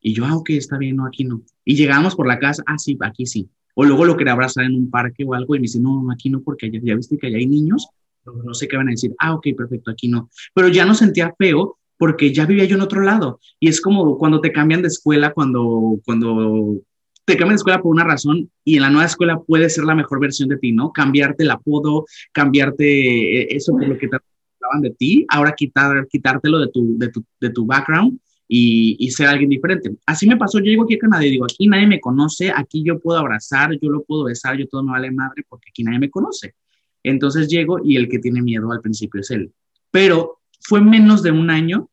Y 0.00 0.14
yo, 0.14 0.24
ah, 0.24 0.36
ok, 0.36 0.50
está 0.50 0.78
bien, 0.78 0.96
no, 0.96 1.06
aquí 1.06 1.24
no. 1.24 1.42
Y 1.64 1.76
llegamos 1.76 2.14
por 2.14 2.26
la 2.26 2.38
casa, 2.38 2.62
ah, 2.66 2.78
sí, 2.78 2.96
aquí 3.00 3.26
sí. 3.26 3.48
O 3.78 3.84
luego 3.84 4.06
lo 4.06 4.16
quería 4.16 4.32
abrazar 4.32 4.64
en 4.64 4.74
un 4.74 4.90
parque 4.90 5.22
o 5.24 5.34
algo 5.34 5.54
y 5.54 5.58
me 5.58 5.64
dice, 5.64 5.78
no, 5.78 6.10
aquí 6.10 6.30
no, 6.30 6.40
porque 6.40 6.70
ya, 6.70 6.80
ya 6.82 6.96
viste 6.96 7.18
que 7.18 7.26
allá 7.26 7.36
hay 7.36 7.46
niños, 7.46 7.88
no 8.24 8.54
sé 8.54 8.66
qué 8.66 8.76
van 8.76 8.88
a 8.88 8.92
decir, 8.92 9.14
ah, 9.18 9.34
ok, 9.34 9.48
perfecto, 9.56 9.90
aquí 9.90 10.08
no. 10.08 10.30
Pero 10.54 10.68
ya 10.68 10.86
no 10.86 10.94
sentía 10.94 11.34
feo 11.38 11.76
porque 11.98 12.32
ya 12.32 12.46
vivía 12.46 12.64
yo 12.64 12.76
en 12.76 12.82
otro 12.82 13.02
lado. 13.02 13.38
Y 13.60 13.68
es 13.68 13.80
como 13.80 14.16
cuando 14.18 14.40
te 14.40 14.50
cambian 14.52 14.80
de 14.80 14.88
escuela, 14.88 15.32
cuando, 15.32 15.98
cuando 16.04 16.80
te 17.26 17.36
cambian 17.36 17.50
de 17.50 17.56
escuela 17.56 17.82
por 17.82 17.92
una 17.92 18.04
razón 18.04 18.50
y 18.64 18.76
en 18.76 18.82
la 18.82 18.90
nueva 18.90 19.06
escuela 19.06 19.40
puede 19.40 19.68
ser 19.68 19.84
la 19.84 19.94
mejor 19.94 20.20
versión 20.20 20.48
de 20.48 20.56
ti, 20.56 20.72
¿no? 20.72 20.92
Cambiarte 20.92 21.44
el 21.44 21.50
apodo, 21.50 22.06
cambiarte 22.32 23.42
eh, 23.42 23.48
eso 23.50 23.72
por 23.72 23.86
lo 23.86 23.98
que 23.98 24.08
te 24.08 24.16
hablaban 24.16 24.82
de 24.82 24.90
ti, 24.90 25.26
ahora 25.28 25.52
quitar, 25.52 26.06
quitártelo 26.08 26.58
de 26.58 26.68
tu, 26.68 26.98
de 26.98 27.08
tu, 27.08 27.24
de 27.40 27.50
tu 27.50 27.66
background 27.66 28.18
y, 28.48 28.96
y, 28.98 29.10
ser 29.10 29.26
alguien 29.28 29.50
diferente. 29.50 29.90
Así 30.06 30.26
me 30.26 30.36
pasó, 30.36 30.58
yo 30.58 30.66
llego 30.66 30.84
aquí 30.84 30.94
a 30.94 30.98
Canadá 30.98 31.26
y 31.26 31.30
digo, 31.30 31.44
aquí 31.44 31.66
nadie 31.66 31.86
me 31.86 32.00
conoce, 32.00 32.52
aquí 32.54 32.82
yo 32.84 33.00
puedo 33.00 33.18
abrazar, 33.18 33.78
yo 33.80 33.90
lo 33.90 34.04
puedo 34.04 34.24
besar, 34.24 34.56
yo 34.56 34.68
todo 34.68 34.82
me 34.84 34.92
vale 34.92 35.10
madre 35.10 35.44
porque 35.48 35.70
aquí 35.70 35.82
nadie 35.82 35.98
me 35.98 36.10
conoce. 36.10 36.54
Entonces 37.02 37.48
llego 37.48 37.80
y 37.84 37.96
el 37.96 38.08
que 38.08 38.18
tiene 38.18 38.42
miedo 38.42 38.70
al 38.72 38.80
principio 38.80 39.20
es 39.20 39.30
él. 39.30 39.52
Pero 39.90 40.40
fue 40.60 40.80
menos 40.80 41.22
de 41.22 41.30
un 41.30 41.50
año, 41.50 41.88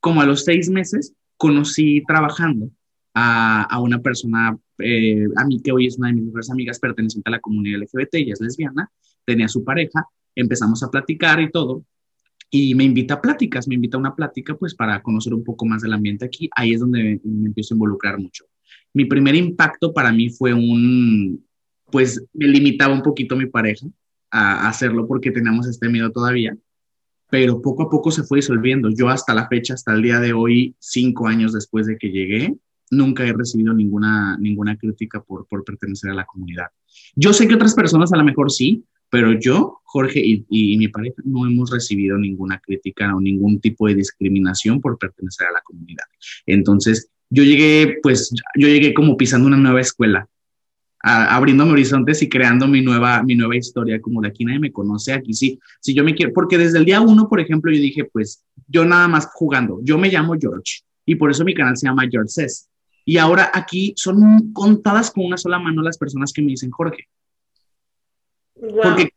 como 0.00 0.20
a 0.20 0.26
los 0.26 0.44
seis 0.44 0.70
meses, 0.70 1.14
conocí 1.36 2.02
trabajando 2.06 2.70
a, 3.14 3.80
una 3.80 4.00
persona, 4.00 4.56
eh, 4.78 5.26
a 5.36 5.44
mí 5.44 5.60
que 5.60 5.72
hoy 5.72 5.86
es 5.86 5.98
una 5.98 6.08
de 6.08 6.14
mis 6.14 6.24
mejores 6.24 6.50
amigas 6.50 6.78
perteneciente 6.78 7.28
a 7.28 7.32
la 7.32 7.40
comunidad 7.40 7.80
LGBT, 7.80 8.14
ella 8.14 8.32
es 8.34 8.40
lesbiana, 8.40 8.90
tenía 9.24 9.48
su 9.48 9.64
pareja, 9.64 10.06
empezamos 10.34 10.82
a 10.82 10.90
platicar 10.90 11.40
y 11.40 11.50
todo, 11.50 11.84
y 12.50 12.74
me 12.74 12.84
invita 12.84 13.14
a 13.14 13.20
pláticas, 13.20 13.68
me 13.68 13.74
invita 13.74 13.96
a 13.96 14.00
una 14.00 14.14
plática 14.14 14.56
pues 14.56 14.74
para 14.74 15.02
conocer 15.02 15.34
un 15.34 15.44
poco 15.44 15.66
más 15.66 15.82
del 15.82 15.92
ambiente 15.92 16.24
aquí, 16.24 16.48
ahí 16.54 16.72
es 16.72 16.80
donde 16.80 17.20
me, 17.22 17.46
empiezo 17.46 17.74
a 17.74 17.76
involucrar 17.76 18.18
mucho. 18.18 18.44
Mi 18.94 19.04
primer 19.04 19.34
impacto 19.34 19.92
para 19.92 20.12
mí 20.12 20.30
fue 20.30 20.54
un, 20.54 21.44
pues 21.90 22.24
me 22.32 22.48
limitaba 22.48 22.94
un 22.94 23.02
poquito 23.02 23.36
mi 23.36 23.46
pareja 23.46 23.86
a 24.30 24.68
hacerlo 24.68 25.06
porque 25.06 25.30
teníamos 25.30 25.66
este 25.66 25.88
miedo 25.88 26.10
todavía, 26.10 26.56
pero 27.30 27.60
poco 27.60 27.82
a 27.82 27.90
poco 27.90 28.10
se 28.10 28.22
fue 28.22 28.38
disolviendo. 28.38 28.88
Yo 28.90 29.08
hasta 29.08 29.34
la 29.34 29.48
fecha, 29.48 29.74
hasta 29.74 29.92
el 29.92 30.02
día 30.02 30.18
de 30.18 30.32
hoy, 30.32 30.74
cinco 30.78 31.26
años 31.26 31.52
después 31.52 31.86
de 31.86 31.98
que 31.98 32.10
llegué, 32.10 32.54
nunca 32.90 33.26
he 33.26 33.32
recibido 33.34 33.74
ninguna, 33.74 34.38
ninguna 34.38 34.76
crítica 34.76 35.22
por, 35.22 35.46
por 35.46 35.64
pertenecer 35.64 36.10
a 36.10 36.14
la 36.14 36.24
comunidad. 36.24 36.68
Yo 37.14 37.34
sé 37.34 37.46
que 37.46 37.54
otras 37.54 37.74
personas 37.74 38.12
a 38.14 38.16
lo 38.16 38.24
mejor 38.24 38.50
sí, 38.50 38.84
pero 39.10 39.38
yo, 39.38 39.80
Jorge 39.84 40.22
y, 40.24 40.76
mi 40.76 40.88
pareja 40.88 41.22
no 41.24 41.46
hemos 41.46 41.70
recibido 41.70 42.18
ninguna 42.18 42.60
crítica 42.60 43.14
o 43.14 43.20
ningún 43.20 43.60
tipo 43.60 43.86
de 43.86 43.94
discriminación 43.94 44.80
por 44.80 44.98
pertenecer 44.98 45.46
a 45.48 45.52
la 45.52 45.60
comunidad. 45.62 46.04
Entonces, 46.46 47.10
yo 47.30 47.42
llegué, 47.42 47.98
pues, 48.02 48.30
yo 48.56 48.68
llegué 48.68 48.94
como 48.94 49.16
pisando 49.16 49.46
una 49.46 49.56
nueva 49.56 49.80
escuela, 49.80 50.28
abriéndome 51.00 51.72
horizontes 51.72 52.22
y 52.22 52.28
creando 52.28 52.66
mi 52.66 52.82
nueva, 52.82 53.22
mi 53.22 53.34
nueva 53.34 53.56
historia, 53.56 54.00
como 54.00 54.20
de 54.20 54.28
aquí 54.28 54.44
nadie 54.44 54.58
me 54.58 54.72
conoce, 54.72 55.12
aquí 55.12 55.32
sí, 55.32 55.58
si 55.80 55.94
yo 55.94 56.04
me 56.04 56.14
quiero, 56.14 56.32
porque 56.32 56.58
desde 56.58 56.78
el 56.78 56.84
día 56.84 57.00
uno, 57.00 57.28
por 57.28 57.40
ejemplo, 57.40 57.72
yo 57.72 57.80
dije, 57.80 58.04
pues, 58.04 58.44
yo 58.66 58.84
nada 58.84 59.08
más 59.08 59.28
jugando, 59.32 59.80
yo 59.84 59.96
me 59.96 60.10
llamo 60.10 60.34
George, 60.38 60.80
y 61.06 61.14
por 61.14 61.30
eso 61.30 61.44
mi 61.44 61.54
canal 61.54 61.76
se 61.76 61.86
llama 61.86 62.08
George 62.10 62.30
Says, 62.30 62.68
y 63.04 63.16
ahora 63.16 63.50
aquí 63.54 63.94
son 63.96 64.52
contadas 64.52 65.10
con 65.10 65.24
una 65.24 65.38
sola 65.38 65.58
mano 65.58 65.80
las 65.80 65.96
personas 65.96 66.30
que 66.30 66.42
me 66.42 66.48
dicen 66.48 66.70
Jorge. 66.70 67.08
Porque 68.60 69.08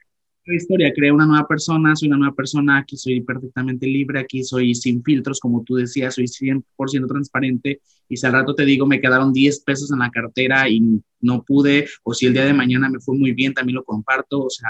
la 0.45 0.55
historia, 0.55 0.91
creé 0.93 1.11
una 1.11 1.25
nueva 1.25 1.47
persona, 1.47 1.95
soy 1.95 2.07
una 2.07 2.17
nueva 2.17 2.35
persona, 2.35 2.79
aquí 2.79 2.97
soy 2.97 3.21
perfectamente 3.21 3.85
libre, 3.85 4.19
aquí 4.19 4.43
soy 4.43 4.73
sin 4.73 5.03
filtros, 5.03 5.39
como 5.39 5.63
tú 5.63 5.75
decías, 5.75 6.15
soy 6.15 6.27
100% 6.27 7.07
transparente 7.07 7.81
y 8.09 8.17
si 8.17 8.25
al 8.25 8.33
rato 8.33 8.55
te 8.55 8.65
digo 8.65 8.85
me 8.85 8.99
quedaron 8.99 9.31
10 9.31 9.59
pesos 9.61 9.91
en 9.91 9.99
la 9.99 10.09
cartera 10.09 10.67
y 10.67 10.81
no 11.19 11.43
pude, 11.43 11.87
o 12.03 12.13
si 12.13 12.25
el 12.25 12.33
día 12.33 12.45
de 12.45 12.53
mañana 12.53 12.89
me 12.89 12.99
fue 12.99 13.15
muy 13.15 13.33
bien, 13.33 13.53
también 13.53 13.75
lo 13.75 13.83
comparto, 13.83 14.43
o 14.45 14.49
sea, 14.49 14.69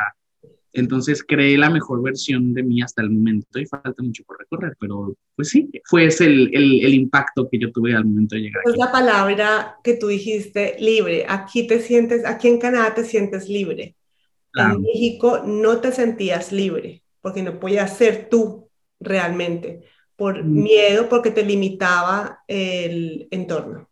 entonces 0.74 1.24
creé 1.26 1.57
la 1.57 1.69
mejor 1.69 2.01
versión 2.01 2.53
de 2.53 2.63
mí 2.63 2.82
hasta 2.82 3.01
el 3.01 3.09
momento 3.09 3.59
y 3.59 3.65
falta 3.65 4.03
mucho 4.03 4.24
por 4.26 4.39
recorrer, 4.39 4.76
pero 4.80 5.15
pues 5.36 5.49
sí, 5.49 5.69
fue 5.86 6.05
ese 6.05 6.26
el, 6.26 6.49
el, 6.53 6.93
impacto 6.93 7.47
que 7.49 7.59
yo 7.59 7.72
tuve 7.72 7.95
al 7.95 8.05
momento 8.05 8.36
de 8.36 8.41
llegar. 8.41 8.63
Es 8.65 8.78
la 8.78 8.91
palabra 8.91 9.76
que 9.84 9.95
tú 9.95 10.07
dijiste, 10.07 10.78
libre. 10.80 11.26
Aquí 11.28 11.67
te 11.67 11.80
sientes, 11.80 12.26
aquí 12.26 12.47
en 12.47 12.59
Canadá 12.59 12.93
te 12.93 13.03
sientes 13.03 13.49
libre. 13.49 13.95
En 14.54 14.82
México 14.82 15.43
no 15.45 15.78
te 15.78 15.91
sentías 15.91 16.52
libre 16.52 17.04
porque 17.22 17.43
no 17.43 17.60
podías 17.60 17.95
ser 17.97 18.30
tú 18.30 18.70
realmente 18.99 19.84
por 20.16 20.43
mm. 20.43 20.64
miedo, 20.64 21.10
porque 21.10 21.32
te 21.32 21.45
limitaba 21.45 22.39
el 22.47 23.28
entorno. 23.32 23.89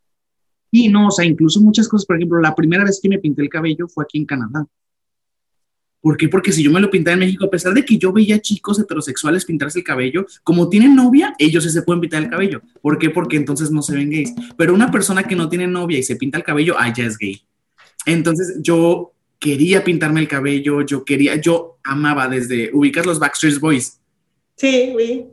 Y 0.71 0.89
no, 0.89 1.07
o 1.07 1.11
sea, 1.11 1.25
incluso 1.25 1.59
muchas 1.61 1.87
cosas, 1.87 2.05
por 2.05 2.17
ejemplo, 2.17 2.39
la 2.39 2.53
primera 2.53 2.83
vez 2.83 2.99
que 3.01 3.09
me 3.09 3.19
pinté 3.19 3.41
el 3.41 3.49
cabello 3.49 3.87
fue 3.87 4.03
aquí 4.03 4.19
en 4.19 4.25
Canadá. 4.25 4.67
¿Por 6.01 6.15
qué? 6.15 6.29
Porque 6.29 6.51
si 6.51 6.63
yo 6.63 6.71
me 6.71 6.79
lo 6.79 6.89
pintaba 6.89 7.13
en 7.13 7.21
México, 7.21 7.45
a 7.45 7.49
pesar 7.49 7.73
de 7.73 7.83
que 7.83 7.97
yo 7.97 8.13
veía 8.13 8.39
chicos 8.39 8.79
heterosexuales 8.79 9.43
pintarse 9.43 9.79
el 9.79 9.85
cabello, 9.85 10.25
como 10.43 10.69
tienen 10.69 10.95
novia, 10.95 11.33
ellos 11.37 11.63
se 11.63 11.81
pueden 11.81 11.99
pintar 11.99 12.23
el 12.23 12.29
cabello. 12.29 12.61
¿Por 12.81 12.97
qué? 12.97 13.09
Porque 13.09 13.35
entonces 13.35 13.71
no 13.71 13.81
se 13.81 13.95
ven 13.95 14.09
gays. 14.09 14.33
Pero 14.55 14.73
una 14.73 14.91
persona 14.91 15.23
que 15.23 15.35
no 15.35 15.49
tiene 15.49 15.67
novia 15.67 15.97
y 15.97 16.03
se 16.03 16.15
pinta 16.15 16.37
el 16.37 16.43
cabello, 16.43 16.75
ah, 16.77 16.93
ya 16.93 17.05
es 17.05 17.17
gay. 17.17 17.41
Entonces 18.05 18.59
yo 18.61 19.13
quería 19.39 19.83
pintarme 19.83 20.19
el 20.19 20.27
cabello, 20.27 20.81
yo 20.81 21.03
quería, 21.05 21.35
yo 21.35 21.79
amaba 21.83 22.27
desde, 22.27 22.69
ubicas 22.73 23.05
los 23.05 23.19
Backstreet 23.19 23.59
Boys. 23.59 23.99
Sí, 24.55 24.91
oui. 24.95 25.25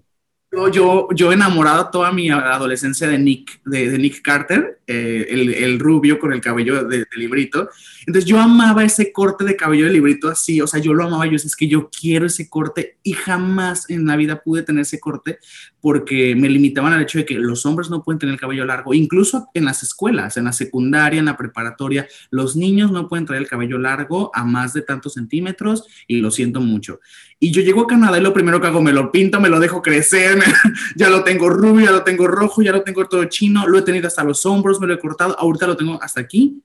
Yo, 0.73 1.09
yo 1.15 1.33
enamorado 1.33 1.91
toda 1.91 2.13
mi 2.13 2.31
adolescencia 2.31 3.09
de 3.09 3.19
Nick, 3.19 3.61
de, 3.65 3.99
Nick 3.99 4.23
Carter, 4.23 4.81
eh, 4.87 5.27
el, 5.29 5.79
rubio 5.79 6.19
con 6.19 6.33
el 6.33 6.41
cabello 6.41 6.85
de, 6.85 7.05
librito. 7.17 7.69
Entonces 8.07 8.25
yo 8.25 8.41
amaba 8.41 8.85
ese 8.85 9.13
corte 9.13 9.45
de 9.45 9.57
cabello 9.57 9.87
de 9.87 9.93
librito 9.93 10.29
así, 10.29 10.61
o 10.61 10.67
sea, 10.67 10.81
yo 10.81 10.95
lo 10.95 11.05
amaba, 11.05 11.27
yo 11.27 11.33
decía, 11.33 11.49
es 11.49 11.57
que 11.57 11.69
yo 11.69 11.91
quiero 11.91 12.27
ese 12.27 12.49
corte 12.49 12.97
y 13.03 13.13
jamás 13.13 13.91
en 13.91 14.07
la 14.07 14.17
vida 14.17 14.43
pude 14.43 14.63
tener 14.63 14.83
ese 14.83 15.01
corte 15.01 15.39
porque 15.81 16.35
me 16.37 16.49
limitaban 16.49 16.93
al 16.93 17.03
hecho 17.03 17.19
de 17.19 17.27
que 17.27 17.35
los 17.35 17.67
hombres 17.67 17.91
no 17.91 18.03
pueden 18.03 18.19
tener 18.19 18.35
el 18.35 18.41
cabello 18.41 18.65
largo, 18.65 18.95
incluso 18.95 19.49
en 19.55 19.65
las 19.65 19.83
escuelas, 19.83 20.37
en 20.37 20.45
la 20.45 20.53
secundaria, 20.53 21.19
en 21.19 21.27
la 21.27 21.37
preparatoria, 21.37 22.07
los 22.31 22.57
niños 22.57 22.93
no 22.93 23.09
pueden 23.09 23.27
traer 23.27 23.43
el 23.43 23.49
cabello 23.49 23.79
largo 23.79 24.31
a 24.35 24.45
más 24.45 24.73
de 24.73 24.83
tantos 24.83 25.15
centímetros 25.15 25.85
y 26.07 26.21
lo 26.21 26.31
siento 26.31 26.61
mucho. 26.61 27.01
Y 27.39 27.51
yo 27.51 27.61
llego 27.61 27.83
a 27.83 27.87
Canadá 27.87 28.19
y 28.19 28.23
lo 28.23 28.33
primero 28.33 28.61
que 28.61 28.67
hago, 28.67 28.81
me 28.81 28.93
lo 28.93 29.13
pinto, 29.13 29.41
me 29.41 29.51
lo 29.51 29.61
dejo 29.61 29.83
crecer, 29.83 30.39
ya 30.97 31.11
lo 31.11 31.23
tengo 31.23 31.51
rubio, 31.51 31.85
ya 31.85 31.93
lo 31.93 32.03
tengo 32.03 32.27
rojo, 32.27 32.63
ya 32.63 32.73
lo 32.73 32.83
tengo 32.83 33.07
todo 33.07 33.25
chino, 33.27 33.67
lo 33.67 33.79
he 33.79 33.83
tenido 33.83 34.07
hasta 34.07 34.25
los 34.25 34.47
hombros, 34.47 34.81
me 34.81 34.87
lo 34.87 34.95
he 34.95 34.99
cortado, 34.99 35.39
ahorita 35.39 35.67
lo 35.67 35.77
tengo 35.77 36.03
hasta 36.03 36.21
aquí. 36.21 36.63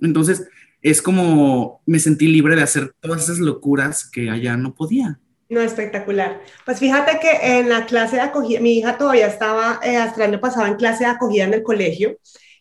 Entonces, 0.00 0.48
es 0.82 1.00
como 1.00 1.82
me 1.86 1.98
sentí 1.98 2.26
libre 2.26 2.56
de 2.56 2.62
hacer 2.62 2.94
todas 3.00 3.24
esas 3.24 3.38
locuras 3.38 4.08
que 4.10 4.30
allá 4.30 4.56
no 4.56 4.74
podía. 4.74 5.20
No, 5.48 5.60
espectacular. 5.60 6.40
Pues 6.64 6.78
fíjate 6.78 7.18
que 7.20 7.58
en 7.58 7.68
la 7.68 7.84
clase 7.86 8.16
de 8.16 8.22
acogida, 8.22 8.60
mi 8.60 8.78
hija 8.78 8.96
todavía 8.96 9.26
estaba, 9.26 9.80
eh, 9.82 9.96
hasta 9.96 10.24
en 10.24 10.76
clase 10.76 11.04
de 11.04 11.10
acogida 11.10 11.44
en 11.44 11.54
el 11.54 11.62
colegio, 11.62 12.18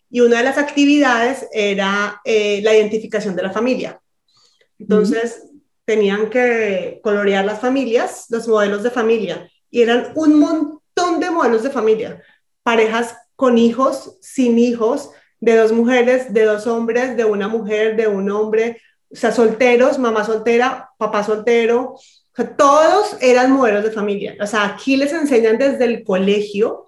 y 0.09 0.21
una 0.21 0.37
de 0.37 0.43
las 0.43 0.57
actividades 0.57 1.47
era 1.53 2.19
eh, 2.25 2.61
la 2.63 2.75
identificación 2.75 3.35
de 3.35 3.43
la 3.43 3.51
familia. 3.51 4.01
Entonces, 4.79 5.43
tenían 5.89 6.29
que 6.29 6.99
colorear 7.01 7.43
las 7.45 7.61
familias, 7.61 8.27
los 8.29 8.47
modelos 8.47 8.83
de 8.83 8.91
familia, 8.91 9.49
y 9.71 9.81
eran 9.81 10.11
un 10.13 10.37
montón 10.37 11.19
de 11.19 11.31
modelos 11.31 11.63
de 11.63 11.71
familia, 11.71 12.21
parejas 12.61 13.17
con 13.35 13.57
hijos, 13.57 14.19
sin 14.21 14.59
hijos, 14.59 15.09
de 15.39 15.55
dos 15.55 15.71
mujeres, 15.71 16.31
de 16.31 16.43
dos 16.43 16.67
hombres, 16.67 17.17
de 17.17 17.25
una 17.25 17.47
mujer, 17.47 17.95
de 17.95 18.07
un 18.07 18.29
hombre, 18.29 18.79
o 19.11 19.15
sea, 19.15 19.31
solteros, 19.31 19.97
mamá 19.97 20.23
soltera, 20.23 20.91
papá 20.99 21.23
soltero, 21.23 21.95
o 21.95 22.35
sea, 22.35 22.55
todos 22.55 23.17
eran 23.19 23.51
modelos 23.51 23.83
de 23.83 23.89
familia. 23.89 24.37
O 24.39 24.45
sea, 24.45 24.65
aquí 24.65 24.95
les 24.95 25.11
enseñan 25.11 25.57
desde 25.57 25.85
el 25.85 26.03
colegio 26.03 26.85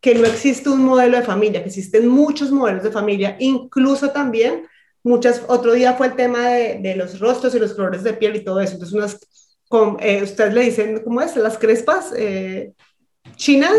que 0.00 0.14
no 0.14 0.24
existe 0.24 0.70
un 0.70 0.82
modelo 0.82 1.18
de 1.18 1.24
familia, 1.24 1.60
que 1.60 1.68
existen 1.68 2.08
muchos 2.08 2.50
modelos 2.50 2.84
de 2.84 2.90
familia, 2.90 3.36
incluso 3.38 4.12
también 4.12 4.66
muchas, 5.02 5.42
otro 5.48 5.72
día 5.72 5.94
fue 5.94 6.08
el 6.08 6.16
tema 6.16 6.48
de, 6.48 6.94
los 6.96 7.18
rostros 7.18 7.54
y 7.54 7.58
los 7.58 7.74
colores 7.74 8.02
de 8.02 8.14
piel 8.14 8.36
y 8.36 8.44
todo 8.44 8.60
eso. 8.60 8.74
Entonces, 8.74 8.94
unas, 8.94 9.18
con, 9.68 9.96
eh, 10.00 10.22
ustedes 10.22 10.54
le 10.54 10.62
dicen, 10.62 11.02
¿cómo 11.04 11.20
es? 11.20 11.36
Las 11.36 11.58
crespas, 11.58 12.12
eh, 12.16 12.72
China, 13.36 13.70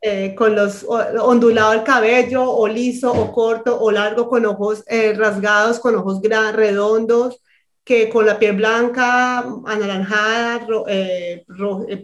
eh, 0.00 0.34
con 0.34 0.56
los 0.56 0.84
ondulado 0.84 1.72
el 1.72 1.82
cabello, 1.82 2.50
o 2.50 2.66
liso, 2.66 3.12
o 3.12 3.32
corto, 3.32 3.80
o 3.80 3.90
largo, 3.90 4.28
con 4.28 4.46
ojos 4.46 4.84
rasgados, 5.16 5.78
con 5.78 5.94
ojos 5.96 6.20
gran, 6.20 6.54
redondos, 6.54 7.40
que 7.84 8.08
con 8.08 8.26
la 8.26 8.38
piel 8.38 8.56
blanca, 8.56 9.40
anaranjada, 9.66 10.66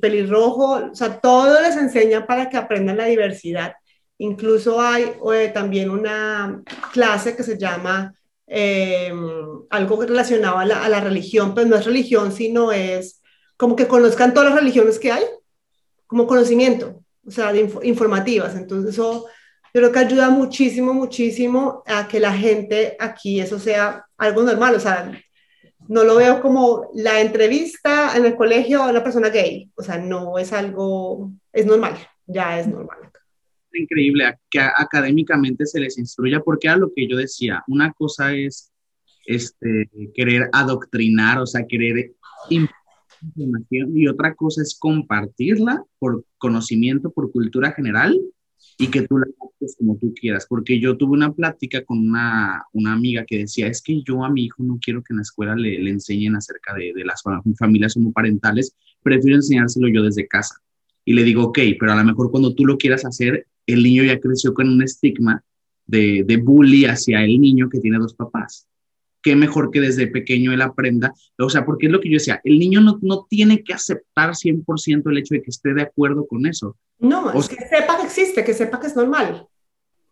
pelirrojo, 0.00 0.90
o 0.90 0.94
sea, 0.94 1.20
todo 1.20 1.60
les 1.62 1.76
enseña 1.76 2.26
para 2.26 2.48
que 2.48 2.56
aprendan 2.56 2.96
la 2.96 3.04
diversidad 3.04 3.74
Incluso 4.18 4.80
hay 4.80 5.12
eh, 5.32 5.50
también 5.54 5.90
una 5.90 6.62
clase 6.92 7.36
que 7.36 7.44
se 7.44 7.56
llama 7.56 8.14
eh, 8.48 9.12
algo 9.70 10.02
relacionado 10.02 10.58
a 10.58 10.64
la, 10.64 11.00
religión, 11.00 11.54
pero 11.54 11.68
no 11.68 11.76
es 11.76 11.84
religión, 11.84 12.32
sino 12.32 12.72
es 12.72 13.22
como 13.56 13.76
que 13.76 13.86
conozcan 13.86 14.34
todas 14.34 14.50
las 14.50 14.58
religiones 14.58 14.98
que 14.98 15.12
hay, 15.12 15.24
como 16.06 16.26
conocimiento, 16.26 17.02
o 17.26 17.30
sea, 17.30 17.52
informativas. 17.54 18.56
Entonces 18.56 18.94
eso 18.94 19.26
yo 19.72 19.80
creo 19.80 19.92
que 19.92 19.98
ayuda 20.00 20.30
muchísimo, 20.30 20.92
muchísimo 20.94 21.82
a 21.86 22.08
que 22.08 22.18
la 22.18 22.32
gente 22.32 22.96
aquí 22.98 23.40
eso 23.40 23.58
sea 23.60 24.04
algo 24.16 24.42
normal, 24.42 24.74
o 24.74 24.80
sea, 24.80 25.12
no 25.86 26.02
lo 26.04 26.16
veo 26.16 26.40
como 26.40 26.90
la 26.94 27.20
entrevista 27.20 28.16
en 28.16 28.26
el 28.26 28.36
colegio 28.36 28.82
a 28.82 28.88
una 28.88 29.04
persona 29.04 29.28
gay, 29.28 29.70
o 29.76 29.82
sea, 29.82 29.98
no 29.98 30.38
es 30.38 30.52
algo, 30.52 31.30
es 31.52 31.66
normal, 31.66 31.94
ya 32.26 32.58
es 32.58 32.66
normal 32.66 32.98
increíble 33.72 34.24
que 34.50 34.60
académicamente 34.60 35.66
se 35.66 35.80
les 35.80 35.98
instruya, 35.98 36.40
porque 36.40 36.68
era 36.68 36.76
lo 36.76 36.92
que 36.94 37.08
yo 37.08 37.16
decía, 37.16 37.62
una 37.68 37.92
cosa 37.92 38.34
es 38.34 38.72
este, 39.26 39.90
querer 40.14 40.48
adoctrinar, 40.52 41.38
o 41.38 41.46
sea, 41.46 41.66
querer 41.66 42.12
información, 42.48 43.96
y 43.96 44.08
otra 44.08 44.34
cosa 44.34 44.62
es 44.62 44.76
compartirla 44.78 45.84
por 45.98 46.24
conocimiento, 46.38 47.10
por 47.10 47.30
cultura 47.30 47.72
general, 47.72 48.18
y 48.78 48.88
que 48.88 49.02
tú 49.02 49.18
la 49.18 49.26
hagas 49.26 49.76
como 49.76 49.96
tú 49.98 50.14
quieras, 50.14 50.46
porque 50.48 50.80
yo 50.80 50.96
tuve 50.96 51.12
una 51.12 51.32
plática 51.32 51.84
con 51.84 51.98
una, 51.98 52.64
una, 52.72 52.92
amiga 52.92 53.24
que 53.26 53.38
decía, 53.38 53.66
es 53.66 53.82
que 53.82 54.02
yo 54.02 54.24
a 54.24 54.30
mi 54.30 54.44
hijo 54.44 54.62
no 54.62 54.78
quiero 54.80 55.02
que 55.02 55.12
en 55.12 55.16
la 55.16 55.22
escuela 55.22 55.56
le, 55.56 55.78
le 55.80 55.90
enseñen 55.90 56.36
acerca 56.36 56.74
de, 56.74 56.92
de 56.94 57.04
las 57.04 57.22
familias 57.58 57.96
homoparentales, 57.96 58.76
prefiero 59.02 59.36
enseñárselo 59.36 59.88
yo 59.88 60.02
desde 60.02 60.28
casa. 60.28 60.54
Y 61.08 61.14
le 61.14 61.24
digo, 61.24 61.44
ok, 61.44 61.58
pero 61.80 61.92
a 61.92 61.96
lo 61.96 62.04
mejor 62.04 62.30
cuando 62.30 62.52
tú 62.52 62.66
lo 62.66 62.76
quieras 62.76 63.06
hacer, 63.06 63.46
el 63.64 63.82
niño 63.82 64.04
ya 64.04 64.20
creció 64.20 64.52
con 64.52 64.68
un 64.68 64.82
estigma 64.82 65.42
de, 65.86 66.22
de 66.22 66.36
bully 66.36 66.84
hacia 66.84 67.24
el 67.24 67.40
niño 67.40 67.70
que 67.70 67.80
tiene 67.80 67.96
dos 67.96 68.12
papás. 68.12 68.68
Qué 69.22 69.34
mejor 69.34 69.70
que 69.70 69.80
desde 69.80 70.08
pequeño 70.08 70.52
él 70.52 70.60
aprenda, 70.60 71.14
o 71.38 71.48
sea, 71.48 71.64
porque 71.64 71.86
es 71.86 71.92
lo 71.92 72.02
que 72.02 72.10
yo 72.10 72.16
decía, 72.16 72.42
el 72.44 72.58
niño 72.58 72.82
no, 72.82 72.98
no 73.00 73.26
tiene 73.26 73.64
que 73.64 73.72
aceptar 73.72 74.32
100% 74.34 75.10
el 75.10 75.16
hecho 75.16 75.32
de 75.32 75.40
que 75.40 75.48
esté 75.48 75.72
de 75.72 75.80
acuerdo 75.80 76.26
con 76.26 76.44
eso. 76.44 76.76
No, 76.98 77.32
es 77.32 77.48
que 77.48 77.56
sepa 77.56 77.96
que 77.96 78.06
existe, 78.06 78.44
que 78.44 78.52
sepa 78.52 78.78
que 78.78 78.88
es 78.88 78.94
normal. 78.94 79.46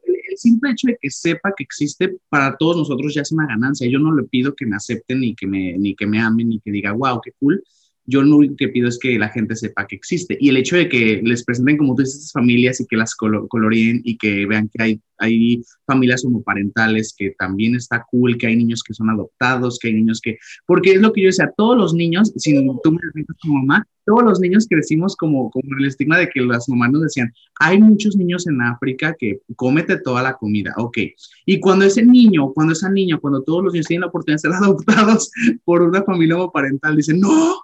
El, 0.03 0.39
simple 0.39 0.71
hecho 0.71 0.87
de 0.87 0.97
que 0.99 1.11
sepa 1.11 1.53
que 1.55 1.65
existe 1.65 2.17
para 2.31 2.57
todos 2.57 2.75
nosotros 2.75 3.13
ya 3.13 3.21
es 3.21 3.33
una 3.33 3.47
ganancia. 3.47 3.87
Yo 3.87 3.99
no 3.99 4.15
le 4.15 4.23
pido 4.23 4.55
que 4.55 4.65
me 4.65 4.77
acepten 4.77 5.21
ni 5.21 5.35
que 5.35 5.47
me, 5.47 5.77
ni 5.77 5.95
que 5.95 6.07
me 6.07 6.23
amen 6.23 6.49
ni 6.49 6.59
que 6.59 6.71
diga, 6.71 6.93
wow, 6.93 7.21
qué 7.23 7.33
cool, 7.39 7.63
yo 8.07 8.23
lo 8.23 8.37
único 8.37 8.57
que 8.57 8.69
pido 8.69 8.89
es 8.89 8.99
que 8.99 9.19
la 9.19 9.29
gente 9.29 9.57
sepa 9.57 9.87
que 9.87 9.97
existe. 9.97 10.37
Y 10.41 10.49
el 10.49 10.57
hecho 10.57 10.77
de 10.77 10.89
que 10.89 11.21
les 11.23 11.45
presenten 11.45 11.77
como 11.77 11.95
tú 11.95 12.03
estas 12.03 12.33
familias 12.33 12.81
y 12.81 12.87
que 12.87 12.97
las 12.97 13.15
coloreen 13.15 14.01
y 14.05 14.17
que 14.17 14.47
vean 14.47 14.69
que 14.69 14.83
hay, 14.83 15.01
hay 15.19 15.63
familias 15.87 16.25
homoparentales, 16.25 17.15
que 17.17 17.35
también 17.39 17.75
está 17.75 18.05
cool, 18.11 18.39
que 18.39 18.47
hay 18.47 18.57
niños 18.57 18.83
que 18.83 18.95
son 18.95 19.11
adoptados, 19.11 19.79
que 19.79 19.89
hay 19.89 19.95
niños 19.95 20.21
que... 20.21 20.39
Porque 20.67 20.93
es 20.93 21.01
lo 21.01 21.13
que 21.13 21.23
yo 21.23 21.27
decía, 21.27 21.53
todos 21.57 21.77
los 21.77 21.95
niños, 21.95 22.33
si 22.37 22.55
tú 22.83 22.93
me 22.93 23.01
dices 23.15 23.37
como 23.43 23.59
mamá, 23.59 23.87
todos 24.07 24.23
los 24.23 24.41
niños 24.41 24.67
crecimos 24.71 25.17
como, 25.17 25.51
como 25.51 25.77
el 25.79 25.85
estigma 25.85 26.17
de 26.17 26.29
que 26.29 26.41
las 26.41 26.69
mamás 26.69 26.93
nos 26.93 27.03
decían, 27.03 27.33
hay 27.59 27.79
muchos 27.81 28.17
niños 28.17 28.47
en 28.47 28.63
África 28.63 29.15
que 29.19 29.41
cómete 29.57 29.99
toda 29.99 30.23
la 30.23 30.35
comida, 30.35 30.73
ok. 30.77 30.99
Y 31.45 31.59
cuando 31.59 31.85
ese 31.85 32.05
niño, 32.05 32.53
cuando 32.53 32.73
esa 32.73 32.89
niña, 32.89 33.19
cuando 33.19 33.43
todos 33.43 33.65
los 33.65 33.73
niños 33.73 33.87
tienen 33.87 34.03
la 34.03 34.07
oportunidad 34.07 34.37
de 34.37 34.49
ser 34.49 34.53
adoptados 34.63 35.31
por 35.65 35.83
una 35.83 36.05
familia 36.05 36.37
homoparental, 36.37 36.97
dicen, 36.97 37.19
no, 37.19 37.57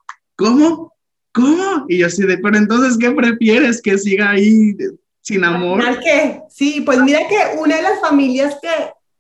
¿cómo? 0.43 0.93
¿Cómo? 1.33 1.87
Y 1.89 1.99
yo 1.99 2.07
así 2.07 2.23
de, 2.23 2.39
pero 2.39 2.57
entonces, 2.57 2.99
¿qué 2.99 3.11
prefieres? 3.13 3.81
¿Que 3.81 3.97
siga 3.97 4.31
ahí 4.31 4.75
sin 5.21 5.45
amor? 5.45 5.83
¿Qué? 6.01 6.43
Sí, 6.51 6.83
pues 6.83 6.99
mira 7.01 7.21
que 7.29 7.59
una 7.59 7.77
de 7.77 7.83
las 7.83 8.01
familias 8.01 8.59
que, 8.61 8.69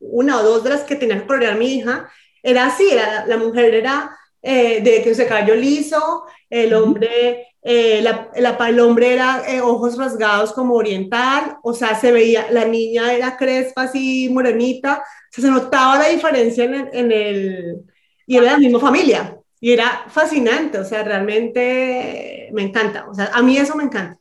una 0.01 0.41
o 0.41 0.43
dos 0.43 0.64
de 0.64 0.70
las 0.70 0.83
que 0.83 0.97
tenía 0.97 1.20
que 1.20 1.27
colorear 1.27 1.57
mi 1.57 1.77
hija, 1.77 2.11
era 2.43 2.66
así, 2.66 2.89
era, 2.91 3.25
la 3.27 3.37
mujer 3.37 3.75
era 3.75 4.16
eh, 4.43 4.81
de 4.83 5.03
que 5.03 5.14
se 5.14 5.27
cayó 5.27 5.55
liso, 5.55 6.25
el 6.51 6.75
hombre, 6.75 7.47
eh, 7.62 8.03
la, 8.03 8.29
el 8.68 8.81
hombre 8.81 9.14
era 9.14 9.45
eh, 9.49 9.61
ojos 9.61 9.97
rasgados 9.97 10.53
como 10.53 10.75
oriental, 10.75 11.57
o 11.62 11.73
sea, 11.73 11.99
se 11.99 12.11
veía, 12.11 12.51
la 12.51 12.64
niña 12.64 13.12
era 13.14 13.37
crespa 13.37 13.83
así, 13.83 14.29
morenita, 14.29 15.03
se 15.31 15.49
notaba 15.49 15.99
la 15.99 16.09
diferencia 16.09 16.64
en 16.64 16.91
en 16.93 17.12
el 17.12 17.85
y 18.27 18.37
era 18.37 18.53
la 18.53 18.59
misma 18.59 18.81
familia. 18.81 19.41
Y 19.62 19.70
era 19.70 20.06
fascinante, 20.08 20.76
o 20.76 20.84
sea, 20.84 21.04
realmente 21.04 22.50
me 22.52 22.62
encanta, 22.62 23.08
o 23.08 23.14
sea, 23.14 23.30
a 23.32 23.42
mí 23.42 23.56
eso 23.56 23.76
me 23.76 23.84
encanta. 23.84 24.18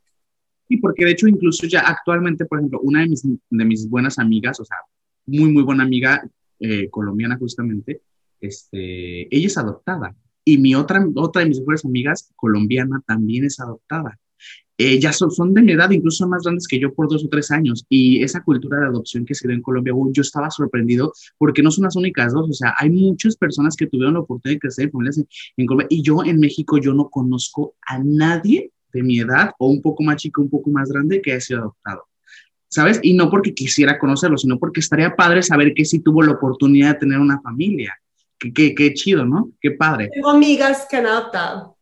Sí, 0.67 0.77
porque 0.77 1.03
de 1.03 1.11
hecho 1.11 1.27
incluso 1.27 1.65
ya 1.65 1.79
actualmente, 1.79 2.45
por 2.45 2.59
ejemplo, 2.59 2.79
una 2.83 3.01
de 3.01 3.07
mis, 3.07 3.23
de 3.23 3.65
mis 3.65 3.89
buenas 3.89 4.19
amigas, 4.19 4.59
o 4.59 4.65
sea, 4.65 4.77
muy, 5.25 5.51
muy 5.51 5.63
buena 5.63 5.81
amiga 5.81 6.23
eh, 6.59 6.91
colombiana 6.91 7.39
justamente, 7.39 8.03
este, 8.39 9.35
ella 9.35 9.47
es 9.47 9.57
adoptada. 9.57 10.15
Y 10.45 10.59
mi 10.59 10.75
otra, 10.75 11.03
otra 11.15 11.41
de 11.41 11.49
mis 11.49 11.57
mejores 11.57 11.85
amigas 11.85 12.31
colombiana 12.35 13.01
también 13.07 13.43
es 13.43 13.59
adoptada 13.59 14.19
eh, 14.81 14.99
ya 14.99 15.13
son, 15.13 15.29
son, 15.29 15.53
de 15.53 15.61
mi 15.61 15.73
edad, 15.73 15.91
incluso 15.91 16.27
más 16.27 16.41
grandes 16.41 16.67
que 16.67 16.79
yo 16.79 16.91
por 16.91 17.07
dos 17.07 17.23
o 17.23 17.29
tres 17.29 17.51
años. 17.51 17.85
Y 17.87 18.23
esa 18.23 18.41
cultura 18.41 18.79
de 18.79 18.87
adopción 18.87 19.25
que 19.25 19.35
se 19.35 19.47
dio 19.47 19.55
en 19.55 19.61
Colombia, 19.61 19.93
yo 20.11 20.21
estaba 20.21 20.49
sorprendido 20.49 21.13
porque 21.37 21.61
no 21.61 21.69
son 21.69 21.83
las 21.83 21.95
únicas 21.95 22.33
dos. 22.33 22.49
O 22.49 22.53
sea, 22.53 22.73
hay 22.77 22.89
muchas 22.89 23.35
personas 23.35 23.75
que 23.75 23.85
tuvieron 23.85 24.15
la 24.15 24.21
oportunidad 24.21 24.55
de 24.55 24.59
crecer 24.59 24.85
en 24.85 24.91
familias 24.91 25.23
en, 25.57 25.65
Colombia. 25.67 25.87
Y 25.91 26.01
yo 26.01 26.23
en 26.23 26.39
México, 26.39 26.79
yo 26.79 26.95
no 26.95 27.09
conozco 27.09 27.75
a 27.85 27.99
nadie 27.99 28.71
de 28.91 29.03
mi 29.03 29.19
edad 29.19 29.51
o 29.59 29.67
un 29.67 29.83
poco 29.83 30.01
más 30.01 30.15
chico, 30.15 30.41
un 30.41 30.49
poco 30.49 30.71
más 30.71 30.89
grande 30.89 31.21
que 31.21 31.33
haya 31.33 31.41
sido 31.41 31.59
adoptado. 31.59 32.07
¿Sabes? 32.67 32.99
Y 33.03 33.13
no 33.13 33.29
porque 33.29 33.53
quisiera 33.53 33.99
conocerlo, 33.99 34.37
sino 34.37 34.57
porque 34.57 34.79
estaría 34.79 35.15
padre 35.15 35.43
saber 35.43 35.75
que 35.75 35.85
sí 35.85 35.99
tuvo 35.99 36.23
la 36.23 36.31
oportunidad 36.31 36.93
de 36.93 36.99
tener 37.01 37.19
una 37.19 37.39
familia. 37.41 37.93
Qué, 38.39 38.51
qué, 38.51 38.73
qué 38.73 38.93
chido, 38.95 39.25
¿no? 39.25 39.51
Qué 39.61 39.71
padre. 39.71 40.09
Tengo 40.11 40.29
amigas 40.29 40.87
que 40.89 40.97
han 40.97 41.05
adoptado. 41.05 41.77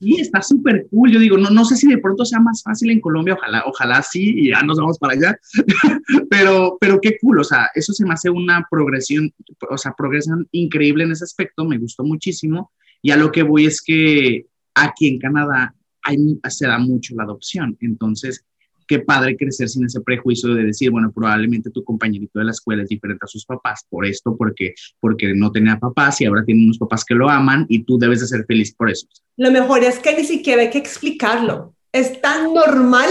Y 0.00 0.18
está 0.18 0.40
súper 0.40 0.86
cool. 0.90 1.12
Yo 1.12 1.20
digo, 1.20 1.36
no, 1.36 1.50
no 1.50 1.64
sé 1.64 1.76
si 1.76 1.86
de 1.86 1.98
pronto 1.98 2.24
sea 2.24 2.40
más 2.40 2.62
fácil 2.62 2.90
en 2.90 3.00
Colombia, 3.00 3.34
ojalá, 3.34 3.62
ojalá 3.66 4.02
sí, 4.02 4.32
y 4.34 4.48
ya 4.48 4.62
nos 4.62 4.78
vamos 4.78 4.98
para 4.98 5.12
allá. 5.12 5.38
pero, 6.30 6.78
pero 6.80 7.00
qué 7.00 7.18
cool, 7.20 7.40
o 7.40 7.44
sea, 7.44 7.68
eso 7.74 7.92
se 7.92 8.06
me 8.06 8.14
hace 8.14 8.30
una 8.30 8.66
progresión, 8.70 9.32
o 9.68 9.76
sea, 9.76 9.92
progresan 9.96 10.48
increíble 10.52 11.04
en 11.04 11.12
ese 11.12 11.24
aspecto, 11.24 11.66
me 11.66 11.78
gustó 11.78 12.02
muchísimo. 12.02 12.72
Y 13.02 13.10
a 13.10 13.16
lo 13.16 13.30
que 13.30 13.42
voy 13.42 13.66
es 13.66 13.82
que 13.82 14.46
aquí 14.74 15.08
en 15.08 15.18
Canadá 15.18 15.74
hay, 16.02 16.16
se 16.48 16.66
da 16.66 16.78
mucho 16.78 17.14
la 17.14 17.24
adopción. 17.24 17.76
Entonces, 17.80 18.44
qué 18.90 18.98
padre 18.98 19.36
crecer 19.36 19.68
sin 19.68 19.84
ese 19.84 20.00
prejuicio 20.00 20.52
de 20.52 20.64
decir, 20.64 20.90
bueno, 20.90 21.12
probablemente 21.14 21.70
tu 21.70 21.84
compañerito 21.84 22.40
de 22.40 22.46
la 22.46 22.50
escuela 22.50 22.82
es 22.82 22.88
diferente 22.88 23.24
a 23.24 23.28
sus 23.28 23.46
papás 23.46 23.86
por 23.88 24.04
esto, 24.04 24.36
porque, 24.36 24.74
porque 24.98 25.32
no 25.32 25.52
tenía 25.52 25.78
papás 25.78 26.20
y 26.20 26.24
ahora 26.24 26.42
tiene 26.44 26.64
unos 26.64 26.76
papás 26.76 27.04
que 27.04 27.14
lo 27.14 27.30
aman 27.30 27.66
y 27.68 27.84
tú 27.84 28.00
debes 28.00 28.18
de 28.18 28.26
ser 28.26 28.44
feliz 28.46 28.74
por 28.74 28.90
eso. 28.90 29.06
Lo 29.36 29.52
mejor 29.52 29.84
es 29.84 30.00
que 30.00 30.16
ni 30.16 30.24
siquiera 30.24 30.62
hay 30.62 30.70
que 30.70 30.78
explicarlo. 30.78 31.72
Es 31.92 32.20
tan 32.20 32.52
normal 32.52 33.10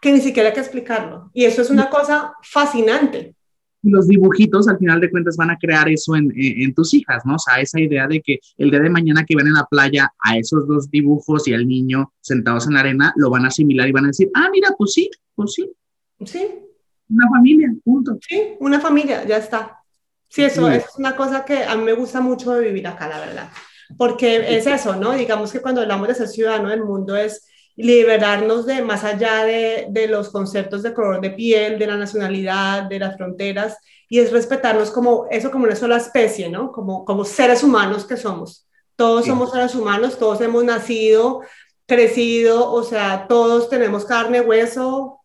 que 0.00 0.10
ni 0.10 0.20
siquiera 0.20 0.48
hay 0.48 0.54
que 0.56 0.60
explicarlo. 0.60 1.30
Y 1.32 1.44
eso 1.44 1.62
es 1.62 1.70
una 1.70 1.88
cosa 1.88 2.32
fascinante 2.42 3.36
los 3.82 4.06
dibujitos 4.06 4.68
al 4.68 4.78
final 4.78 5.00
de 5.00 5.10
cuentas 5.10 5.36
van 5.36 5.50
a 5.50 5.58
crear 5.58 5.88
eso 5.88 6.14
en, 6.14 6.32
en, 6.36 6.74
tus 6.74 6.94
hijas, 6.94 7.24
¿no? 7.26 7.34
O 7.34 7.38
sea, 7.38 7.60
esa 7.60 7.80
idea 7.80 8.06
de 8.06 8.20
que 8.22 8.38
el 8.56 8.70
día 8.70 8.80
de 8.80 8.90
mañana 8.90 9.24
que 9.26 9.36
ven 9.36 9.48
en 9.48 9.54
la 9.54 9.66
playa 9.66 10.12
a 10.20 10.36
esos 10.36 10.66
dos 10.66 10.90
dibujos 10.90 11.46
y 11.48 11.54
al 11.54 11.66
niño 11.66 12.12
sentados 12.20 12.66
en 12.66 12.74
la 12.74 12.80
arena, 12.80 13.12
lo 13.16 13.30
van 13.30 13.44
a 13.44 13.48
asimilar 13.48 13.88
y 13.88 13.92
van 13.92 14.04
a 14.04 14.08
decir, 14.08 14.30
ah, 14.34 14.48
mira, 14.52 14.70
pues 14.78 14.92
sí, 14.92 15.10
pues 15.34 15.54
sí. 15.54 15.70
Sí. 16.24 16.48
Una 17.10 17.28
familia, 17.28 17.74
punto. 17.84 18.16
Sí, 18.20 18.54
una 18.60 18.80
familia, 18.80 19.26
ya 19.26 19.36
está. 19.36 19.78
Sí, 20.28 20.42
eso 20.42 20.70
es 20.70 20.86
una 20.96 21.14
cosa 21.14 21.44
que 21.44 21.62
a 21.62 21.76
mí 21.76 21.84
me 21.84 21.92
gusta 21.92 22.20
mucho 22.20 22.52
de 22.54 22.64
vivir 22.64 22.86
acá, 22.86 23.06
la 23.08 23.20
verdad. 23.20 23.50
Porque 23.98 24.56
es 24.56 24.66
eso, 24.66 24.96
¿no? 24.96 25.12
Digamos 25.12 25.52
que 25.52 25.60
cuando 25.60 25.82
hablamos 25.82 26.08
de 26.08 26.14
ser 26.14 26.28
ciudadano 26.28 26.70
del 26.70 26.84
mundo 26.84 27.14
es 27.16 27.46
liberarnos 27.76 28.66
de 28.66 28.82
más 28.82 29.04
allá 29.04 29.44
de, 29.44 29.86
de, 29.90 30.06
los 30.06 30.30
conceptos 30.30 30.82
de 30.82 30.92
color 30.92 31.20
de 31.20 31.30
piel, 31.30 31.78
de 31.78 31.86
la 31.86 31.96
nacionalidad, 31.96 32.84
de 32.84 32.98
las 32.98 33.16
fronteras, 33.16 33.78
y 34.08 34.18
es 34.18 34.30
respetarnos 34.30 34.90
como 34.90 35.26
eso, 35.30 35.50
como 35.50 35.64
una 35.64 35.76
sola 35.76 35.96
especie, 35.96 36.50
¿no? 36.50 36.70
Como, 36.70 37.04
como 37.04 37.24
seres 37.24 37.62
humanos 37.62 38.04
que 38.04 38.16
somos. 38.16 38.68
Todos 38.94 39.24
somos 39.24 39.50
seres 39.50 39.74
humanos, 39.74 40.18
todos 40.18 40.40
hemos 40.42 40.64
nacido, 40.64 41.40
crecido, 41.86 42.70
o 42.70 42.82
sea, 42.82 43.26
todos 43.26 43.68
tenemos 43.68 44.04
carne, 44.04 44.42
hueso, 44.42 45.20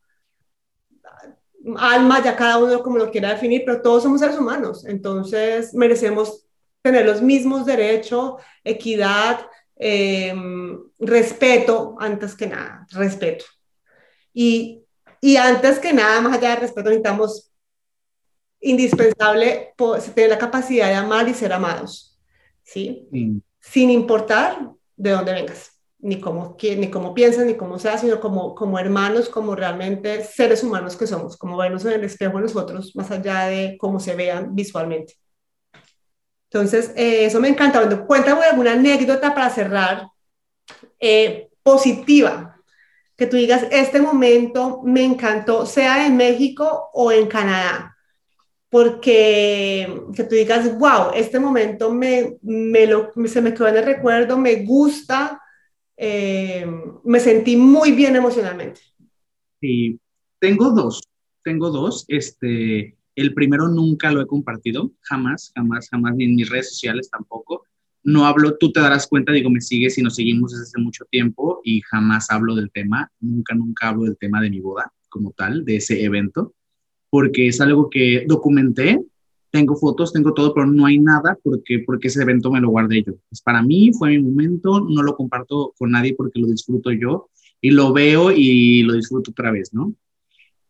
alma, 1.76 2.24
ya 2.24 2.36
cada 2.36 2.58
uno 2.58 2.82
como 2.82 2.98
lo 2.98 3.12
quiera 3.12 3.30
definir, 3.30 3.64
pero 3.66 3.82
todos 3.82 4.04
somos 4.04 4.22
seres 4.22 4.38
humanos, 4.38 4.86
entonces 4.86 5.74
merecemos 5.74 6.46
tener 6.82 7.06
los 7.06 7.22
mismos 7.22 7.66
derechos, 7.66 8.36
equidad, 8.64 9.48
Em, 9.80 10.80
respeto 11.00 11.96
antes 12.00 12.36
que 12.36 12.48
nada, 12.48 12.88
respeto. 12.92 13.46
Y, 14.34 14.84
y, 15.22 15.38
antes 15.38 15.80
que 15.80 15.94
nada, 15.94 16.22
más 16.22 16.38
allá 16.38 16.52
de 16.52 16.62
respeto, 16.62 16.90
necesitamos 16.90 17.52
indispensable 18.60 19.74
tener 20.16 20.30
la 20.32 20.38
capacidad 20.38 20.88
de 20.88 20.96
amar 20.96 21.28
y 21.30 21.34
ser 21.34 21.54
amados, 21.54 22.20
¿sí? 22.64 23.08
Sin 23.60 23.90
importar 23.90 24.72
de 24.96 25.12
dónde 25.12 25.34
vengas, 25.34 25.72
ni 26.00 26.20
cómo, 26.20 26.58
ni 26.62 26.90
cómo 26.90 27.14
piensas, 27.14 27.46
ni 27.46 27.56
cómo 27.56 27.78
seas, 27.78 28.02
sino 28.02 28.20
como, 28.20 28.56
como 28.56 28.80
hermanos, 28.80 29.30
como 29.30 29.56
realmente 29.56 30.24
seres 30.24 30.64
humanos 30.64 30.96
que 30.96 31.06
somos, 31.06 31.38
como 31.38 31.58
vernos 31.58 31.86
en 31.86 31.94
el 31.94 32.04
espejo 32.04 32.40
nosotros, 32.40 32.96
más 32.96 33.12
allá 33.12 33.46
de 33.46 33.78
cómo 33.80 34.00
se 34.00 34.16
vean 34.16 34.56
visualmente. 34.56 35.14
Entonces, 36.52 36.94
eh, 36.96 37.26
eso 37.26 37.40
me 37.40 37.50
encanta. 37.50 37.80
Cuando 37.80 38.06
cuéntame 38.06 38.46
alguna 38.46 38.74
anécdota 38.74 39.34
para 39.34 39.50
cerrar 39.50 40.08
eh, 41.00 41.50
positiva, 41.62 42.58
que 43.18 43.26
tú 43.28 43.36
digas, 43.36 43.66
este 43.72 44.00
momento 44.00 44.82
me 44.84 45.04
encantó, 45.04 45.66
sea 45.66 46.06
en 46.06 46.16
México 46.16 46.90
o 46.94 47.12
en 47.12 47.28
Canadá, 47.28 47.98
porque 48.70 50.04
que 50.16 50.24
tú 50.24 50.36
digas, 50.36 50.78
wow, 50.78 51.12
este 51.16 51.40
momento 51.40 51.92
me, 51.92 52.38
me 52.42 52.86
lo, 52.86 53.12
se 53.26 53.42
me 53.42 53.54
quedó 53.54 53.68
en 53.70 53.78
el 53.78 53.86
recuerdo, 53.86 54.38
me 54.38 54.64
gusta, 54.64 55.42
eh, 55.96 56.66
me 57.04 57.20
sentí 57.20 57.58
muy 57.58 57.92
bien 57.94 58.16
emocionalmente. 58.16 58.82
Sí, 59.60 60.00
tengo 60.40 60.70
dos, 60.70 61.02
tengo 61.44 61.72
dos, 61.72 62.06
este, 62.08 62.97
el 63.18 63.34
primero 63.34 63.68
nunca 63.68 64.12
lo 64.12 64.22
he 64.22 64.28
compartido, 64.28 64.92
jamás, 65.02 65.52
jamás, 65.56 65.90
jamás, 65.90 66.16
ni 66.16 66.26
en 66.26 66.36
mis 66.36 66.50
redes 66.50 66.70
sociales 66.70 67.10
tampoco. 67.10 67.64
No 68.04 68.28
hablo, 68.28 68.56
tú 68.58 68.72
te 68.72 68.80
darás 68.80 69.08
cuenta, 69.08 69.32
digo, 69.34 69.50
me 69.50 69.60
sigues 69.60 69.98
y 69.98 70.04
nos 70.04 70.16
seguimos 70.16 70.52
desde 70.52 70.66
hace 70.66 70.80
mucho 70.80 71.04
tiempo 71.10 71.60
y 71.64 71.82
jamás 71.82 72.30
hablo 72.30 72.54
del 72.54 72.72
tema, 72.72 73.12
nunca, 73.20 73.56
nunca 73.56 73.90
hablo 73.90 74.04
del 74.04 74.18
tema 74.18 74.40
de 74.40 74.52
mi 74.52 74.60
boda 74.60 74.94
como 75.10 75.32
tal, 75.32 75.66
de 75.66 75.78
ese 75.78 76.04
evento, 76.04 76.54
porque 77.10 77.48
es 77.48 77.60
algo 77.60 77.90
que 77.90 78.24
documenté, 78.28 79.04
tengo 79.50 79.76
fotos, 79.76 80.14
tengo 80.14 80.36
todo, 80.36 80.54
pero 80.54 80.68
no 80.68 80.86
hay 80.86 81.00
nada 81.00 81.40
porque, 81.42 81.80
porque 81.84 82.10
ese 82.10 82.22
evento 82.22 82.52
me 82.52 82.62
lo 82.62 82.70
guardé 82.70 83.04
yo. 83.04 83.14
Es 83.32 83.42
para 83.42 83.64
mí, 83.64 83.92
fue 83.98 84.12
mi 84.12 84.20
momento, 84.20 84.80
no 84.80 85.02
lo 85.02 85.16
comparto 85.16 85.74
con 85.76 85.90
nadie 85.90 86.14
porque 86.16 86.40
lo 86.40 86.46
disfruto 86.46 86.92
yo 86.92 87.32
y 87.60 87.72
lo 87.72 87.94
veo 87.94 88.32
y 88.32 88.84
lo 88.84 88.94
disfruto 88.94 89.32
otra 89.32 89.50
vez, 89.50 89.74
¿no? 89.74 89.96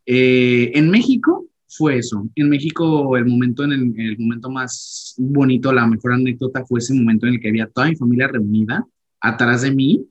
Eh, 0.06 0.72
en 0.76 0.90
México, 0.90 1.46
fue 1.68 1.98
eso. 1.98 2.28
En 2.36 2.50
México, 2.50 3.18
el 3.18 3.26
momento, 3.26 3.64
en 3.64 3.72
el, 3.72 4.18
momento 4.18 4.50
más 4.50 5.16
bonito, 5.18 5.74
la 5.74 5.88
mejor 5.88 6.14
anécdota 6.14 6.66
fue 6.66 6.80
ese 6.80 6.94
momento 6.94 7.28
en 7.28 7.36
el 7.36 7.40
que 7.40 7.50
había 7.50 7.68
toda 7.68 7.90
mi 7.90 7.96
familia 7.96 8.28
reunida 8.28 8.86
atrás 9.20 9.64
de 9.64 9.72
mí, 9.72 10.06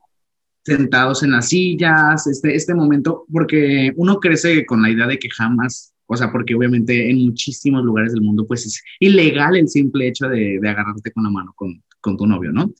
sentados 0.63 1.23
en 1.23 1.31
las 1.31 1.49
sillas, 1.49 2.27
este, 2.27 2.55
este 2.55 2.75
momento, 2.75 3.25
porque 3.31 3.91
uno 3.95 4.19
crece 4.19 4.65
con 4.65 4.81
la 4.81 4.89
idea 4.89 5.07
de 5.07 5.17
que 5.17 5.29
jamás, 5.29 5.93
o 6.05 6.15
sea, 6.15 6.31
porque 6.31 6.55
obviamente 6.55 7.09
en 7.09 7.25
muchísimos 7.25 7.83
lugares 7.83 8.13
del 8.13 8.21
mundo, 8.21 8.45
pues 8.45 8.65
es 8.65 8.83
ilegal 8.99 9.55
el 9.55 9.67
simple 9.67 10.07
hecho 10.07 10.27
de, 10.27 10.59
de 10.61 10.69
agarrarte 10.69 11.11
con 11.11 11.23
la 11.23 11.29
mano 11.29 11.53
con, 11.55 11.81
con 12.01 12.17
tu 12.17 12.27
novio, 12.27 12.51
¿no? 12.51 12.73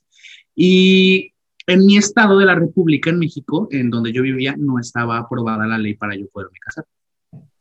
Y 0.54 1.32
en 1.66 1.84
mi 1.84 1.96
estado 1.96 2.38
de 2.38 2.46
la 2.46 2.54
República, 2.54 3.10
en 3.10 3.18
México, 3.18 3.68
en 3.70 3.90
donde 3.90 4.12
yo 4.12 4.22
vivía, 4.22 4.54
no 4.58 4.78
estaba 4.78 5.18
aprobada 5.18 5.66
la 5.66 5.78
ley 5.78 5.94
para 5.94 6.16
yo 6.16 6.26
poderme 6.28 6.58
casar. 6.60 6.84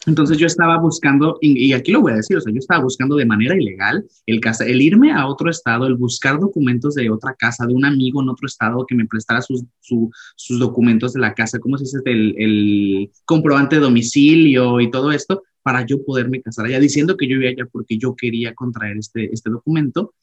Entonces 0.08 0.38
yo 0.38 0.48
estaba 0.48 0.78
buscando, 0.78 1.38
y, 1.42 1.74
aquí 1.74 1.92
lo 1.92 2.02
voy 2.02 2.14
a 2.14 2.16
decir, 2.16 2.38
o 2.38 2.42
sea, 2.42 2.52
yo 2.52 2.60
estaba 2.60 2.82
buscando 2.82 3.18
de 3.18 3.26
manera 3.26 3.56
ilegal 3.56 4.06
el, 4.26 4.40
casa, 4.40 4.66
el 4.66 4.82
irme 4.82 5.12
a 5.12 5.28
otro 5.28 5.50
estado, 5.50 5.86
el 5.86 5.96
buscar 5.96 6.40
documentos 6.40 6.96
de 6.96 7.10
otra 7.10 7.36
casa, 7.38 7.68
de 7.68 7.74
un 7.74 7.84
amigo 7.84 8.22
en 8.24 8.30
otro 8.30 8.48
estado 8.48 8.86
que 8.88 8.96
me 8.96 9.06
prestara 9.06 9.42
sus, 9.42 9.64
sus 9.82 10.60
documentos 10.60 11.12
de 11.12 11.20
la 11.20 11.34
casa, 11.34 11.60
¿cómo 11.60 11.78
se 11.78 11.84
dice? 11.84 12.00
El, 12.06 12.36
el, 12.38 13.12
comprobante 13.26 13.76
de 13.76 13.82
domicilio 13.82 14.80
y 14.80 14.90
todo 14.90 15.12
esto, 15.12 15.44
para 15.62 15.86
yo 15.86 16.02
poderme 16.06 16.42
casar 16.42 16.66
allá, 16.66 16.80
diciendo 16.80 17.18
que 17.18 17.28
yo 17.28 17.36
iba 17.36 17.50
allá 17.50 17.68
porque 17.70 17.98
yo 17.98 18.16
quería 18.16 18.56
contraer 18.56 18.98
este, 18.98 19.30
este 19.34 19.50
documento 19.50 20.14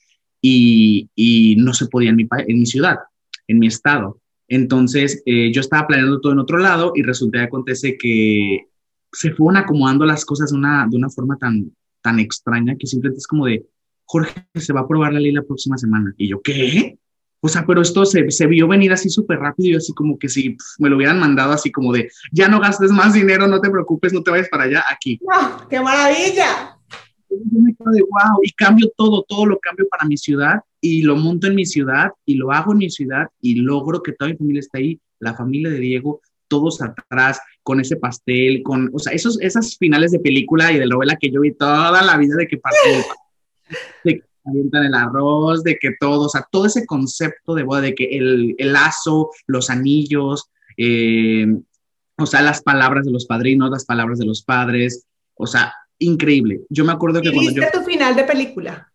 y, 0.41 1.11
y 1.14 1.57
no 1.57 1.74
se 1.74 1.89
podía 1.89 2.09
en 2.09 2.16
mi, 2.16 2.26
en 2.30 2.59
mi 2.59 2.64
ciudad, 2.64 2.97
en 3.47 3.59
mi 3.59 3.66
estado. 3.66 4.18
Entonces, 4.49 5.22
eh, 5.26 5.53
yo 5.53 5.61
estaba 5.61 5.87
planeando 5.87 6.20
todo 6.20 6.32
en 6.32 6.39
otro 6.39 6.57
lado 6.57 6.93
y 6.95 7.03
resulta 7.03 7.39
que 7.39 7.45
acontece 7.45 7.99
que 7.99 8.68
se 9.14 9.32
fueron 9.32 9.56
acomodando 9.56 10.04
las 10.04 10.24
cosas 10.24 10.50
de 10.50 10.56
una, 10.56 10.86
de 10.88 10.96
una 10.96 11.08
forma 11.08 11.36
tan, 11.38 11.72
tan 12.02 12.18
extraña 12.18 12.76
que 12.78 12.86
simplemente 12.86 13.18
es 13.18 13.26
como 13.26 13.46
de, 13.46 13.64
Jorge, 14.04 14.46
se 14.54 14.72
va 14.72 14.80
a 14.80 14.82
aprobar 14.84 15.12
la 15.12 15.20
ley 15.20 15.32
la 15.32 15.42
próxima 15.42 15.78
semana. 15.78 16.12
Y 16.18 16.28
yo, 16.28 16.42
¿qué? 16.42 16.98
O 17.40 17.48
sea, 17.48 17.66
pero 17.66 17.82
esto 17.82 18.06
se, 18.06 18.30
se 18.30 18.46
vio 18.46 18.66
venir 18.66 18.92
así 18.92 19.10
súper 19.10 19.38
rápido 19.38 19.70
y 19.70 19.74
así 19.76 19.92
como 19.92 20.18
que 20.18 20.28
si 20.28 20.56
me 20.78 20.88
lo 20.88 20.96
hubieran 20.96 21.20
mandado 21.20 21.52
así 21.52 21.70
como 21.70 21.92
de, 21.92 22.10
ya 22.32 22.48
no 22.48 22.60
gastes 22.60 22.90
más 22.90 23.12
dinero, 23.12 23.46
no 23.46 23.60
te 23.60 23.70
preocupes, 23.70 24.12
no 24.12 24.22
te 24.22 24.30
vayas 24.30 24.48
para 24.48 24.64
allá, 24.64 24.84
aquí. 24.90 25.20
¡Oh, 25.22 25.66
¡Qué 25.68 25.80
maravilla! 25.80 26.78
Yo 27.28 27.60
me 27.60 27.74
quedo 27.74 27.90
de 27.90 28.00
wow, 28.00 28.40
y 28.42 28.50
cambio 28.52 28.90
todo, 28.96 29.24
todo 29.28 29.46
lo 29.46 29.58
cambio 29.58 29.86
para 29.90 30.06
mi 30.06 30.16
ciudad 30.16 30.60
y 30.80 31.02
lo 31.02 31.16
monto 31.16 31.46
en 31.46 31.54
mi 31.54 31.66
ciudad 31.66 32.12
y 32.24 32.34
lo 32.34 32.52
hago 32.52 32.72
en 32.72 32.78
mi 32.78 32.90
ciudad 32.90 33.26
y 33.40 33.56
logro 33.56 34.02
que 34.02 34.12
toda 34.12 34.30
mi 34.30 34.36
familia 34.36 34.60
esté 34.60 34.78
ahí, 34.78 35.00
la 35.18 35.34
familia 35.34 35.70
de 35.70 35.80
Diego, 35.80 36.20
todos 36.48 36.80
atrás, 36.80 37.40
con 37.64 37.80
ese 37.80 37.96
pastel, 37.96 38.62
con, 38.62 38.90
o 38.92 38.98
sea, 38.98 39.12
esos, 39.12 39.40
esas 39.40 39.76
finales 39.76 40.12
de 40.12 40.20
película 40.20 40.70
y 40.70 40.78
de 40.78 40.86
novela 40.86 41.16
que 41.16 41.30
yo 41.30 41.40
vi 41.40 41.52
toda 41.52 42.02
la 42.02 42.16
vida 42.18 42.36
de 42.36 42.46
que 42.46 42.58
parte 42.58 42.78
de 44.04 44.14
que 44.14 44.22
avientan 44.44 44.84
el 44.84 44.94
arroz, 44.94 45.64
de 45.64 45.78
que 45.80 45.92
todo, 45.98 46.26
o 46.26 46.28
sea, 46.28 46.46
todo 46.50 46.66
ese 46.66 46.84
concepto 46.84 47.54
de 47.54 47.62
boda, 47.62 47.80
de 47.80 47.94
que 47.94 48.04
el, 48.16 48.54
el 48.58 48.72
lazo, 48.74 49.30
los 49.46 49.70
anillos, 49.70 50.50
eh, 50.76 51.46
o 52.18 52.26
sea, 52.26 52.42
las 52.42 52.62
palabras 52.62 53.06
de 53.06 53.12
los 53.12 53.24
padrinos, 53.24 53.70
las 53.70 53.86
palabras 53.86 54.18
de 54.18 54.26
los 54.26 54.42
padres, 54.42 55.06
o 55.34 55.46
sea, 55.46 55.72
increíble. 55.98 56.60
Yo 56.68 56.84
me 56.84 56.92
acuerdo 56.92 57.22
que 57.22 57.32
cuando 57.32 57.50
yo... 57.50 57.62
tu 57.72 57.82
final 57.82 58.14
de 58.14 58.24
película? 58.24 58.92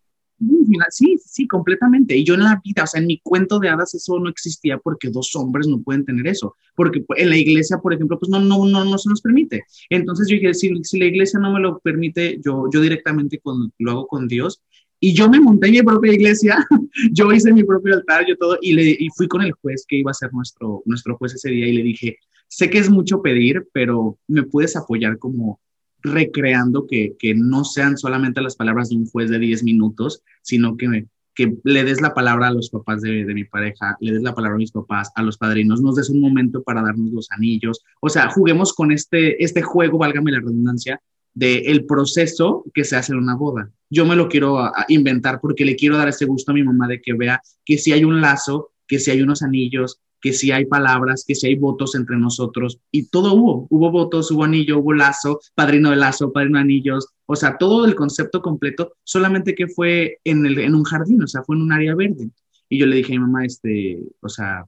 Sí, 0.90 1.18
sí, 1.24 1.46
completamente. 1.46 2.16
Y 2.16 2.24
yo 2.24 2.34
en 2.34 2.44
la 2.44 2.60
vida, 2.64 2.84
o 2.84 2.86
sea, 2.86 3.00
en 3.00 3.06
mi 3.06 3.20
cuento 3.20 3.58
de 3.58 3.68
hadas 3.68 3.94
eso 3.94 4.18
no 4.18 4.28
existía 4.30 4.78
porque 4.78 5.10
dos 5.10 5.34
hombres 5.36 5.66
no 5.66 5.80
pueden 5.82 6.04
tener 6.04 6.26
eso. 6.26 6.56
Porque 6.74 7.04
en 7.16 7.30
la 7.30 7.36
iglesia, 7.36 7.78
por 7.78 7.92
ejemplo, 7.92 8.18
pues 8.18 8.30
no, 8.30 8.40
no, 8.40 8.64
no, 8.66 8.84
no 8.84 8.98
se 8.98 9.08
nos 9.08 9.20
permite. 9.20 9.62
Entonces 9.90 10.28
yo 10.28 10.36
dije, 10.36 10.54
si, 10.54 10.72
si 10.82 10.98
la 10.98 11.06
iglesia 11.06 11.38
no 11.38 11.52
me 11.52 11.60
lo 11.60 11.78
permite, 11.80 12.40
yo, 12.44 12.64
yo 12.72 12.80
directamente 12.80 13.38
con, 13.38 13.72
lo 13.78 13.90
hago 13.90 14.06
con 14.06 14.28
Dios. 14.28 14.62
Y 14.98 15.14
yo 15.14 15.30
me 15.30 15.40
monté 15.40 15.68
en 15.68 15.72
mi 15.72 15.82
propia 15.82 16.12
iglesia, 16.12 16.66
yo 17.12 17.32
hice 17.32 17.52
mi 17.52 17.64
propio 17.64 17.94
altar, 17.94 18.26
yo 18.28 18.36
todo, 18.36 18.58
y, 18.60 18.74
le, 18.74 18.90
y 18.90 19.08
fui 19.16 19.28
con 19.28 19.40
el 19.40 19.52
juez 19.52 19.84
que 19.88 19.96
iba 19.96 20.10
a 20.10 20.14
ser 20.14 20.30
nuestro, 20.32 20.82
nuestro 20.84 21.16
juez 21.16 21.34
ese 21.34 21.50
día 21.50 21.66
y 21.68 21.72
le 21.72 21.82
dije, 21.82 22.18
sé 22.48 22.68
que 22.68 22.78
es 22.78 22.90
mucho 22.90 23.22
pedir, 23.22 23.66
pero 23.72 24.18
me 24.28 24.42
puedes 24.42 24.76
apoyar 24.76 25.18
como 25.18 25.58
recreando 26.02 26.86
que, 26.86 27.14
que 27.18 27.34
no 27.34 27.64
sean 27.64 27.96
solamente 27.96 28.40
las 28.40 28.56
palabras 28.56 28.88
de 28.88 28.96
un 28.96 29.06
juez 29.06 29.30
de 29.30 29.38
10 29.38 29.64
minutos, 29.64 30.22
sino 30.42 30.76
que 30.76 31.06
que 31.32 31.56
le 31.64 31.84
des 31.84 32.00
la 32.00 32.12
palabra 32.12 32.48
a 32.48 32.52
los 32.52 32.70
papás 32.70 33.00
de, 33.02 33.24
de, 33.24 33.34
mi 33.34 33.44
pareja, 33.44 33.96
le 34.00 34.12
des 34.12 34.22
la 34.22 34.34
palabra 34.34 34.56
a 34.56 34.58
mis 34.58 34.72
papás, 34.72 35.10
a 35.14 35.22
los 35.22 35.38
padrinos, 35.38 35.80
nos 35.80 35.94
des 35.94 36.10
un 36.10 36.20
momento 36.20 36.62
para 36.62 36.82
darnos 36.82 37.12
los 37.12 37.30
anillos. 37.30 37.82
O 38.00 38.08
sea, 38.08 38.28
juguemos 38.28 38.74
con 38.74 38.90
este, 38.90 39.42
este 39.42 39.62
juego, 39.62 39.96
válgame 39.96 40.32
la 40.32 40.40
redundancia, 40.40 41.00
del 41.32 41.62
el 41.66 41.86
proceso 41.86 42.64
que 42.74 42.84
se 42.84 42.96
hace 42.96 43.12
en 43.12 43.18
una 43.18 43.36
boda. 43.36 43.70
Yo 43.88 44.04
me 44.04 44.16
lo 44.16 44.28
quiero 44.28 44.70
inventar 44.88 45.40
porque 45.40 45.64
le 45.64 45.76
quiero 45.76 45.96
dar 45.96 46.08
ese 46.08 46.26
gusto 46.26 46.50
a 46.50 46.54
mi 46.54 46.62
mamá 46.62 46.88
de 46.88 47.00
que 47.00 47.14
vea 47.14 47.40
que 47.64 47.78
si 47.78 47.92
hay 47.92 48.04
un 48.04 48.20
lazo, 48.20 48.72
que 48.86 48.98
si 48.98 49.10
hay 49.10 49.22
unos 49.22 49.42
anillos, 49.42 50.00
que 50.20 50.32
si 50.32 50.50
hay 50.50 50.66
palabras, 50.66 51.24
que 51.26 51.34
si 51.34 51.46
hay 51.46 51.56
votos 51.56 51.94
entre 51.94 52.16
nosotros. 52.16 52.78
Y 52.90 53.08
todo 53.08 53.34
hubo, 53.34 53.66
hubo 53.70 53.90
votos, 53.90 54.30
hubo 54.30 54.44
anillo, 54.44 54.78
hubo 54.78 54.92
lazo, 54.92 55.40
padrino 55.54 55.90
de 55.90 55.96
lazo, 55.96 56.32
padrino 56.32 56.58
de 56.58 56.62
anillos, 56.62 57.08
o 57.26 57.36
sea, 57.36 57.56
todo 57.58 57.84
el 57.84 57.94
concepto 57.94 58.42
completo, 58.42 58.92
solamente 59.04 59.54
que 59.54 59.68
fue 59.68 60.18
en, 60.24 60.44
el, 60.46 60.58
en 60.58 60.74
un 60.74 60.84
jardín, 60.84 61.22
o 61.22 61.26
sea, 61.26 61.42
fue 61.42 61.56
en 61.56 61.62
un 61.62 61.72
área 61.72 61.94
verde. 61.94 62.30
Y 62.68 62.78
yo 62.78 62.86
le 62.86 62.96
dije 62.96 63.12
a 63.12 63.16
mi 63.16 63.20
mamá, 63.20 63.44
este, 63.44 63.98
o 64.20 64.28
sea, 64.28 64.64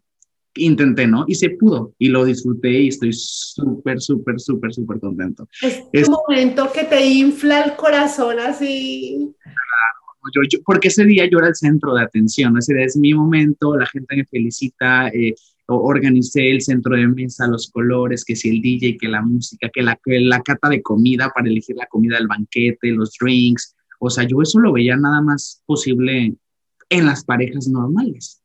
intenté, 0.55 1.07
¿no? 1.07 1.25
Y 1.27 1.35
se 1.35 1.51
pudo 1.51 1.95
y 1.99 2.09
lo 2.09 2.25
disfruté 2.25 2.71
y 2.71 2.89
estoy 2.89 3.13
súper, 3.13 4.01
súper, 4.01 4.41
súper, 4.41 4.73
súper 4.73 5.01
contento. 5.01 5.49
Es 5.93 6.09
un 6.09 6.17
momento 6.29 6.71
que 6.73 6.85
te 6.85 7.05
infla 7.07 7.63
el 7.63 7.77
corazón 7.77 8.39
así. 8.39 9.35
Yo, 10.35 10.43
yo, 10.49 10.63
porque 10.65 10.89
ese 10.89 11.05
día 11.05 11.29
yo 11.31 11.39
era 11.39 11.49
el 11.49 11.55
centro 11.55 11.95
de 11.95 12.03
atención, 12.03 12.57
ese 12.57 12.75
día 12.75 12.85
es 12.85 12.97
mi 12.97 13.13
momento, 13.15 13.77
la 13.77 13.87
gente 13.87 14.17
me 14.17 14.25
felicita, 14.25 15.09
eh, 15.09 15.35
organicé 15.67 16.51
el 16.51 16.61
centro 16.61 16.97
de 16.97 17.07
mesa, 17.09 17.47
los 17.47 17.71
colores, 17.71 18.25
que 18.25 18.37
si 18.37 18.51
el 18.51 18.63
DJ, 18.63 18.99
que 18.99 19.09
la 19.09 19.23
música, 19.23 19.69
que 19.73 19.83
la, 19.83 19.99
que 20.05 20.21
la 20.21 20.41
cata 20.43 20.69
de 20.69 20.83
comida 20.83 21.31
para 21.35 21.49
elegir 21.49 21.77
la 21.77 21.87
comida 21.87 22.17
del 22.17 22.29
banquete, 22.29 22.91
los 22.91 23.15
drinks, 23.21 23.75
o 23.99 24.11
sea, 24.11 24.25
yo 24.25 24.43
eso 24.43 24.59
lo 24.59 24.73
veía 24.73 24.97
nada 24.97 25.21
más 25.23 25.63
posible 25.67 26.35
en 26.89 27.07
las 27.07 27.25
parejas 27.25 27.69
normales 27.69 28.43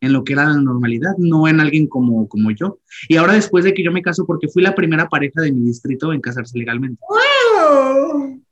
en 0.00 0.12
lo 0.12 0.24
que 0.24 0.34
era 0.34 0.44
la 0.44 0.60
normalidad, 0.60 1.16
no 1.18 1.48
en 1.48 1.60
alguien 1.60 1.86
como, 1.86 2.28
como 2.28 2.50
yo. 2.50 2.80
Y 3.08 3.16
ahora 3.16 3.34
después 3.34 3.64
de 3.64 3.74
que 3.74 3.82
yo 3.82 3.92
me 3.92 4.02
caso, 4.02 4.26
porque 4.26 4.48
fui 4.48 4.62
la 4.62 4.74
primera 4.74 5.08
pareja 5.08 5.40
de 5.40 5.52
mi 5.52 5.66
distrito 5.66 6.12
en 6.12 6.20
casarse 6.20 6.58
legalmente. 6.58 7.00
¡Wow! 7.08 8.42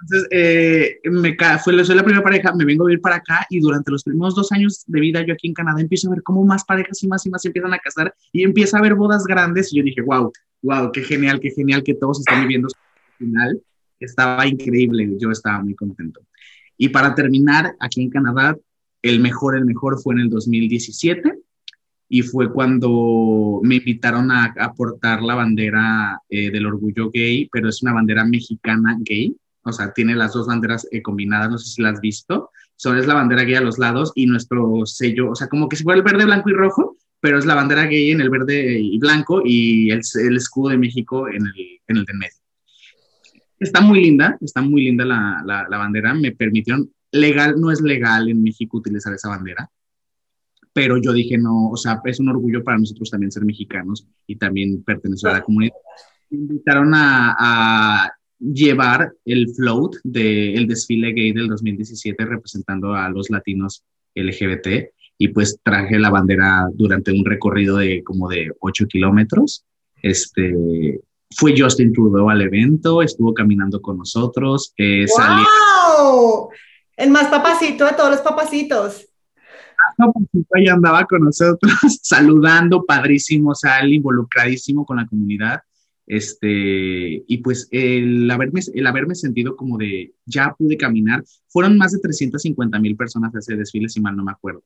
Entonces, 0.00 0.28
eh, 0.30 1.00
me 1.04 1.36
fue, 1.62 1.84
soy 1.84 1.96
la 1.96 2.02
primera 2.02 2.22
pareja, 2.22 2.54
me 2.54 2.64
vengo 2.64 2.84
a 2.84 2.88
vivir 2.88 3.00
para 3.00 3.16
acá 3.16 3.46
y 3.48 3.60
durante 3.60 3.90
los 3.90 4.02
primeros 4.02 4.34
dos 4.34 4.50
años 4.52 4.84
de 4.86 5.00
vida 5.00 5.24
yo 5.24 5.32
aquí 5.34 5.48
en 5.48 5.54
Canadá 5.54 5.80
empiezo 5.80 6.08
a 6.08 6.14
ver 6.14 6.22
cómo 6.22 6.44
más 6.44 6.64
parejas 6.64 7.02
y 7.02 7.08
más 7.08 7.24
y 7.24 7.30
más 7.30 7.42
se 7.42 7.48
empiezan 7.48 7.72
a 7.72 7.78
casar 7.78 8.14
y 8.32 8.42
empieza 8.42 8.76
a 8.76 8.80
haber 8.80 8.94
bodas 8.94 9.24
grandes 9.24 9.72
y 9.72 9.78
yo 9.78 9.84
dije, 9.84 10.02
wow, 10.02 10.32
wow, 10.62 10.90
qué 10.92 11.02
genial, 11.02 11.40
qué 11.40 11.50
genial 11.50 11.82
que 11.82 11.94
todos 11.94 12.18
están 12.20 12.40
viviendo 12.40 12.68
su 12.68 12.76
final. 13.18 13.60
Estaba 14.00 14.46
increíble, 14.46 15.16
yo 15.18 15.30
estaba 15.30 15.62
muy 15.62 15.74
contento. 15.74 16.20
Y 16.76 16.88
para 16.88 17.14
terminar, 17.14 17.74
aquí 17.80 18.02
en 18.02 18.10
Canadá 18.10 18.56
el 19.02 19.20
mejor, 19.20 19.56
el 19.56 19.64
mejor 19.64 20.00
fue 20.02 20.14
en 20.14 20.20
el 20.20 20.30
2017 20.30 21.38
y 22.08 22.22
fue 22.22 22.52
cuando 22.52 23.60
me 23.62 23.76
invitaron 23.76 24.30
a, 24.30 24.54
aportar 24.58 25.22
la 25.22 25.34
bandera 25.34 26.20
eh, 26.28 26.50
del 26.50 26.66
orgullo 26.66 27.10
gay, 27.10 27.48
pero 27.52 27.68
es 27.68 27.82
una 27.82 27.92
bandera 27.92 28.24
mexicana 28.24 28.96
gay, 29.00 29.36
o 29.64 29.72
sea, 29.72 29.92
tiene 29.92 30.14
las 30.14 30.32
dos 30.32 30.46
banderas 30.46 30.86
eh, 30.90 31.02
combinadas, 31.02 31.50
no 31.50 31.58
sé 31.58 31.72
si 31.72 31.82
las 31.82 31.94
has 31.94 32.00
visto, 32.00 32.50
son 32.76 32.98
es 32.98 33.06
la 33.06 33.14
bandera 33.14 33.44
gay 33.44 33.54
a 33.54 33.60
los 33.60 33.78
lados 33.78 34.12
y 34.14 34.26
nuestro 34.26 34.84
sello, 34.86 35.30
o 35.30 35.34
sea, 35.34 35.48
como 35.48 35.68
que 35.68 35.76
si 35.76 35.84
fuera 35.84 35.98
el 35.98 36.04
verde, 36.04 36.24
blanco 36.24 36.50
y 36.50 36.52
rojo, 36.52 36.96
pero 37.20 37.38
es 37.38 37.46
la 37.46 37.54
bandera 37.54 37.86
gay 37.86 38.10
en 38.10 38.20
el 38.20 38.30
verde 38.30 38.78
y 38.78 38.98
blanco 38.98 39.42
y 39.44 39.90
el, 39.90 40.02
el 40.20 40.36
escudo 40.36 40.70
de 40.70 40.78
México 40.78 41.28
en 41.28 41.46
el, 41.46 41.80
en 41.86 41.96
el 41.96 42.04
de 42.04 42.14
medio. 42.14 42.36
Está 43.58 43.80
muy 43.80 44.02
linda, 44.02 44.36
está 44.40 44.60
muy 44.60 44.84
linda 44.84 45.04
la, 45.04 45.42
la, 45.46 45.66
la 45.68 45.78
bandera, 45.78 46.12
me 46.12 46.32
permitieron 46.32 46.90
legal, 47.12 47.54
no 47.58 47.70
es 47.70 47.80
legal 47.80 48.28
en 48.28 48.42
México 48.42 48.76
utilizar 48.76 49.14
esa 49.14 49.28
bandera, 49.28 49.70
pero 50.72 50.98
yo 50.98 51.12
dije, 51.12 51.38
no, 51.38 51.70
o 51.70 51.76
sea, 51.76 52.00
es 52.04 52.18
un 52.18 52.28
orgullo 52.28 52.64
para 52.64 52.78
nosotros 52.78 53.08
también 53.08 53.30
ser 53.30 53.44
mexicanos 53.44 54.06
y 54.26 54.36
también 54.36 54.82
pertenecer 54.82 55.30
a 55.30 55.34
la 55.34 55.42
comunidad. 55.42 55.72
Me 56.30 56.38
invitaron 56.38 56.92
a, 56.94 57.36
a 57.38 58.12
llevar 58.52 59.12
el 59.24 59.48
float 59.54 59.96
del 60.04 60.66
desfile 60.66 61.12
gay 61.12 61.32
del 61.32 61.48
2017 61.48 62.24
representando 62.24 62.94
a 62.94 63.08
los 63.08 63.30
latinos 63.30 63.82
LGBT 64.14 64.90
y 65.16 65.28
pues 65.28 65.58
traje 65.62 65.98
la 65.98 66.10
bandera 66.10 66.68
durante 66.74 67.12
un 67.12 67.24
recorrido 67.24 67.78
de 67.78 68.02
como 68.02 68.28
de 68.28 68.50
8 68.60 68.86
kilómetros. 68.86 69.64
Este, 70.02 71.00
fue 71.36 71.54
Justin 71.56 71.92
Trudeau 71.92 72.28
al 72.28 72.42
evento, 72.42 73.02
estuvo 73.02 73.32
caminando 73.32 73.80
con 73.80 73.98
nosotros. 73.98 74.72
Eh, 74.76 75.06
¡Wow! 75.16 76.50
El 76.96 77.10
más 77.10 77.28
papacito 77.28 77.84
de 77.84 77.92
todos 77.92 78.10
los 78.10 78.20
papacitos. 78.20 79.06
Papacito 79.96 80.48
ahí 80.54 80.66
andaba 80.66 81.04
con 81.04 81.22
nosotros, 81.22 81.72
saludando, 82.02 82.84
padrísimo, 82.84 83.54
sal, 83.54 83.92
involucradísimo 83.92 84.84
con 84.84 84.96
la 84.96 85.06
comunidad. 85.06 85.60
Este, 86.06 87.24
y 87.26 87.38
pues 87.38 87.68
el 87.70 88.30
haberme, 88.30 88.60
el 88.74 88.86
haberme 88.86 89.14
sentido 89.14 89.56
como 89.56 89.78
de 89.78 90.14
ya 90.26 90.54
pude 90.56 90.76
caminar, 90.76 91.24
fueron 91.48 91.78
más 91.78 91.92
de 91.92 92.00
350 92.00 92.78
mil 92.78 92.96
personas 92.96 93.34
a 93.34 93.38
ese 93.38 93.56
desfile, 93.56 93.88
si 93.88 94.00
mal 94.00 94.16
no 94.16 94.24
me 94.24 94.32
acuerdo. 94.32 94.62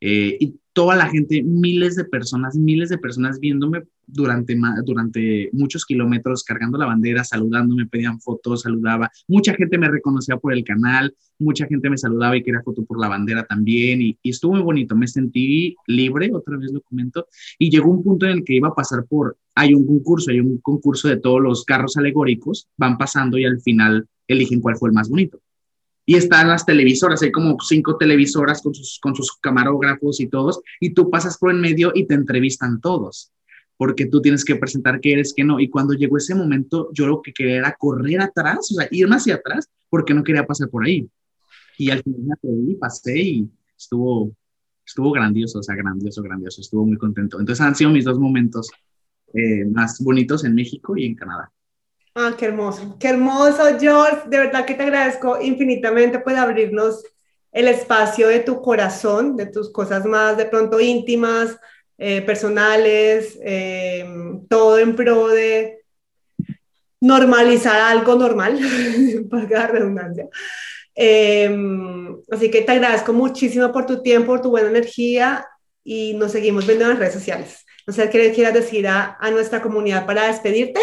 Eh, 0.00 0.36
y 0.40 0.56
toda 0.72 0.96
la 0.96 1.08
gente, 1.08 1.42
miles 1.42 1.96
de 1.96 2.04
personas, 2.04 2.56
miles 2.56 2.88
de 2.88 2.98
personas 2.98 3.40
viéndome 3.40 3.84
durante, 4.06 4.56
durante 4.84 5.50
muchos 5.52 5.84
kilómetros, 5.84 6.44
cargando 6.44 6.78
la 6.78 6.86
bandera, 6.86 7.24
saludándome, 7.24 7.86
pedían 7.86 8.20
fotos, 8.20 8.62
saludaba. 8.62 9.10
Mucha 9.28 9.54
gente 9.54 9.78
me 9.78 9.88
reconocía 9.88 10.36
por 10.36 10.52
el 10.52 10.64
canal, 10.64 11.14
mucha 11.38 11.66
gente 11.66 11.90
me 11.90 11.98
saludaba 11.98 12.36
y 12.36 12.42
quería 12.42 12.62
foto 12.62 12.84
por 12.84 13.00
la 13.00 13.08
bandera 13.08 13.44
también. 13.44 14.02
Y, 14.02 14.18
y 14.22 14.30
estuvo 14.30 14.52
muy 14.52 14.62
bonito, 14.62 14.94
me 14.96 15.08
sentí 15.08 15.76
libre, 15.86 16.30
otra 16.32 16.56
vez 16.56 16.72
lo 16.72 16.80
comento. 16.80 17.28
Y 17.58 17.70
llegó 17.70 17.90
un 17.90 18.02
punto 18.02 18.26
en 18.26 18.32
el 18.32 18.44
que 18.44 18.54
iba 18.54 18.68
a 18.68 18.74
pasar 18.74 19.04
por, 19.06 19.36
hay 19.54 19.74
un 19.74 19.86
concurso, 19.86 20.30
hay 20.30 20.40
un 20.40 20.58
concurso 20.58 21.08
de 21.08 21.16
todos 21.16 21.40
los 21.40 21.64
carros 21.64 21.96
alegóricos, 21.96 22.68
van 22.76 22.98
pasando 22.98 23.38
y 23.38 23.44
al 23.44 23.60
final 23.60 24.06
eligen 24.26 24.60
cuál 24.60 24.76
fue 24.76 24.88
el 24.88 24.94
más 24.94 25.08
bonito 25.08 25.40
y 26.06 26.16
están 26.16 26.48
las 26.48 26.66
televisoras, 26.66 27.22
hay 27.22 27.32
como 27.32 27.56
cinco 27.60 27.96
televisoras 27.96 28.62
con 28.62 28.74
sus, 28.74 28.98
con 29.00 29.14
sus 29.14 29.32
camarógrafos 29.36 30.20
y 30.20 30.28
todos, 30.28 30.60
y 30.80 30.90
tú 30.90 31.10
pasas 31.10 31.38
por 31.38 31.50
en 31.50 31.60
medio 31.60 31.92
y 31.94 32.06
te 32.06 32.14
entrevistan 32.14 32.80
todos, 32.80 33.32
porque 33.76 34.06
tú 34.06 34.20
tienes 34.20 34.44
que 34.44 34.56
presentar 34.56 35.00
que 35.00 35.12
eres, 35.12 35.34
que 35.34 35.44
no, 35.44 35.58
y 35.60 35.68
cuando 35.68 35.94
llegó 35.94 36.16
ese 36.16 36.34
momento, 36.34 36.90
yo 36.92 37.06
lo 37.06 37.22
que 37.22 37.32
quería 37.32 37.56
era 37.56 37.76
correr 37.78 38.20
atrás, 38.20 38.70
o 38.70 38.74
sea, 38.74 38.88
irme 38.90 39.16
hacia 39.16 39.36
atrás, 39.36 39.68
porque 39.90 40.14
no 40.14 40.22
quería 40.22 40.46
pasar 40.46 40.68
por 40.68 40.84
ahí. 40.84 41.08
Y 41.76 41.90
al 41.90 42.02
final 42.02 42.20
me 42.22 42.34
atreví, 42.34 42.74
pasé 42.76 43.18
y 43.18 43.50
estuvo, 43.76 44.32
estuvo 44.86 45.10
grandioso, 45.10 45.58
o 45.58 45.62
sea, 45.62 45.74
grandioso, 45.74 46.22
grandioso, 46.22 46.60
estuvo 46.60 46.86
muy 46.86 46.96
contento. 46.96 47.40
Entonces 47.40 47.64
han 47.64 47.74
sido 47.74 47.90
mis 47.90 48.04
dos 48.04 48.18
momentos 48.18 48.70
eh, 49.32 49.64
más 49.64 50.00
bonitos 50.00 50.44
en 50.44 50.54
México 50.54 50.96
y 50.96 51.06
en 51.06 51.16
Canadá. 51.16 51.52
Ah, 52.14 52.34
qué 52.38 52.46
hermoso, 52.46 52.96
qué 53.00 53.08
hermoso, 53.08 53.64
George. 53.80 54.28
De 54.28 54.38
verdad 54.38 54.64
que 54.64 54.74
te 54.74 54.84
agradezco 54.84 55.40
infinitamente 55.42 56.20
por 56.20 56.36
abrirnos 56.36 57.02
el 57.50 57.66
espacio 57.66 58.28
de 58.28 58.40
tu 58.40 58.62
corazón, 58.62 59.36
de 59.36 59.46
tus 59.46 59.72
cosas 59.72 60.04
más 60.04 60.36
de 60.36 60.44
pronto 60.44 60.80
íntimas, 60.80 61.58
eh, 61.98 62.22
personales, 62.22 63.38
eh, 63.44 64.04
todo 64.48 64.78
en 64.78 64.96
pro 64.96 65.28
de 65.28 65.80
normalizar 67.00 67.80
algo 67.80 68.16
normal, 68.16 68.58
para 69.30 69.48
la 69.48 69.66
redundancia. 69.66 70.28
Eh, 70.96 71.54
así 72.30 72.50
que 72.50 72.62
te 72.62 72.72
agradezco 72.72 73.12
muchísimo 73.12 73.72
por 73.72 73.86
tu 73.86 74.02
tiempo, 74.02 74.28
por 74.28 74.42
tu 74.42 74.50
buena 74.50 74.70
energía 74.70 75.46
y 75.82 76.14
nos 76.14 76.32
seguimos 76.32 76.66
viendo 76.66 76.84
en 76.84 76.90
las 76.90 76.98
redes 76.98 77.14
sociales. 77.14 77.64
No 77.86 77.92
sé 77.92 78.08
qué 78.10 78.18
le 78.18 78.32
quieras 78.32 78.54
decir 78.54 78.86
a, 78.88 79.16
a 79.20 79.30
nuestra 79.30 79.60
comunidad 79.60 80.06
para 80.06 80.28
despedirte. 80.28 80.80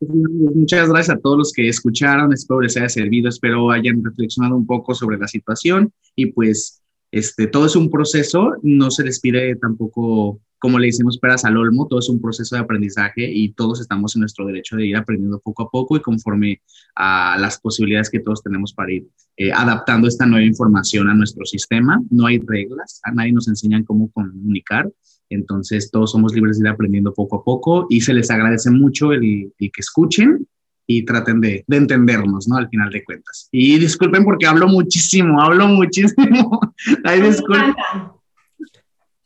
Muchas 0.00 0.88
gracias 0.88 1.16
a 1.16 1.20
todos 1.20 1.38
los 1.38 1.52
que 1.52 1.68
escucharon, 1.68 2.32
espero 2.32 2.60
les 2.60 2.76
haya 2.76 2.88
servido, 2.88 3.28
espero 3.28 3.70
hayan 3.70 4.02
reflexionado 4.02 4.56
un 4.56 4.66
poco 4.66 4.94
sobre 4.94 5.18
la 5.18 5.28
situación 5.28 5.92
y 6.14 6.26
pues 6.26 6.82
este, 7.10 7.46
todo 7.46 7.66
es 7.66 7.76
un 7.76 7.90
proceso, 7.90 8.52
no 8.62 8.90
se 8.90 9.04
les 9.04 9.20
pide 9.20 9.56
tampoco, 9.56 10.40
como 10.58 10.78
le 10.78 10.86
decimos, 10.86 11.18
peras 11.18 11.44
al 11.44 11.56
olmo, 11.56 11.86
todo 11.86 12.00
es 12.00 12.08
un 12.08 12.20
proceso 12.20 12.56
de 12.56 12.62
aprendizaje 12.62 13.30
y 13.30 13.52
todos 13.52 13.80
estamos 13.80 14.16
en 14.16 14.20
nuestro 14.20 14.46
derecho 14.46 14.76
de 14.76 14.86
ir 14.86 14.96
aprendiendo 14.96 15.40
poco 15.40 15.64
a 15.64 15.70
poco 15.70 15.96
y 15.96 16.00
conforme 16.00 16.62
a 16.94 17.36
las 17.38 17.60
posibilidades 17.60 18.10
que 18.10 18.20
todos 18.20 18.42
tenemos 18.42 18.72
para 18.72 18.92
ir 18.92 19.06
eh, 19.36 19.52
adaptando 19.52 20.08
esta 20.08 20.26
nueva 20.26 20.44
información 20.44 21.08
a 21.08 21.14
nuestro 21.14 21.44
sistema. 21.44 22.02
No 22.10 22.26
hay 22.26 22.38
reglas, 22.38 23.00
a 23.04 23.12
nadie 23.12 23.32
nos 23.32 23.48
enseñan 23.48 23.84
cómo 23.84 24.10
comunicar, 24.10 24.90
entonces, 25.30 25.90
todos 25.90 26.12
somos 26.12 26.34
libres 26.34 26.58
de 26.58 26.68
ir 26.68 26.72
aprendiendo 26.72 27.12
poco 27.12 27.36
a 27.36 27.44
poco 27.44 27.86
y 27.90 28.00
se 28.00 28.14
les 28.14 28.30
agradece 28.30 28.70
mucho 28.70 29.12
el, 29.12 29.52
que 29.58 29.70
escuchen 29.76 30.46
y 30.86 31.04
traten 31.04 31.40
de, 31.40 31.64
de, 31.66 31.76
entendernos, 31.76 32.46
¿no? 32.48 32.56
Al 32.56 32.68
final 32.68 32.90
de 32.90 33.04
cuentas. 33.04 33.48
Y 33.50 33.78
disculpen 33.78 34.24
porque 34.24 34.46
hablo 34.46 34.68
muchísimo, 34.68 35.40
hablo 35.42 35.66
muchísimo. 35.66 36.60
Ay, 37.04 37.22
disculpen. 37.22 37.74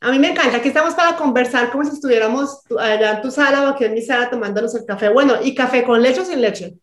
A 0.03 0.11
mí 0.11 0.17
me 0.17 0.31
encanta, 0.31 0.57
aquí 0.57 0.69
estamos 0.69 0.95
para 0.95 1.15
conversar 1.15 1.69
como 1.69 1.83
si 1.83 1.91
estuviéramos 1.91 2.61
allá 2.79 3.17
en 3.17 3.21
tu 3.21 3.29
sala 3.29 3.63
o 3.63 3.67
aquí 3.67 3.83
en 3.83 3.93
mi 3.93 4.01
sala 4.01 4.31
tomándonos 4.31 4.73
el 4.73 4.83
café. 4.83 5.09
Bueno, 5.09 5.35
¿y 5.43 5.53
café 5.53 5.83
con 5.83 6.01
leche 6.01 6.21
o 6.21 6.25
sin 6.25 6.41
leche? 6.41 6.73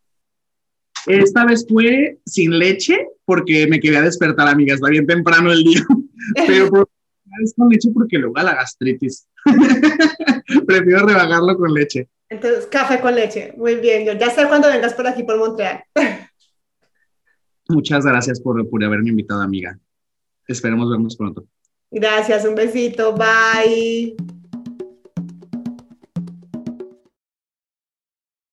Esta 1.07 1.45
vez 1.45 1.67
fue 1.69 2.19
sin 2.25 2.57
leche 2.57 3.09
porque 3.25 3.67
me 3.67 3.81
quería 3.81 4.03
despertar, 4.03 4.47
amiga, 4.47 4.75
está 4.75 4.89
bien 4.89 5.07
temprano 5.07 5.51
el 5.51 5.65
día, 5.65 5.85
pero 6.47 6.89
es 7.43 7.55
con 7.57 7.69
leche 7.69 7.89
porque 7.93 8.19
luego 8.19 8.39
a 8.39 8.45
la 8.45 8.55
gastritis. 8.55 9.27
Prefiero 10.67 11.07
rebajarlo 11.07 11.57
con 11.57 11.75
leche. 11.75 12.09
Entonces, 12.31 12.67
café 12.67 13.01
con 13.01 13.15
leche. 13.15 13.55
Muy 13.57 13.77
bien, 13.77 14.05
yo 14.05 14.13
ya 14.13 14.31
sé 14.31 14.47
cuando 14.47 14.69
vengas 14.69 14.95
por 14.95 15.07
aquí, 15.07 15.23
por 15.23 15.39
Montreal. 15.39 15.83
Muchas 17.69 18.05
gracias 18.05 18.41
por, 18.41 18.69
por 18.69 18.83
haberme 18.85 19.11
invitado, 19.11 19.43
amiga. 19.43 19.79
Esperemos 20.47 20.91
vernos 20.91 21.17
pronto. 21.17 21.47
Gracias, 21.91 22.45
un 22.45 22.55
besito, 22.55 23.15
bye. 23.15 24.17